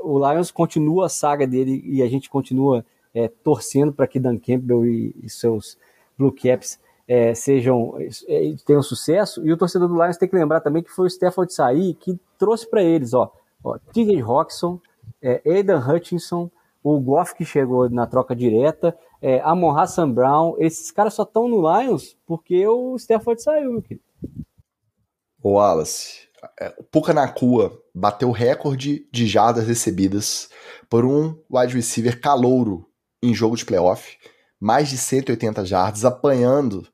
[0.01, 4.37] O Lions continua a saga dele e a gente continua é, torcendo para que Dan
[4.37, 5.77] Campbell e, e seus
[6.17, 7.95] Blue Caps é, sejam
[8.27, 9.45] é, tenham sucesso.
[9.45, 12.19] E o torcedor do Lions tem que lembrar também que foi o Stafford sair que
[12.37, 13.31] trouxe para eles, ó,
[13.63, 14.21] ó T.J.
[14.21, 14.79] Roxon,
[15.21, 16.49] é, Aidan Hutchinson,
[16.83, 19.41] o Goff que chegou na troca direta, é,
[20.13, 24.03] Brown, esses caras só estão no Lions porque o Stafford saiu, meu querido.
[25.41, 26.27] O Wallace,
[26.59, 30.49] é, o Puka Nakua bateu recorde de jardas recebidas
[30.89, 32.85] por um wide receiver calouro
[33.21, 34.17] em jogo de playoff,
[34.59, 36.87] mais de 180 jardas, apanhando.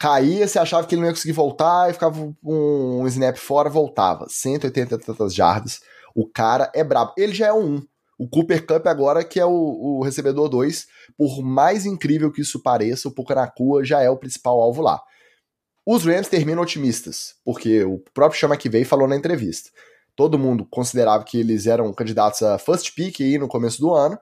[0.00, 3.68] Caía, você achava que ele não ia conseguir voltar e ficava um, um snap fora,
[3.68, 4.26] voltava.
[4.30, 5.80] 180 jardas.
[6.14, 7.12] O cara é brabo.
[7.18, 7.82] Ele já é um
[8.18, 10.86] o Cooper Cup agora, que é o, o recebedor 2,
[11.16, 15.00] por mais incrível que isso pareça, o Pucanacua já é o principal alvo lá.
[15.86, 19.70] Os Rams terminam otimistas, porque o próprio Chama que veio falou na entrevista.
[20.14, 24.18] Todo mundo considerava que eles eram candidatos a first pick aí no começo do ano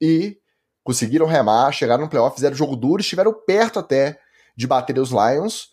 [0.00, 0.36] e
[0.82, 4.18] conseguiram remar, chegaram no playoff, fizeram jogo duro, estiveram perto até
[4.58, 5.68] de bater os Lions.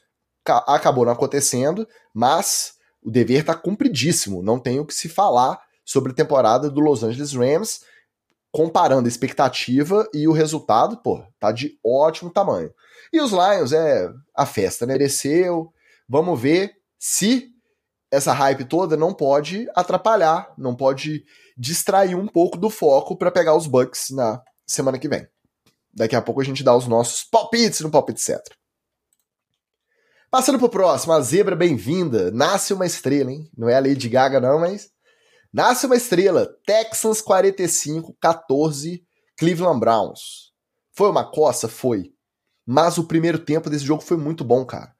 [0.45, 6.11] Acabou não acontecendo, mas o dever está cumpridíssimo, não tem o que se falar sobre
[6.11, 7.81] a temporada do Los Angeles Rams,
[8.51, 12.71] comparando a expectativa e o resultado, pô, tá de ótimo tamanho.
[13.11, 14.99] E os Lions, é a festa, né?
[14.99, 15.73] Desceu.
[16.07, 17.49] Vamos ver se
[18.11, 21.25] essa hype toda não pode atrapalhar, não pode
[21.57, 25.27] distrair um pouco do foco para pegar os Bucks na semana que vem.
[25.91, 28.55] Daqui a pouco a gente dá os nossos palpites no Palpite Etc.
[30.35, 32.29] Passando pro próximo, a zebra bem-vinda.
[32.29, 33.49] Nasce uma estrela, hein?
[33.57, 34.89] Não é a Lady Gaga, não, mas
[35.53, 39.01] Nasce uma estrela, Texans 45, 14,
[39.39, 40.51] Cleveland Browns.
[40.93, 41.69] Foi uma coça?
[41.69, 42.11] Foi.
[42.67, 44.93] Mas o primeiro tempo desse jogo foi muito bom, cara.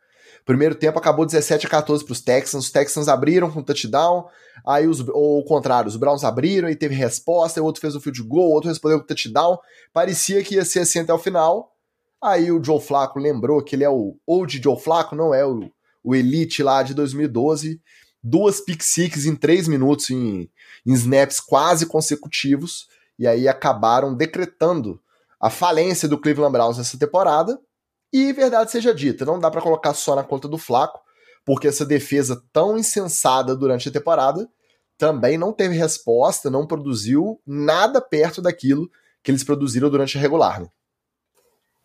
[0.45, 2.63] Primeiro tempo acabou 17 a 14 para os Texans.
[2.63, 4.29] Os Texans abriram com touchdown,
[4.65, 7.99] aí os, ou o contrário, os Browns abriram e teve resposta, o outro fez o
[7.99, 9.59] field goal, o outro respondeu com touchdown.
[9.91, 11.74] Parecia que ia ser assim até o final.
[12.23, 15.69] Aí o Joe Flacco lembrou que ele é o old Joe Flacco, não é o,
[16.03, 17.79] o Elite lá de 2012
[18.27, 20.49] duas pick six em três minutos em,
[20.83, 22.87] em snaps quase consecutivos,
[23.19, 24.99] e aí acabaram decretando
[25.39, 27.59] a falência do Cleveland Browns nessa temporada.
[28.11, 30.99] E verdade seja dita, não dá para colocar só na conta do Flaco,
[31.45, 34.49] porque essa defesa tão insensada durante a temporada
[34.97, 38.89] também não teve resposta, não produziu nada perto daquilo
[39.21, 40.61] que eles produziram durante a regular.
[40.61, 40.67] Né?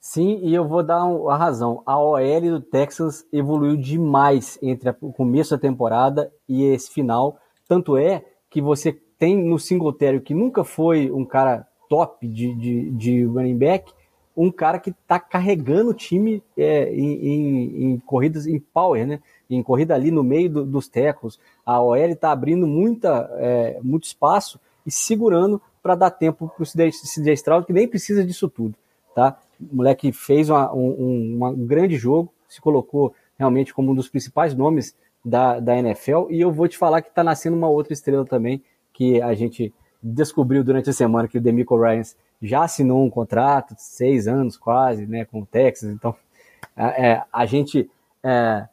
[0.00, 1.82] Sim, e eu vou dar a razão.
[1.84, 7.38] A OL do Texas evoluiu demais entre o começo da temporada e esse final.
[7.68, 12.90] Tanto é que você tem no Singletary, que nunca foi um cara top de, de,
[12.92, 13.92] de running back,
[14.34, 19.20] um cara que está carregando o time é, em, em, em, corridas em power, né?
[19.50, 21.38] Em corrida ali no meio do, dos tecos.
[21.66, 26.66] A OL está abrindo muita, é, muito espaço e segurando para dar tempo para o
[26.66, 28.74] CJ Stroud, que nem precisa disso tudo,
[29.14, 29.38] tá?
[29.70, 34.54] O moleque fez uma, um, um grande jogo, se colocou realmente como um dos principais
[34.54, 38.24] nomes da, da NFL, e eu vou te falar que está nascendo uma outra estrela
[38.24, 38.62] também,
[38.92, 39.72] que a gente
[40.02, 45.06] descobriu durante a semana que o Demico Ryans já assinou um contrato, seis anos quase,
[45.06, 46.14] né, com o Texas, então
[46.76, 47.90] é, a gente
[48.22, 48.66] é,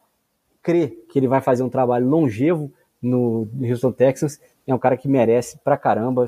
[0.61, 5.07] crê que ele vai fazer um trabalho longevo no Houston Texans, é um cara que
[5.07, 6.25] merece pra caramba.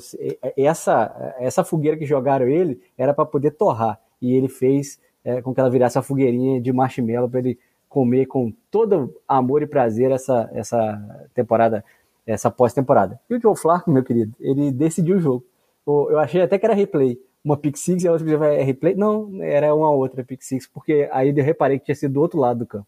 [0.55, 5.53] Essa, essa fogueira que jogaram ele era para poder torrar, e ele fez é, com
[5.53, 10.11] que ela virasse a fogueirinha de marshmallow para ele comer com todo amor e prazer
[10.11, 11.83] essa, essa temporada,
[12.25, 13.19] essa pós-temporada.
[13.29, 15.45] E o Joe Flacco, meu querido, ele decidiu o jogo.
[15.85, 17.19] Eu achei até que era replay.
[17.43, 18.93] Uma pick six e a outra vai replay.
[18.93, 22.39] Não, era uma outra pick six, porque aí eu reparei que tinha sido do outro
[22.39, 22.87] lado do campo.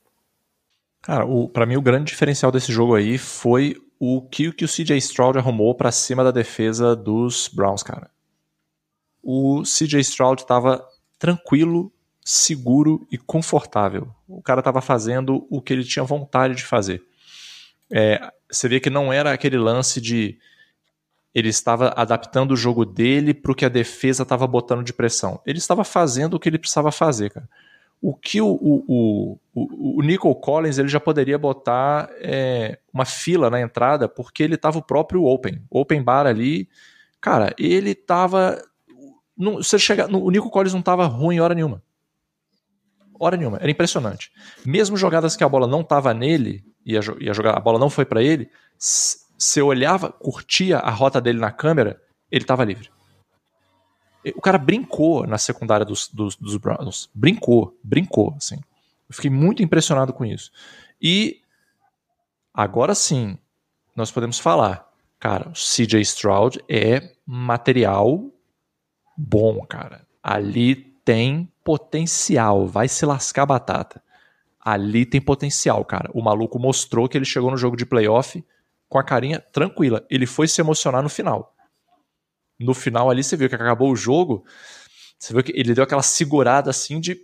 [1.02, 4.98] Cara, para mim o grande diferencial desse jogo aí foi o que, que o CJ
[4.98, 8.10] Stroud arrumou para cima da defesa dos Browns, cara.
[9.24, 10.84] O CJ Stroud estava
[11.22, 11.94] tranquilo,
[12.26, 14.10] seguro e confortável.
[14.28, 17.04] O cara estava fazendo o que ele tinha vontade de fazer.
[17.94, 18.20] É,
[18.50, 20.40] você vê que não era aquele lance de
[21.34, 25.40] ele estava adaptando o jogo dele para o que a defesa estava botando de pressão.
[25.46, 27.48] Ele estava fazendo o que ele precisava fazer, cara.
[28.02, 33.48] O que o, o, o, o Nico Collins ele já poderia botar é, uma fila
[33.48, 36.68] na entrada porque ele estava o próprio open, open bar ali.
[37.22, 38.60] Cara, ele estava.
[39.56, 41.82] Você chega, o Nico Collins não estava ruim hora nenhuma
[43.22, 43.58] hora nenhuma.
[43.58, 44.32] Era impressionante.
[44.66, 47.78] Mesmo jogadas que a bola não estava nele e a, e a, jogar, a bola
[47.78, 52.02] não foi para ele, se olhava, curtia a rota dele na câmera,
[52.32, 52.90] ele estava livre.
[54.36, 57.10] O cara brincou na secundária dos, dos, dos Browns.
[57.14, 58.58] Brincou, brincou, assim.
[59.08, 60.52] Eu fiquei muito impressionado com isso.
[61.02, 61.42] E
[62.54, 63.38] agora sim,
[63.96, 64.90] nós podemos falar.
[65.20, 68.31] Cara, o CJ Stroud é material
[69.22, 70.06] bom, cara.
[70.24, 74.02] Ali tem potencial, vai se lascar batata.
[74.60, 76.10] Ali tem potencial, cara.
[76.14, 78.44] O maluco mostrou que ele chegou no jogo de playoff
[78.90, 80.06] com a carinha tranquila.
[80.10, 81.56] Ele foi se emocionar no final.
[82.60, 84.44] No final ali você viu que acabou o jogo,
[85.18, 87.20] você viu que ele deu aquela segurada assim de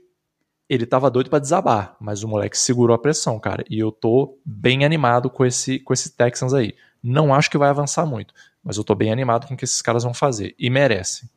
[0.70, 3.64] ele tava doido para desabar, mas o moleque segurou a pressão, cara.
[3.70, 6.76] E eu tô bem animado com esse com esse Texans aí.
[7.02, 8.34] Não acho que vai avançar muito,
[8.64, 11.30] mas eu tô bem animado com o que esses caras vão fazer e merecem.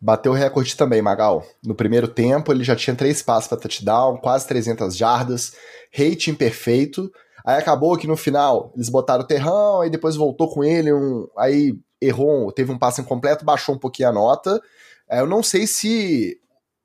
[0.00, 1.44] Bateu o recorde também, Magal.
[1.64, 5.54] No primeiro tempo, ele já tinha três passos para touchdown, quase 300 jardas,
[5.92, 7.12] rating perfeito.
[7.44, 11.26] Aí acabou que no final eles botaram o terrão, aí depois voltou com ele, um,
[11.36, 14.60] aí errou, teve um passe incompleto, baixou um pouquinho a nota.
[15.08, 16.40] É, eu não sei se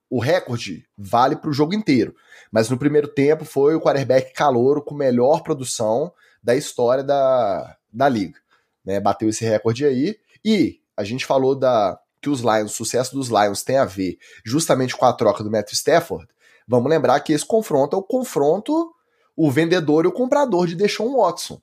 [0.09, 2.15] o recorde vale para o jogo inteiro,
[2.51, 6.11] mas no primeiro tempo foi o quarterback calouro com melhor produção
[6.41, 8.39] da história da, da liga.
[8.83, 8.99] Né?
[8.99, 10.17] Bateu esse recorde aí.
[10.43, 14.17] E a gente falou da, que os Lions, o sucesso dos Lions tem a ver
[14.43, 16.27] justamente com a troca do Matthew Stafford,
[16.67, 18.91] vamos lembrar que esse confronto é o confronto
[19.35, 21.61] o vendedor e o comprador de Deshaun Watson.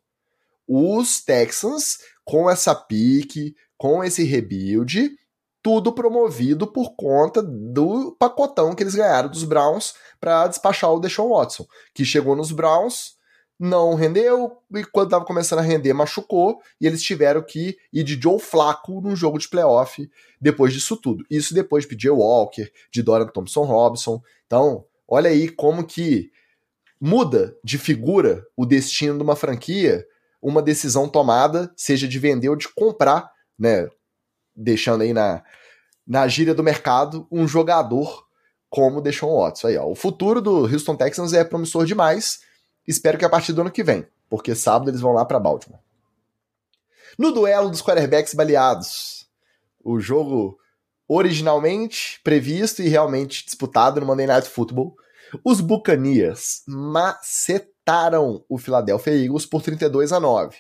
[0.67, 5.11] Os Texans, com essa pique, com esse rebuild,
[5.63, 11.31] tudo promovido por conta do pacotão que eles ganharam dos Browns para despachar o Deshaun
[11.31, 13.17] Watson, que chegou nos Browns,
[13.61, 18.19] não rendeu e quando estava começando a render machucou e eles tiveram que ir de
[18.19, 20.11] Joe Flacco num jogo de playoff
[20.41, 21.23] depois disso tudo.
[21.31, 24.23] Isso depois de PJ Walker, de Dorian Thompson Robson.
[24.47, 26.31] Então, olha aí como que
[26.99, 30.07] muda de figura o destino de uma franquia,
[30.41, 33.87] uma decisão tomada, seja de vender ou de comprar, né?
[34.57, 35.45] Deixando aí na,
[36.07, 38.25] na gíria do mercado um jogador
[38.71, 39.67] como o Watson.
[39.67, 39.87] Aí, ó.
[39.87, 42.49] O futuro do Houston Texans é promissor demais
[42.91, 45.79] Espero que a partir do ano que vem, porque sábado eles vão lá para Baltimore.
[47.17, 49.29] No duelo dos quarterbacks baleados,
[49.85, 50.59] o jogo
[51.07, 54.97] originalmente previsto e realmente disputado no Monday Night Football,
[55.45, 60.57] os Buccaneers macetaram o Philadelphia Eagles por 32 a 9.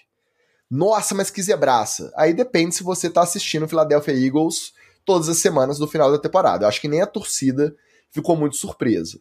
[0.70, 2.12] Nossa, mas que zebraça.
[2.14, 4.72] Aí depende se você tá assistindo o Philadelphia Eagles
[5.04, 6.64] todas as semanas do final da temporada.
[6.64, 7.74] Eu acho que nem a torcida
[8.12, 9.20] ficou muito surpresa.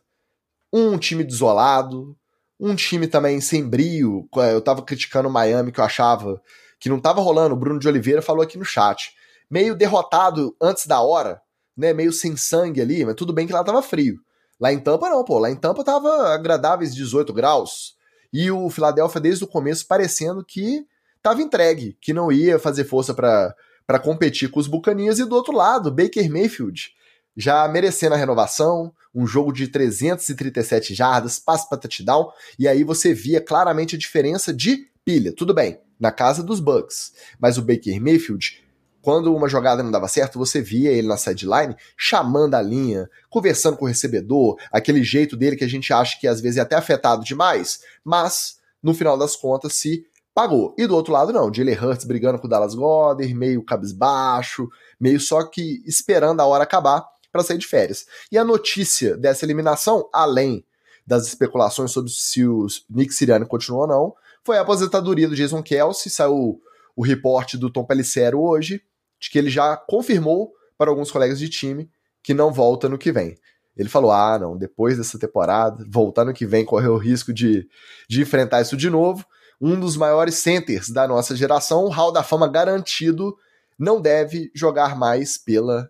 [0.71, 2.15] Um time desolado,
[2.59, 4.27] um time também sem brio.
[4.51, 6.41] Eu tava criticando o Miami, que eu achava
[6.79, 7.55] que não tava rolando.
[7.55, 9.13] O Bruno de Oliveira falou aqui no chat.
[9.49, 11.41] Meio derrotado antes da hora,
[11.75, 11.93] né?
[11.93, 14.19] Meio sem sangue ali, mas tudo bem que lá tava frio.
[14.59, 15.39] Lá em Tampa não, pô.
[15.39, 17.95] Lá em Tampa tava agradáveis 18 graus.
[18.31, 20.85] E o Philadelphia desde o começo parecendo que
[21.21, 25.53] tava entregue, que não ia fazer força para competir com os Buccaneers e do outro
[25.53, 26.91] lado, Baker Mayfield,
[27.39, 32.29] já merecendo a renovação, um jogo de 337 jardas, passe para touchdown,
[32.59, 35.33] e aí você via claramente a diferença de pilha.
[35.33, 38.61] Tudo bem, na casa dos Bucks, mas o Baker Mayfield
[39.01, 43.77] quando uma jogada não dava certo, você via ele na sideline chamando a linha, conversando
[43.77, 46.75] com o recebedor, aquele jeito dele que a gente acha que às vezes é até
[46.75, 50.05] afetado demais, mas no final das contas se
[50.35, 50.75] pagou.
[50.77, 54.67] E do outro lado não, Jalen Hurts brigando com o Dallas Goddard, meio cabisbaixo,
[54.99, 57.05] meio só que esperando a hora acabar
[57.39, 58.05] para sair de férias.
[58.31, 60.65] E a notícia dessa eliminação, além
[61.07, 65.63] das especulações sobre se o Nick Sirianni continuou ou não, foi a aposentadoria do Jason
[65.63, 66.61] Kelsey, saiu
[66.95, 68.81] o reporte do Tom Pelissero hoje,
[69.19, 71.89] de que ele já confirmou para alguns colegas de time
[72.21, 73.37] que não volta no que vem.
[73.75, 77.67] Ele falou: ah, não, depois dessa temporada, voltar no que vem, correr o risco de,
[78.07, 79.25] de enfrentar isso de novo.
[79.61, 83.35] Um dos maiores centers da nossa geração, o Hall da Fama garantido,
[83.77, 85.89] não deve jogar mais pela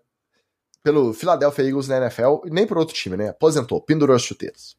[0.84, 3.30] pelo Philadelphia Eagles na NFL, nem por outro time, né?
[3.30, 4.76] Aposentou, pendurou as chuteiras.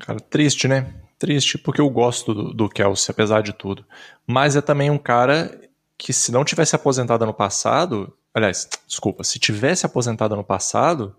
[0.00, 0.94] Cara, triste, né?
[1.18, 3.84] Triste, porque eu gosto do, do Kelsey, apesar de tudo.
[4.26, 5.58] Mas é também um cara
[5.96, 11.16] que se não tivesse aposentado no passado, aliás, desculpa, se tivesse aposentado no passado,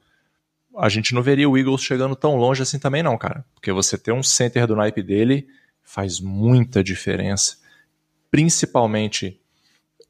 [0.78, 3.44] a gente não veria o Eagles chegando tão longe assim também não, cara.
[3.56, 5.48] Porque você ter um center do naipe dele
[5.82, 7.58] faz muita diferença,
[8.30, 9.42] principalmente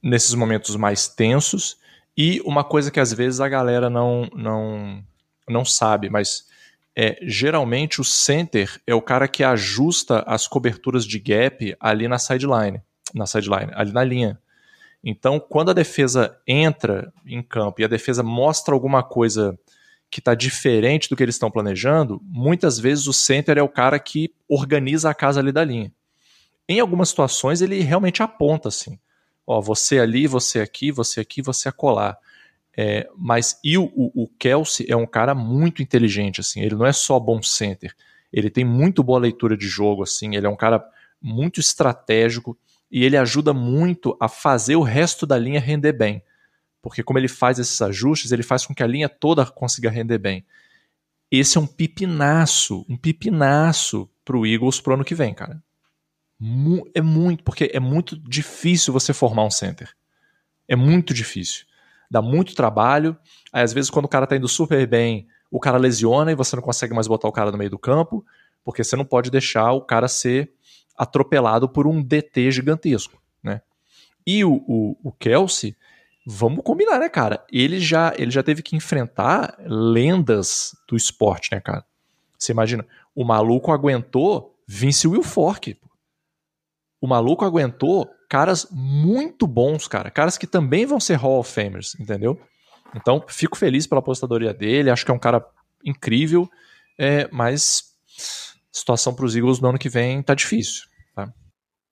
[0.03, 1.77] nesses momentos mais tensos.
[2.17, 5.03] E uma coisa que às vezes a galera não não
[5.47, 6.47] não sabe, mas
[6.95, 12.17] é, geralmente o center é o cara que ajusta as coberturas de gap ali na
[12.17, 12.81] sideline,
[13.13, 14.39] na sideline, ali na linha.
[15.03, 19.57] Então, quando a defesa entra em campo e a defesa mostra alguma coisa
[20.09, 23.99] que está diferente do que eles estão planejando, muitas vezes o center é o cara
[23.99, 25.93] que organiza a casa ali da linha.
[26.67, 28.97] Em algumas situações, ele realmente aponta assim:
[29.47, 32.17] ó, você ali, você aqui, você aqui, você acolá.
[32.75, 36.61] É, mas e o, o, Kelsey é um cara muito inteligente, assim.
[36.61, 37.95] Ele não é só bom center.
[38.31, 40.35] Ele tem muito boa leitura de jogo, assim.
[40.35, 40.85] Ele é um cara
[41.19, 42.55] muito estratégico
[42.91, 46.21] e ele ajuda muito a fazer o resto da linha render bem.
[46.81, 50.19] Porque como ele faz esses ajustes, ele faz com que a linha toda consiga render
[50.19, 50.45] bem.
[51.31, 55.61] Esse é um pipinaço, um pipinaço pro Eagles pro ano que vem, cara.
[56.93, 59.89] É muito, porque é muito difícil você formar um center.
[60.67, 61.65] É muito difícil.
[62.09, 63.17] Dá muito trabalho.
[63.51, 66.55] Aí, às vezes, quando o cara tá indo super bem, o cara lesiona e você
[66.55, 68.25] não consegue mais botar o cara no meio do campo,
[68.63, 70.51] porque você não pode deixar o cara ser
[70.95, 73.61] atropelado por um DT gigantesco, né?
[74.25, 75.75] E o, o, o Kelsey,
[76.25, 77.45] vamos combinar, né, cara?
[77.51, 81.85] Ele já, ele já teve que enfrentar lendas do esporte, né, cara?
[82.37, 82.85] Você imagina,
[83.15, 85.77] o maluco aguentou Vince Wilfork.
[86.99, 90.09] O maluco aguentou caras muito bons, cara.
[90.09, 92.39] Caras que também vão ser Hall of Famers, entendeu?
[92.95, 94.89] Então, fico feliz pela apostadoria dele.
[94.89, 95.45] Acho que é um cara
[95.83, 96.49] incrível,
[96.97, 97.95] é, mas
[98.71, 100.83] situação para os Eagles no ano que vem tá difícil.
[101.15, 101.31] Tá?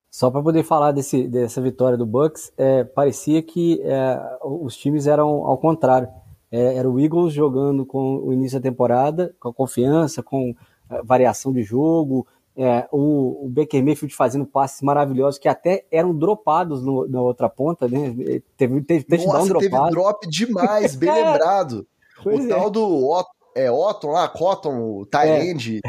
[0.09, 5.07] Só para poder falar desse, dessa vitória do Bucks, é, parecia que é, os times
[5.07, 6.07] eram ao contrário.
[6.51, 10.55] É, era o Eagles jogando com o início da temporada, com confiança, com
[10.89, 12.25] é, variação de jogo,
[12.57, 17.49] é, o, o Baker Mayfield fazendo passes maravilhosos que até eram dropados no, na outra
[17.49, 18.13] ponta, né?
[18.55, 21.85] Teve, teve, teve Nossa, um teve drop demais, bem lembrado.
[22.23, 25.81] Pois o tal do Otton, é, Otton lá, Cotton, o Tyrande,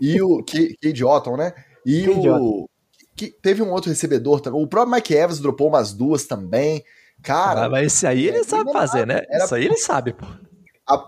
[0.00, 0.42] e o
[0.82, 1.52] Cade Otton, né?
[1.84, 2.68] E o.
[3.16, 4.60] Que teve um outro recebedor também.
[4.60, 6.82] O próprio Mike Evans dropou umas duas também.
[7.22, 7.66] Cara.
[7.66, 9.22] Ah, mas esse aí ele é, sabe fazer, né?
[9.30, 10.26] Era, Isso aí ele sabe, pô.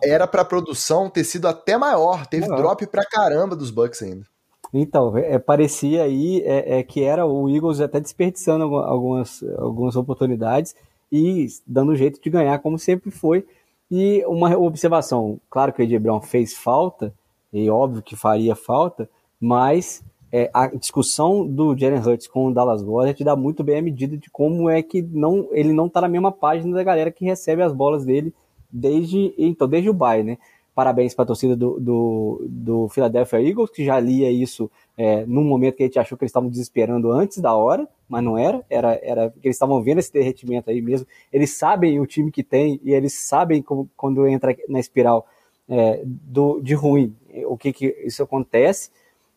[0.04, 2.26] Era pra produção ter sido até maior.
[2.26, 2.62] Teve maior.
[2.62, 4.24] drop pra caramba dos Bucks ainda.
[4.72, 10.74] Então, é, parecia aí é, é, que era o Eagles até desperdiçando algumas, algumas oportunidades
[11.10, 13.46] e dando jeito de ganhar, como sempre foi.
[13.90, 17.14] E uma observação, claro que o Ed Brown fez falta,
[17.52, 19.08] e óbvio que faria falta,
[19.40, 20.02] mas
[20.32, 24.16] é, a discussão do Jalen Hurts com o Dallas Goddard dá muito bem a medida
[24.16, 27.62] de como é que não, ele não está na mesma página da galera que recebe
[27.62, 28.34] as bolas dele
[28.70, 30.38] desde, então, desde o bye, né?
[30.76, 35.42] Parabéns para a torcida do, do, do, Philadelphia Eagles, que já lia isso é, num
[35.42, 38.62] momento que a gente achou que eles estavam desesperando antes da hora, mas não era,
[38.68, 41.06] era, era que eles estavam vendo esse derretimento aí mesmo.
[41.32, 45.26] Eles sabem o time que tem e eles sabem como, quando entra na espiral
[45.66, 47.16] é, do, de ruim,
[47.46, 48.90] o que, que isso acontece,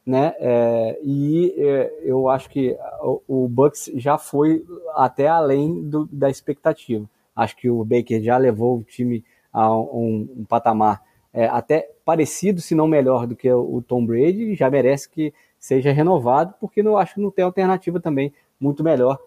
[0.06, 0.34] né?
[0.40, 6.30] É, e é, eu acho que o, o, Bucks já foi até além do, da
[6.30, 7.10] expectativa.
[7.34, 12.62] Acho que o Baker já levou o time a um, um patamar é, até parecido,
[12.62, 16.98] se não melhor do que o, Tom Brady, já merece que seja renovado, porque eu
[16.98, 19.20] acho que não tem alternativa também muito melhor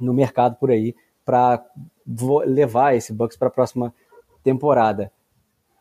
[0.00, 0.94] no mercado por aí
[1.24, 1.64] para
[2.46, 3.94] levar esse Bucks para a próxima
[4.42, 5.12] temporada.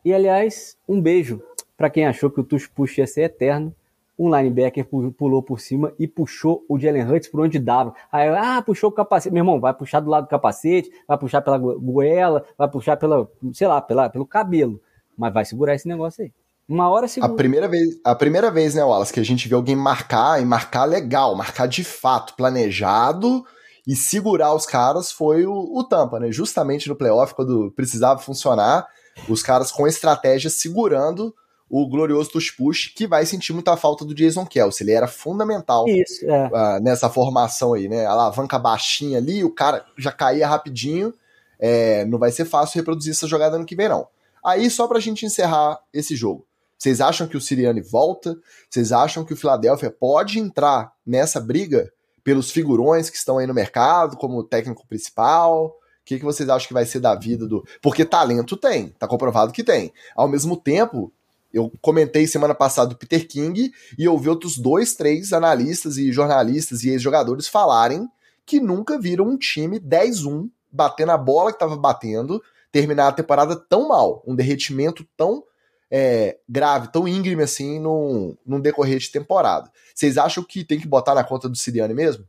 [0.05, 1.41] E aliás, um beijo
[1.75, 3.73] para quem achou que o Tush Push ia ser eterno.
[4.19, 4.85] Um linebacker
[5.17, 7.95] pulou por cima e puxou o Jalen Hurts por onde dava.
[8.11, 9.33] Aí, ah, puxou o capacete.
[9.33, 13.27] Meu irmão, vai puxar do lado do capacete, vai puxar pela goela, vai puxar pela,
[13.51, 14.79] sei lá, pela, pelo cabelo.
[15.21, 16.31] Mas vai segurar esse negócio aí.
[16.67, 17.31] Uma hora segura.
[17.31, 20.45] A primeira vez, a primeira vez, né, Wallace, que a gente vê alguém marcar e
[20.45, 23.45] marcar legal, marcar de fato, planejado
[23.87, 26.31] e segurar os caras foi o, o Tampa, né?
[26.31, 28.87] Justamente no playoff, quando precisava funcionar,
[29.29, 31.35] os caras com estratégia segurando
[31.69, 34.85] o glorioso Tush Push, que vai sentir muita falta do Jason Kelsey.
[34.85, 36.47] Ele era fundamental Isso, é.
[36.47, 38.07] uh, nessa formação aí, né?
[38.07, 41.13] A alavanca baixinha ali, o cara já caía rapidinho.
[41.59, 44.07] É, não vai ser fácil reproduzir essa jogada ano que vem, não.
[44.43, 46.45] Aí, só pra gente encerrar esse jogo.
[46.77, 48.35] Vocês acham que o Siriane volta?
[48.69, 51.91] Vocês acham que o Philadelphia pode entrar nessa briga
[52.23, 55.67] pelos figurões que estão aí no mercado, como técnico principal?
[55.67, 55.73] O
[56.03, 57.63] que, que vocês acham que vai ser da vida do.
[57.81, 59.93] Porque talento tem, tá comprovado que tem.
[60.15, 61.13] Ao mesmo tempo,
[61.53, 66.83] eu comentei semana passada do Peter King e ouvi outros dois, três analistas e jornalistas
[66.83, 68.07] e ex-jogadores falarem
[68.45, 72.41] que nunca viram um time 10-1 batendo a bola que estava batendo,
[72.71, 75.43] terminar a temporada tão mal, um derretimento tão
[75.91, 79.69] é, grave, tão íngreme assim num, decorrer de temporada.
[79.93, 82.25] Vocês acham que tem que botar na conta do Siriane mesmo?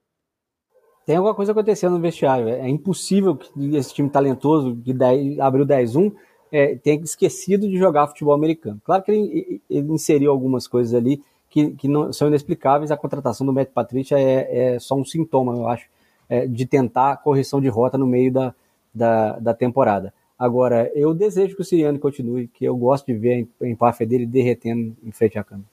[1.07, 2.49] Tem alguma coisa acontecendo no vestiário.
[2.49, 4.95] É impossível que esse time talentoso que
[5.41, 6.13] abriu 10-1
[6.51, 8.81] é, tenha esquecido de jogar futebol americano.
[8.85, 12.91] Claro que ele, ele inseriu algumas coisas ali que, que não, são inexplicáveis.
[12.91, 15.87] A contratação do Matt Patrícia é, é só um sintoma, eu acho,
[16.29, 18.55] é, de tentar correção de rota no meio da,
[18.95, 20.15] da, da, temporada.
[20.43, 24.27] Agora, eu desejo que o Siriano continue, que eu gosto de ver a empáfia dele
[24.27, 25.69] derretendo em frente à câmera.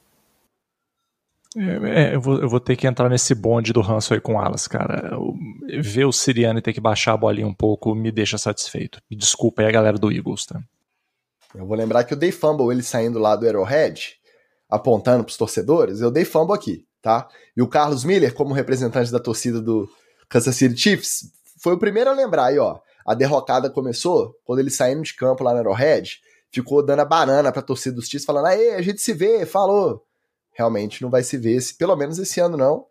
[1.58, 4.36] É, é, eu, vou, eu, vou, ter que entrar nesse bonde do ranço aí com
[4.36, 5.10] o Alas, cara.
[5.12, 9.02] Eu, ver o Siriane ter que baixar a bolinha um pouco me deixa satisfeito.
[9.10, 10.62] Me desculpa aí a galera do Eagles, tá?
[11.56, 14.20] Eu vou lembrar que eu dei fumble ele saindo lá do Arrowhead,
[14.70, 17.28] apontando pros torcedores, eu dei fumble aqui, tá?
[17.58, 19.90] E o Carlos Miller, como representante da torcida do
[20.30, 22.80] Kansas City Chiefs, foi o primeiro a lembrar aí, ó.
[23.10, 26.20] A derrocada começou quando ele saindo de campo lá no Arrowhead,
[26.52, 30.06] ficou dando a banana pra torcida dos Chiefs, falando, aí, a gente se vê, falou
[30.60, 32.86] realmente não vai se ver, esse, pelo menos esse ano não.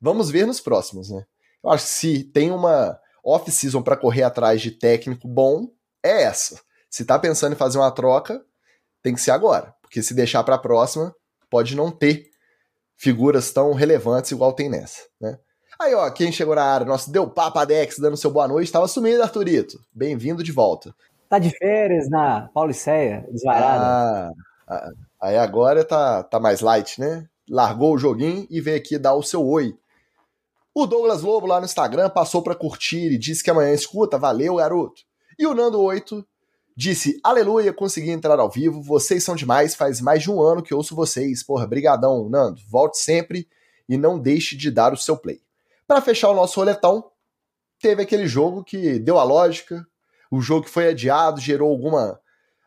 [0.00, 1.24] Vamos ver nos próximos, né?
[1.62, 5.68] Eu acho que se tem uma off-season para correr atrás de técnico bom,
[6.02, 6.60] é essa.
[6.90, 8.44] Se tá pensando em fazer uma troca,
[9.00, 11.14] tem que ser agora, porque se deixar para a próxima,
[11.48, 12.26] pode não ter
[12.96, 15.38] figuras tão relevantes igual tem nessa, né?
[15.80, 19.22] Aí, ó, quem chegou na área, nosso Deu Papadex dando seu boa noite, estava sumido,
[19.22, 19.80] Arthurito.
[19.92, 20.94] Bem-vindo de volta.
[21.28, 23.84] Tá de férias na Pauliceia, desvarada.
[23.84, 24.32] Ah,
[24.68, 24.90] ah,
[25.20, 27.26] Aí agora tá, tá mais light, né?
[27.48, 29.74] Largou o joguinho e veio aqui dar o seu oi.
[30.74, 34.18] O Douglas Lobo lá no Instagram passou para curtir e disse que amanhã escuta.
[34.18, 35.02] Valeu, garoto.
[35.38, 36.24] E o Nando 8
[36.76, 38.82] disse: Aleluia, consegui entrar ao vivo.
[38.82, 39.74] Vocês são demais.
[39.74, 41.42] Faz mais de um ano que ouço vocês.
[41.42, 42.60] Porra, brigadão, Nando.
[42.68, 43.48] Volte sempre
[43.88, 45.40] e não deixe de dar o seu play.
[45.86, 47.04] Para fechar o nosso roletão,
[47.80, 49.86] teve aquele jogo que deu a lógica.
[50.30, 52.18] O jogo que foi adiado gerou alguma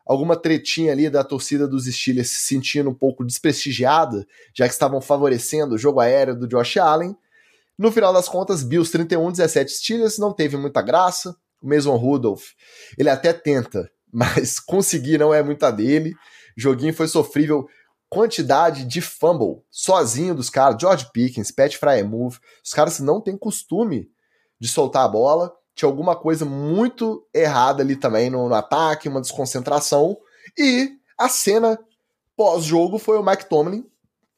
[0.08, 4.26] alguma tretinha ali da torcida dos Steelers se sentindo um pouco desprestigiada,
[4.56, 7.14] já que estavam favorecendo o jogo aéreo do Josh Allen.
[7.78, 11.36] No final das contas, Bills 31, 17 Steelers, não teve muita graça.
[11.60, 12.52] O mesmo Rudolph,
[12.96, 16.14] ele até tenta, mas conseguir não é muita dele.
[16.56, 17.68] O joguinho foi sofrível.
[18.08, 24.10] Quantidade de fumble sozinho dos caras, George Pickens, Pat Fryermuth, os caras não têm costume
[24.58, 29.20] de soltar a bola tinha alguma coisa muito errada ali também no, no ataque, uma
[29.20, 30.18] desconcentração.
[30.58, 31.78] E a cena
[32.36, 33.88] pós-jogo foi o Mike Tomlin,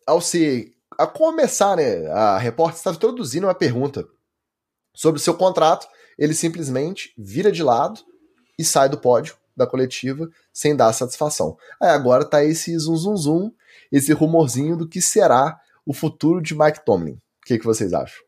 [0.07, 0.77] ao se.
[0.99, 2.07] a começar, né?
[2.09, 4.07] A repórter estava introduzindo uma pergunta
[4.95, 5.89] sobre o seu contrato.
[6.19, 8.03] Ele simplesmente vira de lado
[8.59, 11.57] e sai do pódio da coletiva sem dar satisfação.
[11.81, 13.53] Aí agora tá esse zum zum zum,
[13.91, 17.13] esse rumorzinho do que será o futuro de Mike Tomlin.
[17.13, 18.23] O que, que vocês acham?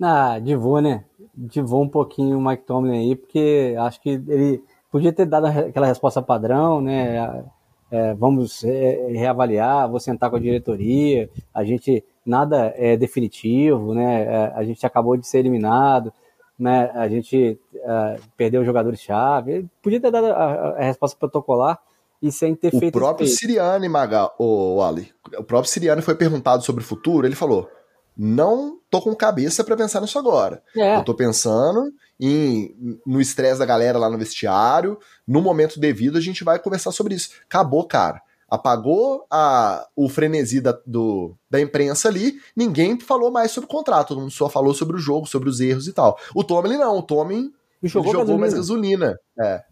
[0.00, 1.04] Ah, divou, né?
[1.34, 5.86] Divou um pouquinho o Mike Tomlin aí, porque acho que ele podia ter dado aquela
[5.86, 7.44] resposta padrão, né?
[7.90, 14.22] É, vamos reavaliar, vou sentar com a diretoria, a gente nada é definitivo, né?
[14.22, 16.12] É, a gente acabou de ser eliminado,
[16.58, 16.90] né?
[16.94, 19.66] A gente uh, perdeu jogadores-chave.
[19.80, 21.78] Podia ter dado a, a, resposta protocolar
[22.20, 22.96] e sem ter o feito.
[22.96, 27.34] O próprio Siriane, Maga, o Ali, o próprio Siriane foi perguntado sobre o futuro, ele
[27.34, 27.68] falou:
[28.16, 30.60] não tô com cabeça para pensar nisso agora.
[30.76, 30.96] É.
[30.96, 36.20] Eu tô pensando em, no estresse da galera lá no vestiário, no momento devido a
[36.20, 37.30] gente vai conversar sobre isso.
[37.48, 38.20] Acabou, cara.
[38.50, 44.08] Apagou a, o frenesi da, do, da imprensa ali, ninguém falou mais sobre o contrato,
[44.08, 46.18] todo mundo só falou sobre o jogo, sobre os erros e tal.
[46.34, 48.40] O Tomlin não, o Tomlin jogou, jogou gasolina.
[48.40, 49.20] mais gasolina.
[49.38, 49.62] É.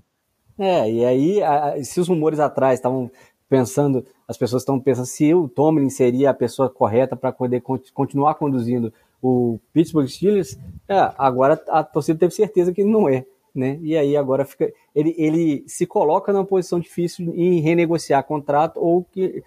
[0.58, 3.10] É, e aí, a, se os rumores atrás estavam
[3.48, 7.62] pensando, as pessoas estão pensando se o Tomlin seria a pessoa correta para poder
[7.92, 8.92] continuar conduzindo
[9.22, 10.58] o Pittsburgh Steelers,
[10.88, 13.24] é, agora a torcida teve certeza que não é.
[13.54, 13.78] Né?
[13.80, 14.70] E aí agora fica.
[14.94, 19.42] Ele, ele se coloca numa posição difícil em renegociar contrato ou que,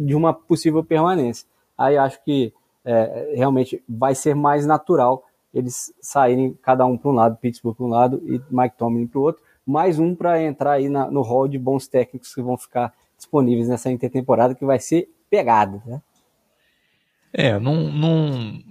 [0.00, 1.48] de uma possível permanência.
[1.76, 2.52] Aí acho que
[2.84, 5.24] é, realmente vai ser mais natural
[5.54, 9.20] eles saírem cada um para um lado, Pittsburgh para um lado e Mike Tomlin para
[9.20, 9.42] o outro.
[9.66, 13.68] Mais um para entrar aí na, no hall de bons técnicos que vão ficar disponíveis
[13.68, 15.82] nessa intertemporada, que vai ser pegado.
[15.86, 16.02] Né?
[17.32, 18.62] É, não, não,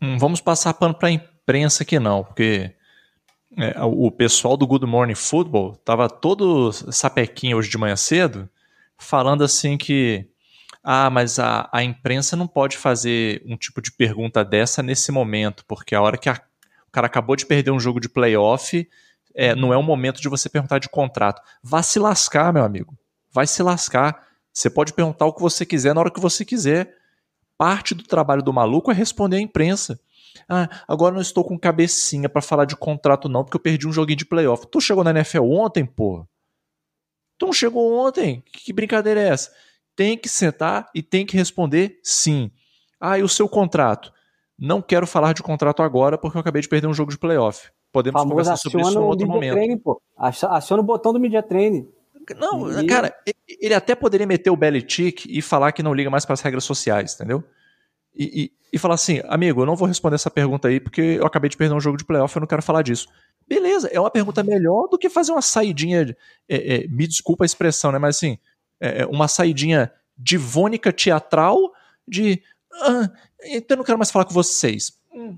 [0.00, 2.72] não vamos passar pano para a imprensa aqui não, porque
[3.56, 8.48] é, o pessoal do Good Morning Football tava todo sapequinho hoje de manhã cedo,
[8.96, 10.28] falando assim que
[10.82, 15.64] ah, mas a, a imprensa não pode fazer um tipo de pergunta dessa nesse momento,
[15.66, 16.40] porque a hora que a,
[16.88, 18.88] o cara acabou de perder um jogo de playoff,
[19.34, 21.42] é, não é o momento de você perguntar de contrato.
[21.62, 22.96] Vá se lascar, meu amigo.
[23.32, 24.26] Vai se lascar.
[24.52, 26.94] Você pode perguntar o que você quiser na hora que você quiser.
[27.56, 30.00] Parte do trabalho do maluco é responder à imprensa.
[30.48, 33.92] Ah, agora não estou com cabecinha para falar de contrato não, porque eu perdi um
[33.92, 34.66] joguinho de playoff.
[34.66, 36.26] Tu chegou na NFL ontem, pô?
[37.38, 38.42] Tu chegou ontem?
[38.52, 39.52] Que brincadeira é essa?
[39.96, 42.50] Tem que sentar e tem que responder sim.
[43.00, 44.12] Ah, e o seu contrato?
[44.58, 47.70] Não quero falar de contrato agora porque eu acabei de perder um jogo de playoff.
[47.92, 49.54] Podemos Famoso conversar sobre isso em outro momento.
[49.54, 50.00] Training, pô.
[50.16, 51.88] Aciona o botão do Media Training.
[52.38, 52.86] Não, e...
[52.86, 53.14] cara,
[53.48, 56.64] ele até poderia meter o Belichick e falar que não liga mais para as regras
[56.64, 57.42] sociais, entendeu?
[58.14, 61.26] E, e, e, falar assim, amigo, eu não vou responder essa pergunta aí porque eu
[61.26, 63.08] acabei de perder um jogo de playoff, eu não quero falar disso.
[63.48, 66.16] Beleza, é uma pergunta melhor do que fazer uma saidinha,
[66.48, 68.38] é, é, me desculpa a expressão, né, mas assim,
[68.80, 71.72] é, é uma saidinha divônica teatral
[72.06, 72.42] de,
[72.72, 73.10] ah,
[73.44, 74.92] então eu não quero mais falar com vocês,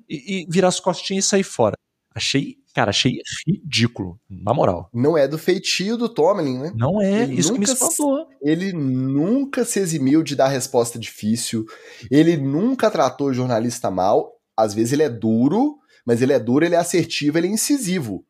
[0.09, 1.77] e, e virar as costinhas e sair fora.
[2.15, 4.89] Achei Cara, achei ridículo, na moral.
[4.95, 6.73] Não é do feitio do Tomlin, né?
[6.75, 8.27] Não é, ele isso nunca, que me espantou.
[8.41, 11.67] Ele nunca se eximiu de dar resposta difícil,
[12.11, 15.77] ele nunca tratou o jornalista mal, às vezes ele é duro,
[16.07, 18.25] mas ele é duro, ele é assertivo, ele é incisivo.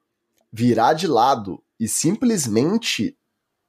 [0.52, 3.16] Virar de lado e simplesmente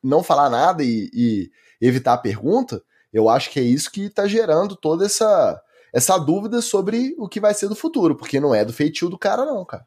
[0.03, 2.81] não falar nada e, e evitar a pergunta,
[3.14, 5.61] eu acho que é isso que tá gerando toda essa,
[5.94, 9.19] essa dúvida sobre o que vai ser do futuro, porque não é do feitio do
[9.19, 9.85] cara não, cara.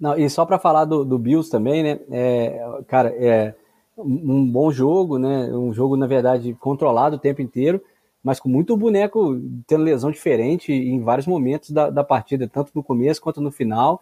[0.00, 2.00] Não, e só para falar do, do, Bills também, né?
[2.10, 3.54] É, cara, é
[3.98, 5.46] um bom jogo, né?
[5.52, 7.82] Um jogo, na verdade, controlado o tempo inteiro,
[8.24, 12.82] mas com muito boneco tendo lesão diferente em vários momentos da, da partida, tanto no
[12.82, 14.00] começo quanto no final.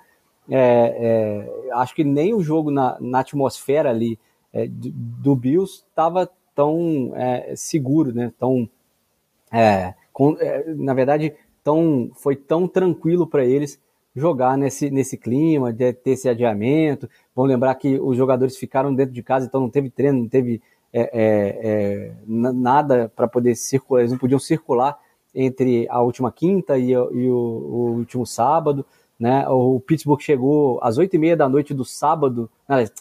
[0.48, 4.18] É, é, acho que nem o jogo na, na atmosfera ali
[4.52, 8.32] é, do, do Bills estava tão é, seguro, né?
[8.38, 8.68] Tão,
[9.52, 10.36] é, com,
[10.76, 11.34] na verdade,
[11.64, 13.80] tão, foi tão tranquilo para eles
[14.18, 17.08] jogar nesse, nesse clima, de ter esse adiamento.
[17.34, 20.60] Vamos lembrar que os jogadores ficaram dentro de casa, então não teve treino, não teve
[20.92, 24.98] é, é, é, nada para poder circular, eles não podiam circular
[25.34, 28.84] entre a última quinta e, e o, o, último sábado.
[29.18, 29.46] Né?
[29.48, 32.50] O Pittsburgh chegou às oito e meia da noite do sábado,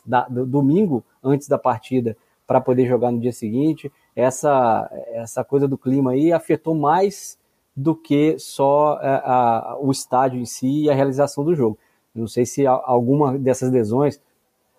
[0.06, 3.92] da, do domingo, antes da partida, para poder jogar no dia seguinte.
[4.16, 7.38] Essa, essa coisa do clima aí afetou mais
[7.78, 11.78] do que só a, é, a, o estádio em si e a realização do jogo.
[12.14, 14.20] Não sei se alguma dessas lesões,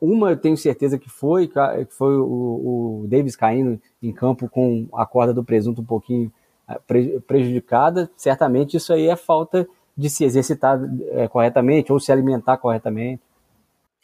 [0.01, 1.55] uma eu tenho certeza que foi, que
[1.91, 6.33] foi o, o Davis caindo em campo com a corda do presunto um pouquinho
[6.69, 8.11] é, prejudicada.
[8.17, 10.81] Certamente isso aí é falta de se exercitar
[11.13, 13.23] é, corretamente ou se alimentar corretamente.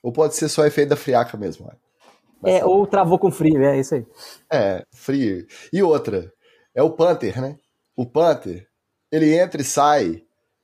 [0.02, 1.68] Ou pode ser só efeito da friaca mesmo.
[2.44, 4.06] É, ou travou com frio, é isso aí.
[4.52, 5.46] É, frio.
[5.72, 6.32] E outra,
[6.74, 7.56] é o Panther, né?
[7.96, 8.66] O Panther,
[9.14, 10.22] ele entra e sai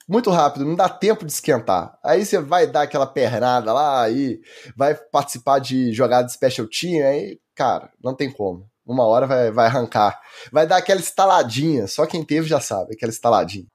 [0.08, 1.96] muito rápido, não dá tempo de esquentar.
[2.02, 4.40] Aí você vai dar aquela pernada lá, aí
[4.76, 8.68] vai participar de jogada de special team, aí, cara, não tem como.
[8.84, 10.20] Uma hora vai, vai arrancar.
[10.50, 13.66] Vai dar aquela estaladinha, só quem teve já sabe, aquela estaladinha.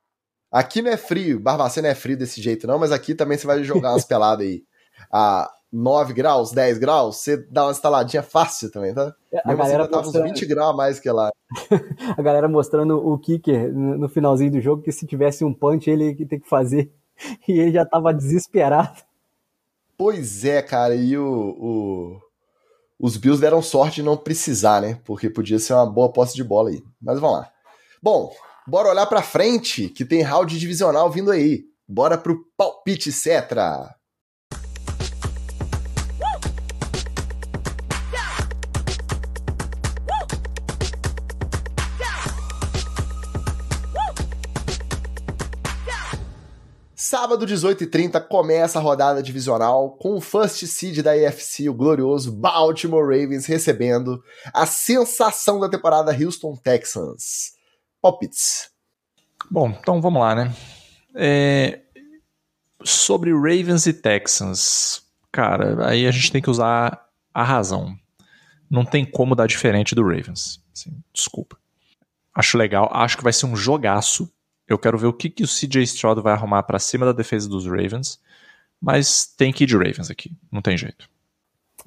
[0.51, 3.47] Aqui não é frio, Barbacena não é frio desse jeito não, mas aqui também você
[3.47, 4.61] vai jogar umas peladas aí.
[5.09, 9.13] A 9 graus, 10 graus, você dá uma instaladinha fácil também, tá?
[9.43, 10.23] A Mesmo galera assim, mostrando...
[10.23, 11.29] uns 20 graus a mais que lá.
[12.17, 16.15] a galera mostrando o kicker no finalzinho do jogo, que se tivesse um punch ele
[16.25, 16.91] tem que fazer.
[17.47, 19.01] E ele já tava desesperado.
[19.97, 22.19] Pois é, cara, e o, o,
[22.99, 24.99] os Bills deram sorte de não precisar, né?
[25.05, 26.83] Porque podia ser uma boa posse de bola aí.
[27.01, 27.49] Mas vamos lá.
[28.03, 28.33] Bom,
[28.67, 31.63] bora olhar pra frente, que tem round divisional vindo aí.
[31.87, 33.94] Bora pro palpite Cetra.
[47.17, 53.05] Sábado, 18h30, começa a rodada divisional com o first seed da AFC, o glorioso Baltimore
[53.05, 54.21] Ravens, recebendo
[54.53, 57.53] a sensação da temporada Houston Texans.
[58.01, 58.69] Palpites.
[59.49, 60.53] Bom, então vamos lá, né?
[61.15, 61.79] É...
[62.83, 65.01] Sobre Ravens e Texans,
[65.31, 67.01] cara, aí a gente tem que usar
[67.33, 67.95] a razão.
[68.69, 70.61] Não tem como dar diferente do Ravens.
[70.75, 71.57] Assim, desculpa.
[72.35, 74.29] Acho legal, acho que vai ser um jogaço.
[74.67, 77.47] Eu quero ver o que, que o CJ Stroud vai arrumar para cima da defesa
[77.47, 78.19] dos Ravens.
[78.81, 81.09] Mas tem que ir de Ravens aqui, não tem jeito.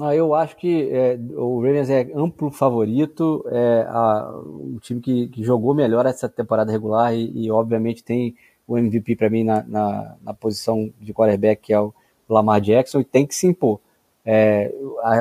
[0.01, 5.27] Ah, eu acho que é, o Ravens é amplo favorito, é a, o time que,
[5.29, 8.37] que, jogou melhor essa temporada regular e, e obviamente tem
[8.67, 11.93] o MVP para mim na, na, na, posição de quarterback, que é o
[12.29, 13.81] Lamar Jackson, e tem que se impor.
[14.25, 14.73] É,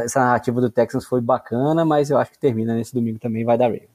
[0.03, 3.57] essa narrativa do Texans foi bacana, mas eu acho que termina nesse domingo também vai
[3.57, 3.89] dar Ravens.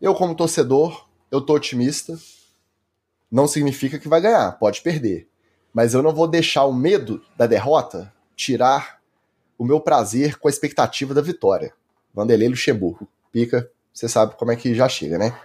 [0.00, 2.18] Eu, como torcedor, eu tô otimista.
[3.30, 5.28] Não significa que vai ganhar, pode perder.
[5.72, 9.00] Mas eu não vou deixar o medo da derrota tirar
[9.58, 11.72] o meu prazer com a expectativa da vitória.
[12.14, 13.08] Vanderlei Luxemburgo.
[13.32, 15.38] Pica, você sabe como é que já chega, né?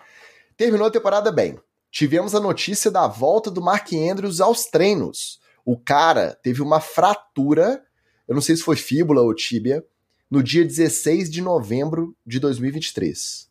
[0.55, 1.59] Terminou a temporada bem.
[1.89, 5.41] Tivemos a notícia da volta do Mark Andrews aos treinos.
[5.65, 7.83] O cara teve uma fratura,
[8.27, 9.85] eu não sei se foi fíbula ou tíbia,
[10.29, 13.49] no dia 16 de novembro de 2023.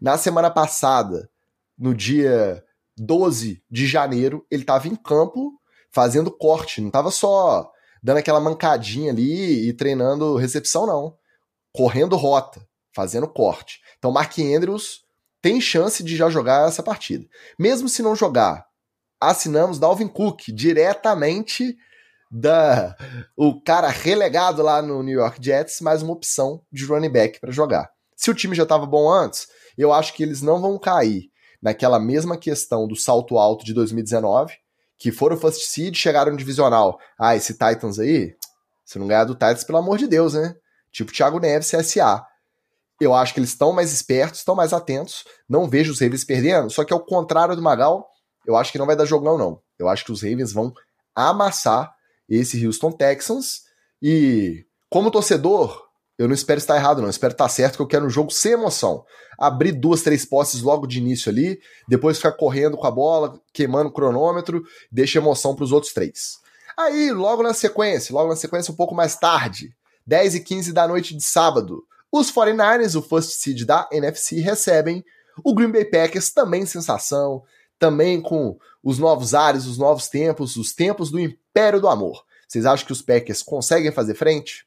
[0.00, 1.30] Na semana passada,
[1.78, 2.64] no dia
[2.96, 5.52] 12 de janeiro, ele estava em campo
[5.90, 7.70] fazendo corte, não estava só
[8.02, 11.16] dando aquela mancadinha ali e treinando recepção, não.
[11.72, 12.60] Correndo rota,
[12.94, 13.80] fazendo corte.
[13.98, 15.04] Então, Mark Andrews
[15.42, 17.26] tem chance de já jogar essa partida.
[17.58, 18.66] Mesmo se não jogar,
[19.20, 21.76] assinamos Dalvin Cook diretamente
[22.30, 22.96] da
[23.36, 27.52] o cara relegado lá no New York Jets, mais uma opção de running back para
[27.52, 27.90] jogar.
[28.16, 31.30] Se o time já estava bom antes, eu acho que eles não vão cair
[31.62, 34.54] naquela mesma questão do salto alto de 2019,
[34.98, 36.98] que foram first seed, chegaram no divisional.
[37.18, 38.34] Ah, esse Titans aí,
[38.84, 40.56] se não ganhar do Titans, pelo amor de Deus, né?
[40.90, 42.24] Tipo Thiago Neves, CSA.
[43.00, 45.24] Eu acho que eles estão mais espertos, estão mais atentos.
[45.48, 48.08] Não vejo os Ravens perdendo, só que ao contrário do Magal,
[48.46, 49.60] eu acho que não vai dar jogão, não.
[49.78, 50.72] Eu acho que os Ravens vão
[51.14, 51.94] amassar
[52.28, 53.62] esse Houston Texans.
[54.00, 55.85] E como torcedor,
[56.18, 57.04] eu não espero estar errado, não.
[57.04, 59.04] Eu espero estar certo, que eu quero um jogo sem emoção.
[59.38, 63.90] Abrir duas, três posses logo de início ali, depois ficar correndo com a bola, queimando
[63.90, 66.38] o cronômetro, deixa emoção para os outros três.
[66.76, 69.74] Aí, logo na sequência, logo na sequência, um pouco mais tarde,
[70.06, 75.04] 10 e 15 da noite de sábado, os 49ers, o first seed da NFC, recebem
[75.44, 77.42] o Green Bay Packers, também sensação,
[77.78, 82.24] também com os novos ares, os novos tempos, os tempos do Império do Amor.
[82.48, 84.65] Vocês acham que os Packers conseguem fazer frente?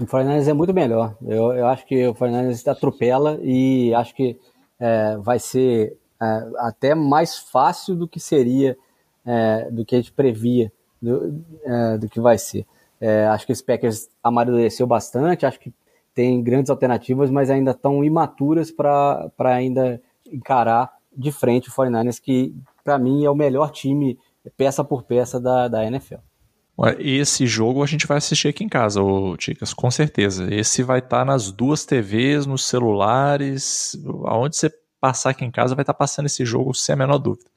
[0.00, 1.14] O Fernandes é muito melhor.
[1.22, 4.38] Eu, eu acho que o Fernandes atropela e acho que
[4.78, 8.78] é, vai ser é, até mais fácil do que seria,
[9.26, 10.72] é, do que a gente previa,
[11.02, 12.66] do, é, do que vai ser.
[12.98, 15.72] É, acho que esse Packers amadureceu bastante, acho que
[16.14, 22.54] tem grandes alternativas, mas ainda estão imaturas para ainda encarar de frente o 49ers, que
[22.82, 24.18] para mim é o melhor time,
[24.56, 26.16] peça por peça, da, da NFL.
[26.98, 30.52] Esse jogo a gente vai assistir aqui em casa, ô Ticas, com certeza.
[30.54, 35.74] Esse vai estar tá nas duas TVs, nos celulares, aonde você passar aqui em casa
[35.74, 37.50] vai estar tá passando esse jogo sem a menor dúvida.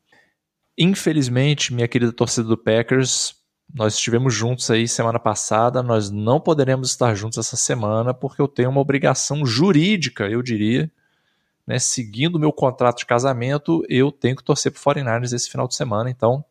[0.78, 3.36] Infelizmente, minha querida torcida do Packers,
[3.74, 8.48] nós estivemos juntos aí semana passada, nós não poderemos estar juntos essa semana porque eu
[8.48, 10.92] tenho uma obrigação jurídica, eu diria,
[11.66, 15.50] né, seguindo o meu contrato de casamento, eu tenho que torcer para o 49ers esse
[15.50, 16.44] final de semana, então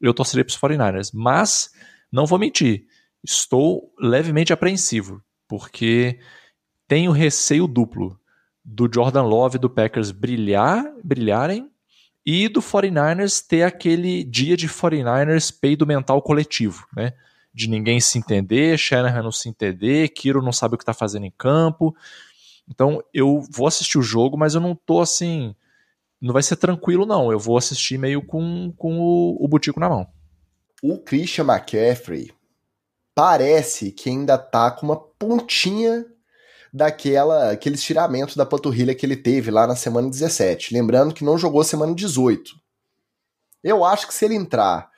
[0.00, 1.10] eu torcerei para os 49ers.
[1.12, 1.70] Mas
[2.12, 2.86] não vou mentir,
[3.22, 6.18] estou levemente apreensivo, porque
[6.88, 8.18] tenho receio duplo
[8.64, 11.70] do Jordan Love do Packers brilhar, brilharem
[12.26, 17.12] e do 49ers ter aquele dia de 49ers peido mental coletivo, né?
[17.52, 21.26] De ninguém se entender, Shanahan não se entender, Kiro não sabe o que está fazendo
[21.26, 21.94] em campo.
[22.68, 25.54] Então eu vou assistir o jogo, mas eu não tô assim.
[26.20, 27.32] Não vai ser tranquilo, não.
[27.32, 30.06] Eu vou assistir meio com, com o, o butico na mão
[30.82, 32.32] o Christian McCaffrey
[33.14, 36.06] parece que ainda tá com uma pontinha
[36.72, 40.72] daquela aquele estiramento da panturrilha que ele teve lá na semana 17.
[40.72, 42.54] Lembrando que não jogou semana 18.
[43.62, 44.90] Eu acho que se ele entrar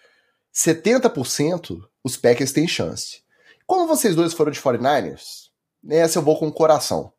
[0.54, 3.22] 70%, os Packers têm chance.
[3.66, 5.48] Como vocês dois foram de 49ers,
[5.82, 7.12] nessa eu vou com o coração.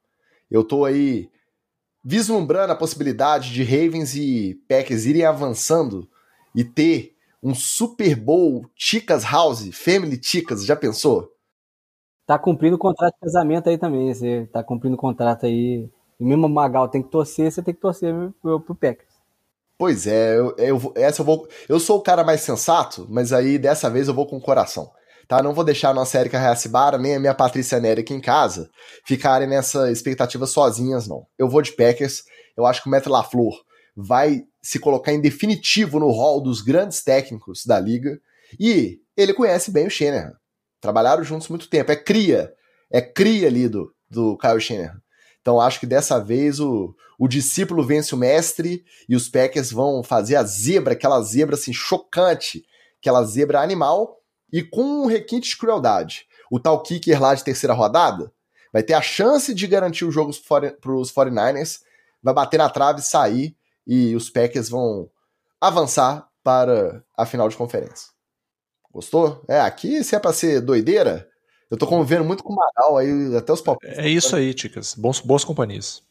[0.49, 1.30] Eu tô aí
[2.03, 6.07] vislumbrando a possibilidade de Ravens e Packers irem avançando
[6.53, 7.12] e ter
[7.43, 11.29] um Super Bowl Chicas House, Family Chicas, já pensou?
[12.25, 15.89] Tá cumprindo o contrato de casamento aí também, você tá cumprindo o contrato aí.
[16.17, 19.11] O mesmo Magal tem que torcer, você tem que torcer pro, pro Packers.
[19.77, 21.45] Pois é, eu, eu, essa eu vou.
[21.67, 24.89] Eu sou o cara mais sensato, mas aí dessa vez eu vou com o coração.
[25.27, 25.43] Tá?
[25.43, 28.69] Não vou deixar a nossa Erika Reacibara nem a minha Patrícia Nery aqui em casa
[29.05, 31.25] ficarem nessa expectativa sozinhas, não.
[31.37, 32.23] Eu vou de Packers.
[32.55, 33.53] Eu acho que o Matt LaFleur
[33.95, 38.19] vai se colocar em definitivo no hall dos grandes técnicos da liga.
[38.59, 40.33] E ele conhece bem o Shanahan.
[40.79, 41.91] Trabalharam juntos muito tempo.
[41.91, 42.53] É cria.
[42.89, 45.01] É cria ali do, do Kyle Shanahan.
[45.41, 50.01] Então acho que dessa vez o, o discípulo vence o mestre e os Packers vão
[50.01, 52.65] fazer a zebra, aquela zebra assim chocante,
[52.99, 54.17] aquela zebra animal
[54.51, 56.25] e com um requinte de crueldade.
[56.49, 58.31] O tal kicker lá de terceira rodada
[58.71, 60.31] vai ter a chance de garantir o jogo
[60.79, 61.81] para os 49ers,
[62.21, 63.55] vai bater na trave e sair
[63.85, 65.10] e os Packers vão
[65.60, 68.10] avançar para a final de conferência.
[68.91, 69.43] Gostou?
[69.47, 71.27] É, aqui se é para ser doideira,
[71.72, 73.97] eu tô convivendo muito com o Magal aí, até os palpites.
[73.97, 74.93] É isso aí, Ticas.
[74.93, 76.03] Bons, boas companhias.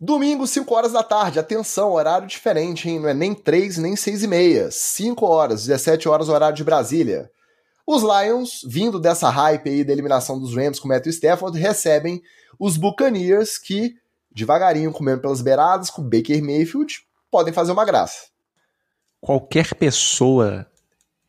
[0.00, 1.38] Domingo, 5 horas da tarde.
[1.38, 2.98] Atenção, horário diferente, hein?
[2.98, 4.70] Não é nem 3, nem 6 e meia.
[4.70, 7.30] 5 horas, 17 horas, horário de Brasília.
[7.86, 12.22] Os Lions, vindo dessa hype aí da eliminação dos Rams com o Matthew Stafford, recebem
[12.58, 13.94] os Buccaneers, que,
[14.34, 18.26] devagarinho, comendo pelas beiradas, com Baker Mayfield, podem fazer uma graça.
[19.20, 20.66] Qualquer pessoa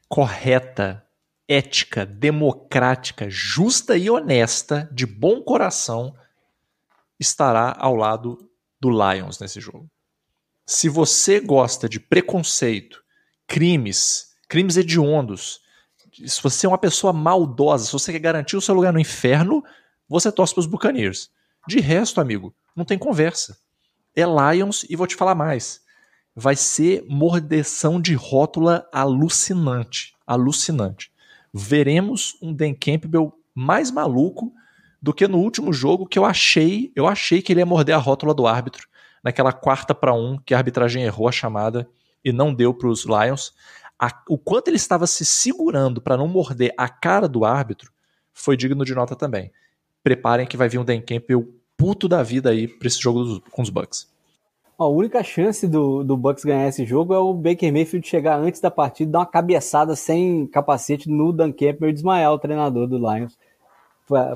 [0.09, 1.05] correta
[1.47, 6.15] ética, democrática, justa e honesta, de bom coração,
[7.19, 8.49] estará ao lado
[8.79, 9.89] do Lions nesse jogo.
[10.65, 13.03] Se você gosta de preconceito,
[13.47, 15.61] crimes, crimes hediondos,
[16.25, 19.63] se você é uma pessoa maldosa, se você quer garantir o seu lugar no inferno,
[20.09, 21.29] você torce para os Buccaneers.
[21.67, 23.57] De resto, amigo, não tem conversa.
[24.15, 25.81] É Lions e vou te falar mais.
[26.35, 30.13] Vai ser mordeção de rótula alucinante.
[30.27, 31.11] Alucinante
[31.57, 34.51] veremos um Dan Campbell mais maluco
[35.01, 37.97] do que no último jogo que eu achei, eu achei que ele ia morder a
[37.97, 38.89] rótula do árbitro
[39.23, 41.87] naquela quarta para um que a arbitragem errou a chamada
[42.25, 43.53] e não deu para os Lions.
[43.97, 47.93] A, o quanto ele estava se segurando para não morder a cara do árbitro
[48.33, 49.49] foi digno de nota também.
[50.03, 51.47] Preparem que vai vir um Dan Campbell
[51.77, 54.07] puto da vida aí para esse jogo dos, com os Bucks.
[54.77, 58.59] A única chance do, do Bucks ganhar esse jogo é o Baker Mayfield chegar antes
[58.59, 62.97] da partida, dar uma cabeçada sem capacete no Dan Campbell e desmaiar o treinador do
[62.97, 63.37] Lions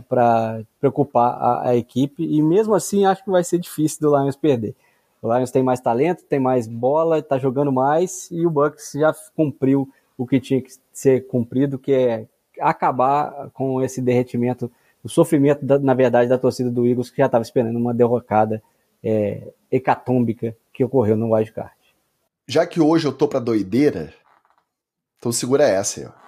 [0.07, 2.23] para preocupar a, a, equipe.
[2.23, 4.75] E mesmo assim, acho que vai ser difícil do Lions perder.
[5.21, 9.13] O Lions tem mais talento, tem mais bola, está jogando mais e o Bucks já
[9.35, 12.25] cumpriu o que tinha que ser cumprido, que é
[12.59, 14.71] acabar com esse derretimento,
[15.03, 18.61] o sofrimento, da, na verdade, da torcida do Eagles, que já estava esperando uma derrocada
[19.03, 21.73] é, hecatômbica que ocorreu no wildcard.
[22.47, 24.13] Já que hoje eu tô pra doideira,
[25.17, 26.19] então segura essa aí, ó.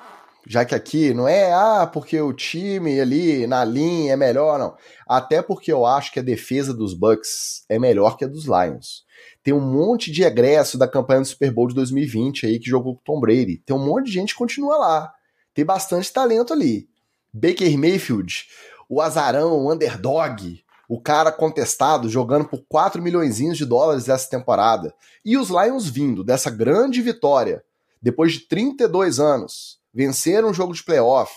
[0.47, 4.75] Já que aqui não é, ah, porque o time ali na linha é melhor, não.
[5.07, 9.03] Até porque eu acho que a defesa dos Bucks é melhor que a dos Lions.
[9.43, 12.95] Tem um monte de egresso da campanha do Super Bowl de 2020 aí que jogou
[12.95, 13.61] com o Tom Brady.
[13.65, 15.13] Tem um monte de gente que continua lá.
[15.53, 16.89] Tem bastante talento ali.
[17.33, 18.45] Baker Mayfield,
[18.89, 24.93] o azarão, o underdog, o cara contestado jogando por 4 milhões de dólares essa temporada.
[25.23, 27.63] E os Lions vindo dessa grande vitória,
[28.01, 31.33] depois de 32 anos, venceram um jogo de playoff,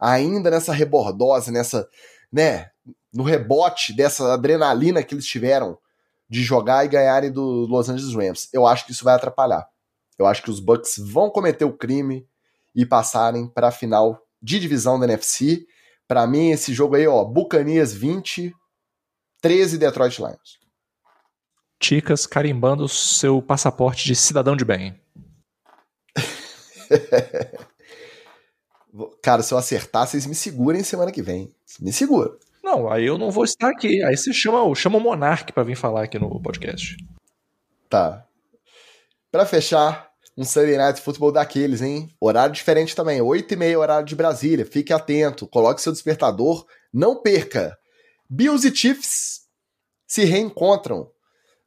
[0.00, 1.88] ainda nessa rebordose, nessa,
[2.32, 2.70] né,
[3.12, 5.76] no rebote dessa adrenalina que eles tiveram
[6.28, 8.48] de jogar e ganharem do Los Angeles Rams.
[8.52, 9.68] Eu acho que isso vai atrapalhar.
[10.18, 12.26] Eu acho que os Bucks vão cometer o crime
[12.74, 15.66] e passarem para a final de divisão da NFC.
[16.08, 18.52] Para mim, esse jogo aí, ó, Bucanias 20,
[19.40, 20.60] 13 Detroit Lions.
[21.78, 25.00] Ticas carimbando seu passaporte de cidadão de bem.
[29.22, 31.54] Cara, se eu acertar, vocês me segurem semana que vem.
[31.80, 32.36] Me segura.
[32.62, 34.02] Não, aí eu não vou estar aqui.
[34.04, 36.96] Aí você chama, chama o Monark para vir falar aqui no podcast.
[37.88, 38.26] Tá.
[39.30, 42.08] Para fechar, um Sunday Night Football daqueles, hein?
[42.20, 44.64] Horário diferente também, 8 e meia horário de Brasília.
[44.64, 47.76] Fique atento, coloque seu despertador, não perca.
[48.28, 49.42] Bills e Chiefs
[50.06, 51.10] se reencontram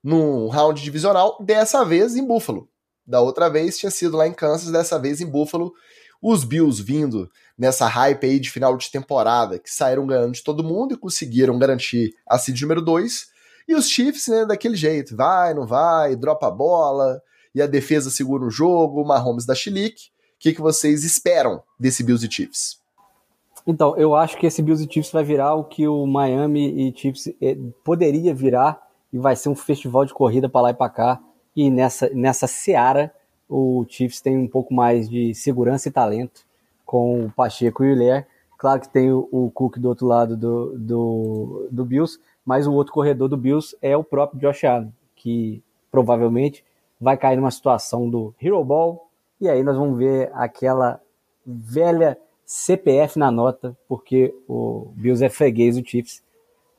[0.03, 2.69] num round divisional, dessa vez em Buffalo.
[3.05, 5.73] Da outra vez tinha sido lá em Kansas, dessa vez em Buffalo.
[6.21, 10.63] Os Bills vindo nessa hype aí de final de temporada, que saíram ganhando de todo
[10.63, 13.27] mundo e conseguiram garantir a seed número 2.
[13.67, 17.21] E os Chiefs, né, daquele jeito, vai, não vai, dropa a bola,
[17.56, 20.10] e a defesa segura o jogo, o Mahomes da chilique.
[20.36, 22.82] O que, que vocês esperam desse Bills e Chiefs?
[23.65, 26.94] Então, eu acho que esse Bills e Chiefs vai virar o que o Miami e
[26.95, 30.91] Chiefs eh, poderia virar e vai ser um festival de corrida para lá e para
[30.91, 31.23] cá.
[31.56, 33.11] E nessa, nessa seara,
[33.49, 36.45] o Chiefs tem um pouco mais de segurança e talento
[36.86, 38.26] com o Pacheco e o Hilaire.
[38.57, 42.73] Claro que tem o, o Cook do outro lado do, do, do Bills, mas o
[42.73, 46.64] outro corredor do Bills é o próprio Josh Allen, que provavelmente
[46.99, 49.09] vai cair numa situação do Hero Ball,
[49.39, 51.01] e aí nós vamos ver aquela
[51.45, 56.23] velha CPF na nota, porque o Bills é freguês do Chiefs.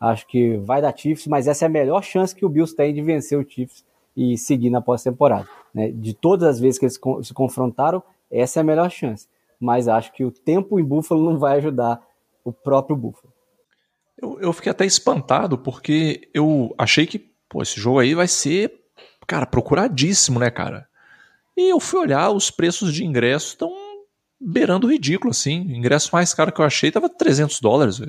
[0.00, 2.94] Acho que vai dar Chiefs, mas essa é a melhor chance que o Bills tem
[2.94, 3.84] de vencer o Chiefs
[4.16, 5.48] e seguir na pós-temporada.
[5.74, 5.90] Né?
[5.90, 9.28] De todas as vezes que eles se confrontaram, essa é a melhor chance.
[9.58, 12.00] Mas acho que o tempo em Buffalo não vai ajudar
[12.44, 13.32] o próprio Buffalo.
[14.16, 17.18] Eu, eu fiquei até espantado, porque eu achei que
[17.48, 18.72] pô, esse jogo aí vai ser,
[19.26, 20.86] cara, procuradíssimo, né, cara?
[21.56, 23.72] E eu fui olhar, os preços de ingresso estão
[24.38, 25.66] beirando o ridículo, assim.
[25.66, 28.00] O ingresso mais caro que eu achei tava 300 dólares.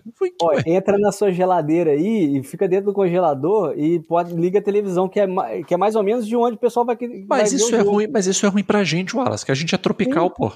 [0.66, 5.08] Entra na sua geladeira aí e fica dentro do congelador e pode liga a televisão,
[5.08, 5.28] que é,
[5.64, 6.98] que é mais ou menos de onde o pessoal vai.
[7.28, 9.74] Mas vai isso é ruim, mas isso é ruim pra gente, Wallace, que a gente
[9.74, 10.34] é tropical, Sim.
[10.36, 10.52] pô.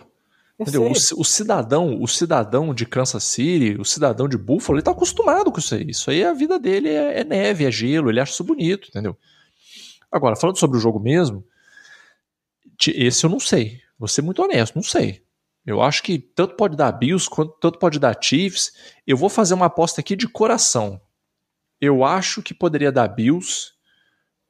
[0.60, 0.84] Entendeu?
[0.84, 5.52] O, o, cidadão, o cidadão de Kansas City, o cidadão de Buffalo, ele tá acostumado
[5.52, 5.90] com isso aí.
[5.90, 9.18] Isso aí a vida dele é, é neve, é gelo, ele acha isso bonito, entendeu?
[10.12, 11.44] Agora, falando sobre o jogo mesmo,
[12.88, 13.80] esse eu não sei.
[13.98, 15.24] Vou ser muito honesto, não sei.
[15.66, 18.72] Eu acho que tanto pode dar Bills quanto tanto pode dar Chiefs.
[19.06, 21.00] Eu vou fazer uma aposta aqui de coração.
[21.80, 23.72] Eu acho que poderia dar Bills,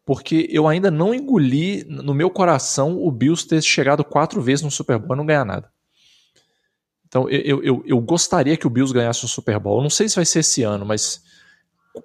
[0.06, 4.72] porque eu ainda não engoli no meu coração o Bills ter chegado quatro vezes no
[4.72, 5.72] Super Bowl e não ganhar nada.
[7.06, 9.80] Então eu, eu, eu gostaria que o Bills ganhasse o Super Bowl.
[9.80, 11.22] Eu não sei se vai ser esse ano, mas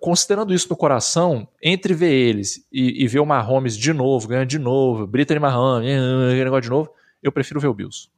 [0.01, 4.49] considerando isso no coração, entre ver eles e, e ver o Mahomes de novo, ganhando
[4.49, 5.87] de novo, Brittany Mahomes,
[6.37, 6.91] negócio de novo,
[7.23, 8.09] eu prefiro ver o Bills.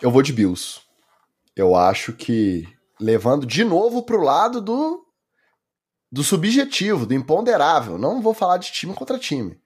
[0.00, 0.80] Eu vou de Bills.
[1.56, 2.66] Eu acho que
[3.00, 5.04] levando de novo pro lado do
[6.14, 7.98] do subjetivo, do imponderável.
[7.98, 9.58] Não vou falar de time contra time.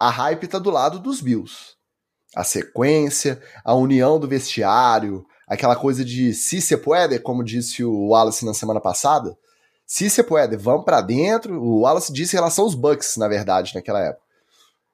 [0.00, 1.76] A hype tá do lado dos Bills.
[2.34, 8.08] A sequência, a união do vestiário, aquela coisa de se se puede, como disse o
[8.08, 9.38] Wallace na semana passada.
[9.86, 11.62] Se se puede, vamos para dentro.
[11.62, 14.26] O Wallace disse em relação aos Bucks, na verdade, naquela época.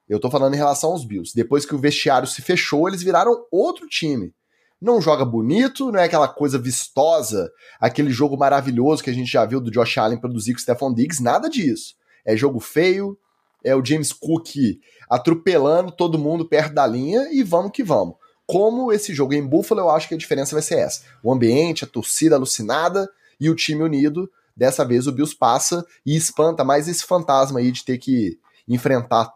[0.06, 1.34] Eu tô falando em relação aos Bills.
[1.34, 4.34] Depois que o vestiário se fechou, eles viraram outro time.
[4.78, 7.50] Não joga bonito, não é aquela coisa vistosa,
[7.80, 10.92] aquele jogo maravilhoso que a gente já viu do Josh Allen produzir com o Stephon
[10.92, 11.94] Diggs, nada disso.
[12.26, 13.16] É jogo feio,
[13.64, 14.78] é o James Cook
[15.08, 18.16] atropelando todo mundo perto da linha e vamos que vamos.
[18.44, 21.02] Como esse jogo em Buffalo, eu acho que a diferença vai ser essa.
[21.22, 23.08] O ambiente, a torcida alucinada
[23.40, 27.72] e o time unido Dessa vez o Bills passa e espanta mais esse fantasma aí
[27.72, 28.38] de ter que
[28.68, 29.32] enfrentar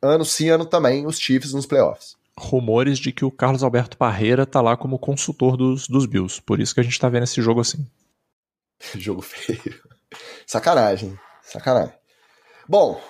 [0.00, 2.16] ano sim, ano também os Chiefs nos playoffs.
[2.38, 6.42] Rumores de que o Carlos Alberto Parreira tá lá como consultor dos, dos Bills.
[6.42, 7.86] Por isso que a gente tá vendo esse jogo assim.
[8.96, 9.82] jogo feio.
[10.46, 11.18] Sacanagem.
[11.42, 11.94] Sacanagem.
[12.68, 13.00] Bom,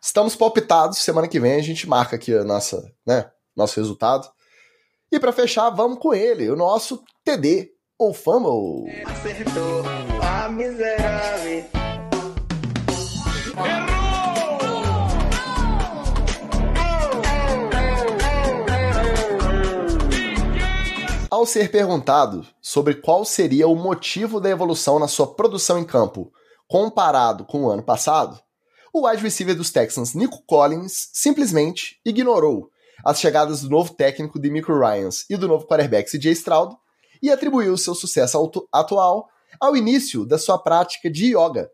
[0.00, 0.98] estamos palpitados.
[0.98, 4.30] Semana que vem a gente marca aqui a nossa, né, nosso resultado.
[5.10, 9.02] E para fechar, vamos com ele, o nosso TD ou Fumble.
[9.04, 9.82] Acertou
[10.52, 11.64] miserável.
[21.28, 26.32] Ao ser perguntado sobre qual seria o motivo da evolução na sua produção em campo
[26.68, 28.40] comparado com o ano passado,
[28.92, 32.70] o wide receiver dos Texans, Nico Collins, simplesmente ignorou
[33.04, 36.76] as chegadas do novo técnico Demico Ryans e do novo quarterback CJ Stroud
[37.22, 39.28] e atribuiu seu sucesso atual
[39.60, 41.70] ao início da sua prática de yoga.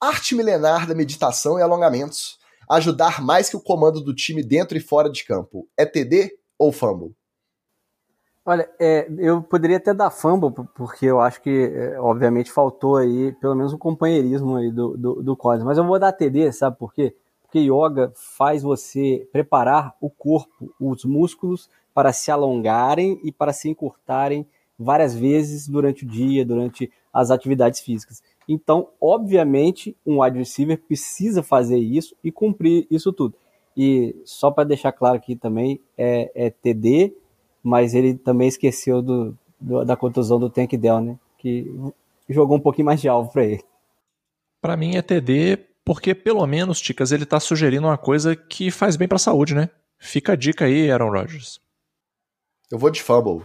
[0.00, 2.38] Arte milenar da meditação e alongamentos.
[2.68, 5.68] Ajudar mais que o comando do time dentro e fora de campo.
[5.76, 7.14] É TD ou fumble?
[8.44, 13.32] Olha, é, eu poderia até dar fumble, porque eu acho que, é, obviamente, faltou aí
[13.40, 15.62] pelo menos o um companheirismo aí do, do, do Collins.
[15.64, 17.14] Mas eu vou dar TD, sabe por quê?
[17.42, 23.68] Porque yoga faz você preparar o corpo, os músculos, para se alongarem e para se
[23.68, 24.46] encurtarem
[24.78, 28.22] várias vezes durante o dia, durante as atividades físicas.
[28.48, 33.34] Então, obviamente, um wide receiver precisa fazer isso e cumprir isso tudo.
[33.76, 37.14] E só para deixar claro aqui também, é, é, TD,
[37.62, 41.18] mas ele também esqueceu do, do, da contusão do Tank Dell, né?
[41.38, 41.72] Que
[42.28, 43.64] jogou um pouquinho mais de alvo para ele.
[44.60, 48.96] Para mim é TD porque pelo menos, Ticas, ele tá sugerindo uma coisa que faz
[48.96, 49.68] bem para a saúde, né?
[49.98, 51.60] Fica a dica aí, Aaron Rodgers.
[52.72, 53.44] Eu vou de fumble.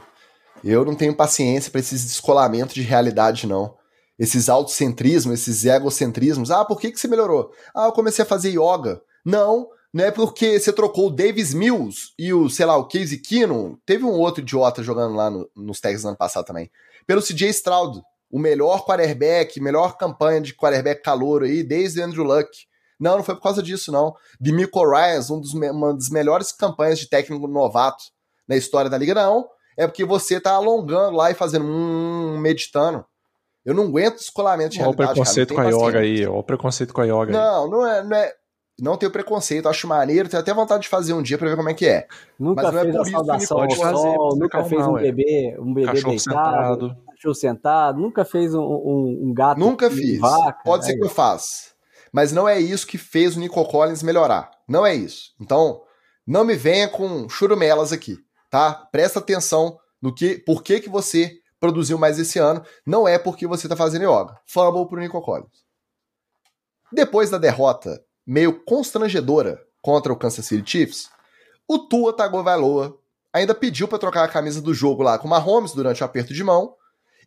[0.64, 3.76] Eu não tenho paciência para esses descolamentos de realidade, não.
[4.18, 6.50] Esses autocentrismos, esses egocentrismos.
[6.50, 7.52] Ah, por que, que você melhorou?
[7.76, 9.02] Ah, eu comecei a fazer yoga.
[9.26, 13.18] Não, não é porque você trocou o Davis Mills e o, sei lá, o Casey
[13.18, 13.78] Keenum.
[13.86, 16.72] Teve um outro idiota jogando lá no, nos Texans ano passado também.
[17.06, 18.02] Pelo CJ Stroud,
[18.32, 22.50] o melhor quarterback, melhor campanha de quarterback calouro aí, desde Andrew Luck.
[22.98, 24.16] Não, não foi por causa disso, não.
[24.40, 28.16] De Michael Ryan, um dos, uma das melhores campanhas de técnico novato
[28.48, 29.48] na história da liga, não
[29.78, 33.06] é porque você tá alongando lá e fazendo um meditando.
[33.64, 35.02] Eu não aguento descolamento de realidade.
[35.10, 37.66] Olha o preconceito cara, com a yoga aí, olha o preconceito com a yoga Não,
[37.66, 37.70] aí.
[37.70, 38.34] não é, não é.
[38.80, 41.70] não tenho preconceito, acho maneiro, tenho até vontade de fazer um dia pra ver como
[41.70, 42.08] é que é.
[42.40, 45.74] Nunca Mas não é fez por a saudação ao sol, nunca fez um bebê, um
[45.74, 46.98] bebê Cachorro deitado, sentado.
[47.12, 50.20] cachorro sentado, nunca fez um, um, um gato Nunca fiz.
[50.20, 50.60] vaca.
[50.64, 51.68] Pode ser Aí, que eu faça.
[52.12, 54.50] Mas não é isso que fez o Nico Collins melhorar.
[54.68, 55.34] Não é isso.
[55.40, 55.82] Então,
[56.26, 58.18] não me venha com churumelas aqui,
[58.50, 58.74] tá?
[58.92, 62.64] Presta atenção no que, por que, que você produziu mais esse ano.
[62.86, 64.40] Não é porque você tá fazendo yoga.
[64.46, 65.66] Fumble pro Nico Collins.
[66.92, 71.10] Depois da derrota meio constrangedora contra o Kansas City Chiefs,
[71.68, 72.98] o Tua Tagovailoa
[73.34, 76.34] ainda pediu para trocar a camisa do jogo lá com o Mahomes durante o aperto
[76.34, 76.76] de mão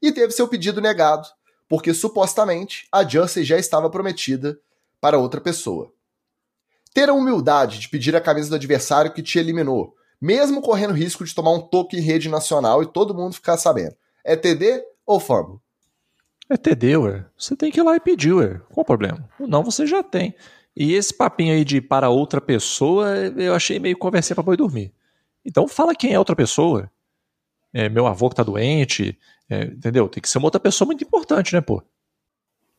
[0.00, 1.28] e teve seu pedido negado,
[1.68, 4.58] porque supostamente a Jersey já estava prometida
[5.00, 5.92] para outra pessoa.
[6.92, 11.24] Ter a humildade de pedir a camisa do adversário que te eliminou, mesmo correndo risco
[11.24, 13.94] de tomar um toque em rede nacional e todo mundo ficar sabendo.
[14.24, 15.58] É TD ou fumble?
[16.48, 17.24] É TD, ué.
[17.36, 18.60] Você tem que ir lá e pedir, ué.
[18.72, 19.28] Qual o problema?
[19.38, 20.34] O não você já tem.
[20.76, 24.92] E esse papinho aí de para outra pessoa, eu achei meio conversinha pra boi dormir.
[25.44, 26.90] Então fala quem é outra pessoa.
[27.72, 29.18] É meu avô que tá doente,
[29.48, 30.08] é, entendeu?
[30.08, 31.82] Tem que ser uma outra pessoa muito importante, né, pô?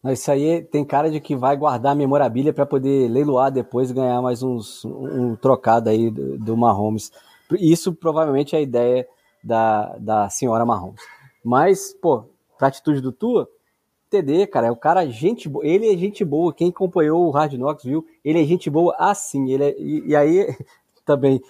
[0.03, 3.89] Não, Isso aí tem cara de que vai guardar a memorabilia para poder leiloar depois
[3.89, 7.11] e ganhar mais uns, um trocado aí do, do Mahomes.
[7.59, 9.07] Isso provavelmente é a ideia
[9.43, 11.01] da, da senhora Mahomes.
[11.43, 12.25] Mas, pô,
[12.57, 13.49] pra atitude do Tua,
[14.09, 15.65] TD, cara, é o cara gente boa.
[15.65, 16.53] Ele é gente boa.
[16.53, 19.51] Quem acompanhou o Hard Knocks viu, ele é gente boa assim.
[19.51, 20.55] Ele é, e, e aí,
[21.05, 21.41] também,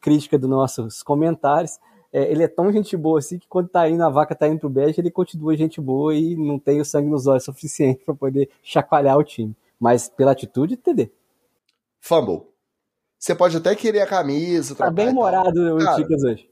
[0.00, 1.80] crítica dos nossos comentários.
[2.12, 4.60] é, ele é tão gente boa assim que quando tá indo, a vaca tá indo
[4.60, 8.14] pro bege, ele continua gente boa e não tem o sangue nos olhos suficiente para
[8.14, 9.56] poder chacoalhar o time.
[9.78, 11.10] Mas pela atitude, TD.
[12.00, 12.49] Fumble.
[13.20, 15.14] Você pode até querer a camisa, Tá bem tal.
[15.14, 16.48] humorado o Cara, Ticas hoje.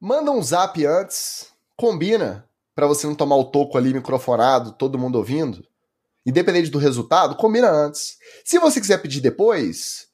[0.00, 5.16] Manda um zap antes, combina, pra você não tomar o toco ali microfonado, todo mundo
[5.16, 5.62] ouvindo.
[6.24, 8.16] Independente do resultado, combina antes.
[8.44, 10.08] Se você quiser pedir depois,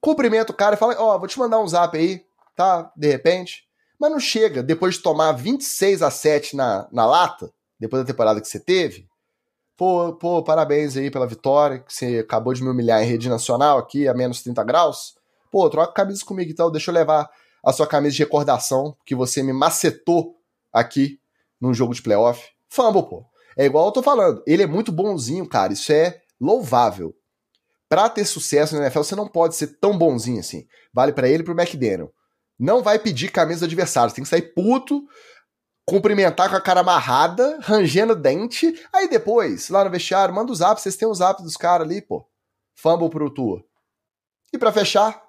[0.00, 2.24] cumprimenta o cara e fala: Ó, vou te mandar um zap aí,
[2.54, 2.92] tá?
[2.96, 3.64] De repente.
[3.98, 8.40] Mas não chega, depois de tomar 26 a 7 na, na lata, depois da temporada
[8.40, 9.06] que você teve.
[9.80, 13.78] Pô, pô, parabéns aí pela vitória, que você acabou de me humilhar em rede nacional
[13.78, 15.14] aqui, a menos 30 graus.
[15.50, 17.30] Pô, troca camisa comigo então, deixa eu levar
[17.64, 20.36] a sua camisa de recordação, que você me macetou
[20.70, 21.18] aqui
[21.58, 22.46] num jogo de playoff.
[22.68, 23.24] Fumble, pô.
[23.56, 27.16] É igual eu tô falando, ele é muito bonzinho, cara, isso é louvável.
[27.88, 30.66] Pra ter sucesso na NFL, você não pode ser tão bonzinho assim.
[30.92, 32.12] Vale pra ele e pro McDaniel.
[32.58, 35.02] Não vai pedir camisa do adversário, você tem que sair puto,
[35.90, 40.80] cumprimentar com a cara amarrada, rangendo dente, aí depois, lá no vestiário, manda o zap,
[40.80, 42.24] vocês têm o zap dos caras ali, pô.
[42.76, 43.64] Fumble pro Tua.
[44.52, 45.20] E pra fechar,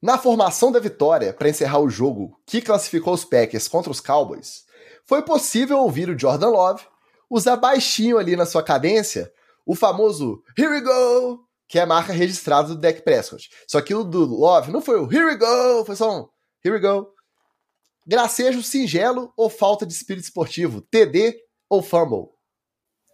[0.00, 4.62] na formação da vitória para encerrar o jogo que classificou os Packers contra os Cowboys,
[5.04, 6.84] foi possível ouvir o Jordan Love
[7.28, 9.32] usar baixinho ali na sua cadência
[9.66, 13.50] o famoso Here we go, que é a marca registrada do Dak Prescott.
[13.66, 16.28] Só que o do Love não foi o Here we go, foi só um
[16.64, 17.15] Here we go.
[18.06, 20.80] Gracejo singelo ou falta de espírito esportivo?
[20.80, 21.36] TD
[21.68, 22.28] ou fumble?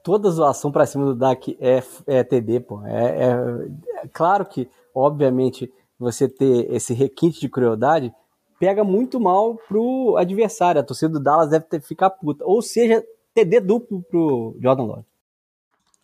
[0.04, 2.84] Toda zoação pra cima do Dak é, é TD, pô.
[2.84, 8.12] É, é- é claro que, obviamente, você ter esse requinte de crueldade
[8.58, 10.80] pega muito mal pro adversário.
[10.80, 12.44] A torcida do Dallas deve ter ficar puta.
[12.44, 13.02] Ou seja,
[13.32, 15.04] TD duplo pro Jordan Love.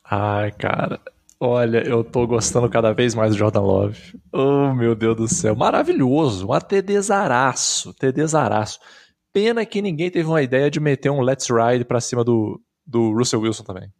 [0.04, 1.00] Ai, cara.
[1.40, 4.20] Olha, eu tô gostando cada vez mais do Jordan Love.
[4.32, 5.54] Oh, meu Deus do céu.
[5.54, 6.48] Maravilhoso.
[6.50, 7.94] Um TDzaraço.
[7.94, 8.80] TDzaraço.
[9.32, 13.12] Pena que ninguém teve uma ideia de meter um Let's Ride pra cima do, do
[13.12, 13.92] Russell Wilson também.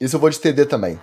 [0.00, 0.98] Isso eu vou de TD também.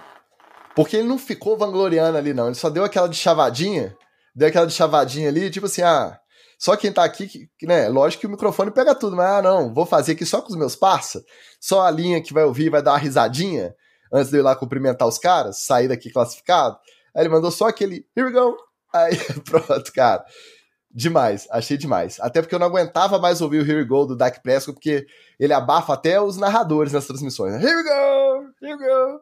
[0.75, 2.47] Porque ele não ficou vangloriando ali, não.
[2.47, 3.95] Ele só deu aquela de chavadinha.
[4.35, 6.17] Deu aquela de chavadinha ali, tipo assim, ah,
[6.57, 7.87] só quem tá aqui, né?
[7.89, 10.57] Lógico que o microfone pega tudo, mas ah, não, vou fazer aqui só com os
[10.57, 11.23] meus parça.
[11.59, 13.75] Só a linha que vai ouvir vai dar uma risadinha
[14.11, 16.77] antes de eu ir lá cumprimentar os caras, sair daqui classificado.
[17.15, 18.55] Aí ele mandou só aquele here we go.
[18.93, 19.15] Aí,
[19.45, 20.23] pronto, cara.
[20.93, 22.19] Demais, achei demais.
[22.19, 25.05] Até porque eu não aguentava mais ouvir o Here We Go do Dak Prescott, porque
[25.39, 27.53] ele abafa até os narradores nas transmissões.
[27.53, 27.63] né?
[27.63, 28.51] Here we go!
[28.61, 29.21] Here we go!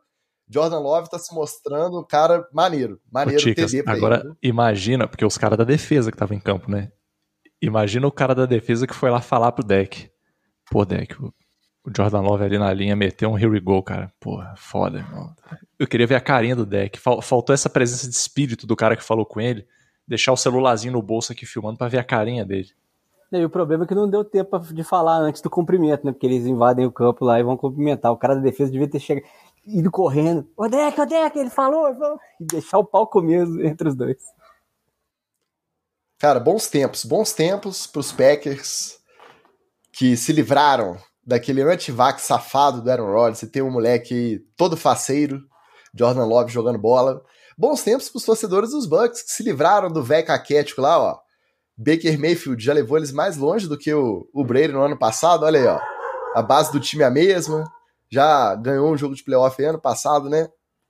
[0.49, 2.99] Jordan Love tá se mostrando um cara maneiro.
[3.11, 4.33] Maneiro Ticas, TD pra agora ele.
[4.41, 6.91] imagina, porque os caras da defesa que estavam em campo, né?
[7.61, 10.09] Imagina o cara da defesa que foi lá falar pro deck.
[10.71, 11.31] Pô, deck, o,
[11.89, 14.11] o Jordan Love ali na linha meteu um here we go, cara.
[14.19, 15.33] Porra, foda, irmão.
[15.77, 16.99] Eu queria ver a carinha do deck.
[16.99, 19.67] Fal- faltou essa presença de espírito do cara que falou com ele.
[20.07, 22.69] Deixar o celularzinho no bolso aqui filmando pra ver a carinha dele.
[23.31, 26.11] E o problema é que não deu tempo de falar antes do cumprimento, né?
[26.11, 28.11] Porque eles invadem o campo lá e vão cumprimentar.
[28.11, 29.27] O cara da defesa devia ter chegado,
[29.67, 30.49] ido correndo.
[30.57, 32.19] Ô, Deck, ô, Deck, ele falou, ele falou.
[32.41, 34.17] E deixar o pau comer entre os dois.
[36.17, 37.05] Cara, bons tempos.
[37.05, 38.99] Bons tempos pros Packers
[39.91, 40.97] que se livraram
[41.29, 43.37] daquele antivax safado do Aaron Rodgers.
[43.37, 45.39] Você tem um moleque todo faceiro,
[45.93, 47.21] Jordan Love jogando bola.
[47.55, 51.19] Bons tempos pros torcedores dos Bucks, que se livraram do velho caquético lá, ó.
[51.77, 55.45] Baker Mayfield já levou eles mais longe do que o, o Brady no ano passado,
[55.45, 55.79] olha aí, ó.
[56.35, 57.63] A base do time é a mesma,
[58.11, 60.49] já ganhou um jogo de playoff ano passado, né?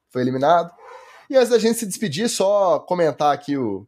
[0.09, 0.71] Foi eliminado.
[1.29, 3.85] E antes da gente se despedir, só comentar aqui o,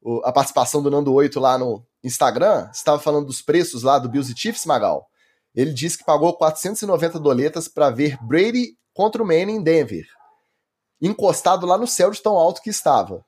[0.00, 2.68] o a participação do Nando 8 lá no Instagram.
[2.72, 5.09] Você estava falando dos preços lá do Bills e Chiefs, Magal.
[5.54, 10.06] Ele disse que pagou 490 doletas para ver Brady contra o Manning em Denver.
[11.00, 13.24] Encostado lá no céu de tão alto que estava.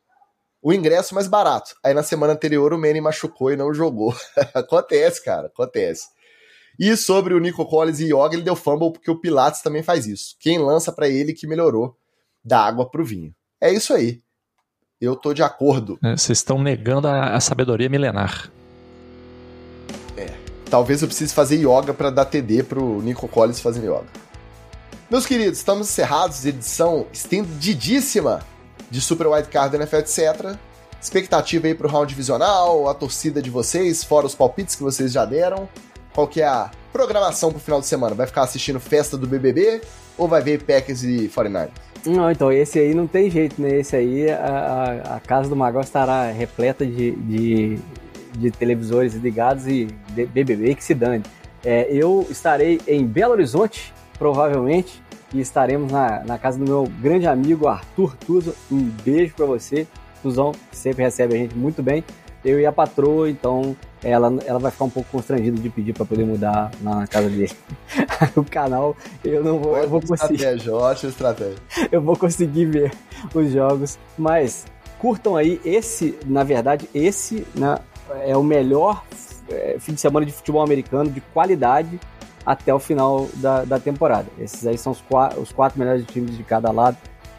[0.62, 1.74] O ingresso mais barato.
[1.82, 4.15] Aí na semana anterior o Manning machucou e não jogou.
[4.55, 6.07] acontece, cara, acontece.
[6.78, 10.07] E sobre o Nico Collins e Yoga, ele deu fumble porque o Pilates também faz
[10.07, 10.36] isso.
[10.39, 11.97] Quem lança para ele que melhorou
[12.44, 13.35] da água pro vinho.
[13.61, 14.23] É isso aí.
[15.01, 15.99] Eu tô de acordo.
[16.03, 18.51] É, vocês estão negando a, a sabedoria milenar.
[20.73, 24.07] Talvez eu precise fazer yoga para dar TD pro Nico Collins fazer yoga.
[25.11, 26.47] Meus queridos, estamos encerrados.
[26.47, 28.40] Edição estendidíssima
[28.90, 30.57] de Super White Card NFL, etc.
[30.99, 35.27] Expectativa aí pro round divisional, a torcida de vocês, fora os palpites que vocês já
[35.27, 35.69] deram.
[36.15, 38.15] Qual que é a programação pro final de semana?
[38.15, 39.82] Vai ficar assistindo festa do BBB
[40.16, 41.69] ou vai ver Packers e 49ers?
[42.07, 43.81] Não, então esse aí não tem jeito, né?
[43.81, 47.78] Esse aí, a, a casa do Magal estará repleta de, de,
[48.39, 51.24] de televisores ligados e BBB que se dane.
[51.64, 55.02] É, eu estarei em Belo Horizonte, provavelmente,
[55.32, 58.55] e estaremos na, na casa do meu grande amigo Arthur Tuzo.
[58.70, 59.86] Um beijo para você,
[60.22, 62.05] Tuzão, que sempre recebe a gente muito bem.
[62.44, 66.05] Eu e a patroa, então ela, ela vai ficar um pouco constrangida de pedir para
[66.05, 67.52] poder mudar na casa dele.
[68.34, 70.34] o canal, eu não vou, eu vou conseguir.
[70.34, 71.59] Estratégia, ótima estratégia.
[71.90, 72.93] Eu vou conseguir ver
[73.32, 74.66] os jogos, mas
[74.98, 77.78] curtam aí esse, na verdade, esse né,
[78.24, 79.05] é o melhor
[79.52, 82.00] é, fim de semana de futebol americano de qualidade
[82.44, 84.26] até o final da, da temporada.
[84.38, 86.96] Esses aí são os, quatro, os quatro melhores times de cada lado,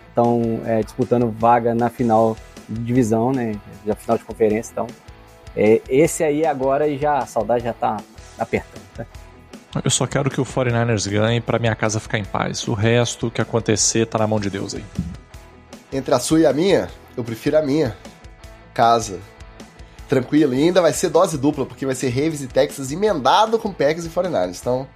[0.10, 2.38] estão é, disputando vaga na final
[2.70, 3.54] de divisão, né?
[3.86, 4.88] Na final de conferência, então
[5.56, 7.98] é, esse aí agora já a saudade já tá
[8.38, 9.06] apertando, tá?
[9.84, 12.68] Eu só quero que o 49ers ganhe para minha casa ficar em paz.
[12.68, 14.84] O resto que acontecer tá na mão de Deus aí.
[15.92, 17.96] Entre a sua e a minha, eu prefiro a minha
[18.74, 19.20] casa.
[20.14, 20.54] Tranquilo.
[20.54, 24.06] E ainda vai ser dose dupla, porque vai ser Ravens e Texas emendado com Packers
[24.06, 24.60] e 49ers.
[24.62, 24.88] Então,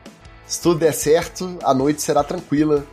[0.45, 2.85] se tudo der certo, a noite será tranquila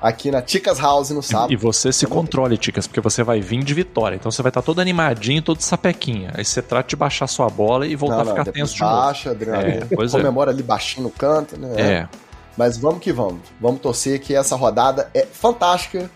[0.00, 1.52] aqui na Ticas House no sábado.
[1.52, 4.16] E você se controle, Ticas, porque você vai vir de vitória.
[4.16, 6.32] Então você vai estar todo animadinho, todo sapequinha.
[6.34, 8.80] Aí você trata de baixar sua bola e voltar não, não, a ficar tenso de
[8.80, 8.96] novo.
[8.96, 9.62] Baixa, Adriano.
[9.62, 10.08] É, é.
[10.10, 10.54] comemora é.
[10.54, 11.74] ali baixinho no canto, né?
[11.80, 12.08] É.
[12.56, 13.40] Mas vamos que vamos.
[13.60, 16.10] Vamos torcer que essa rodada é fantástica.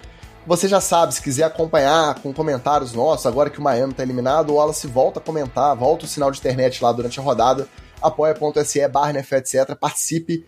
[0.47, 4.51] Você já sabe, se quiser acompanhar com comentários nossos, agora que o Miami tá eliminado,
[4.51, 7.69] o Wallace volta a comentar, volta o sinal de internet lá durante a rodada,
[8.01, 9.77] apoia.se barra etc.
[9.79, 10.47] Participe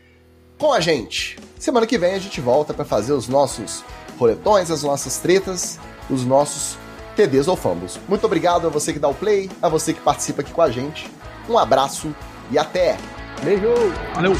[0.58, 1.38] com a gente.
[1.58, 3.84] Semana que vem a gente volta para fazer os nossos
[4.18, 5.78] roletões, as nossas tretas,
[6.08, 6.78] os nossos
[7.14, 7.98] TDs ou fumbles.
[8.08, 10.70] Muito obrigado a você que dá o play, a você que participa aqui com a
[10.70, 11.10] gente.
[11.48, 12.14] Um abraço
[12.50, 12.96] e até!
[13.42, 13.74] Beijo!
[14.14, 14.32] Valeu!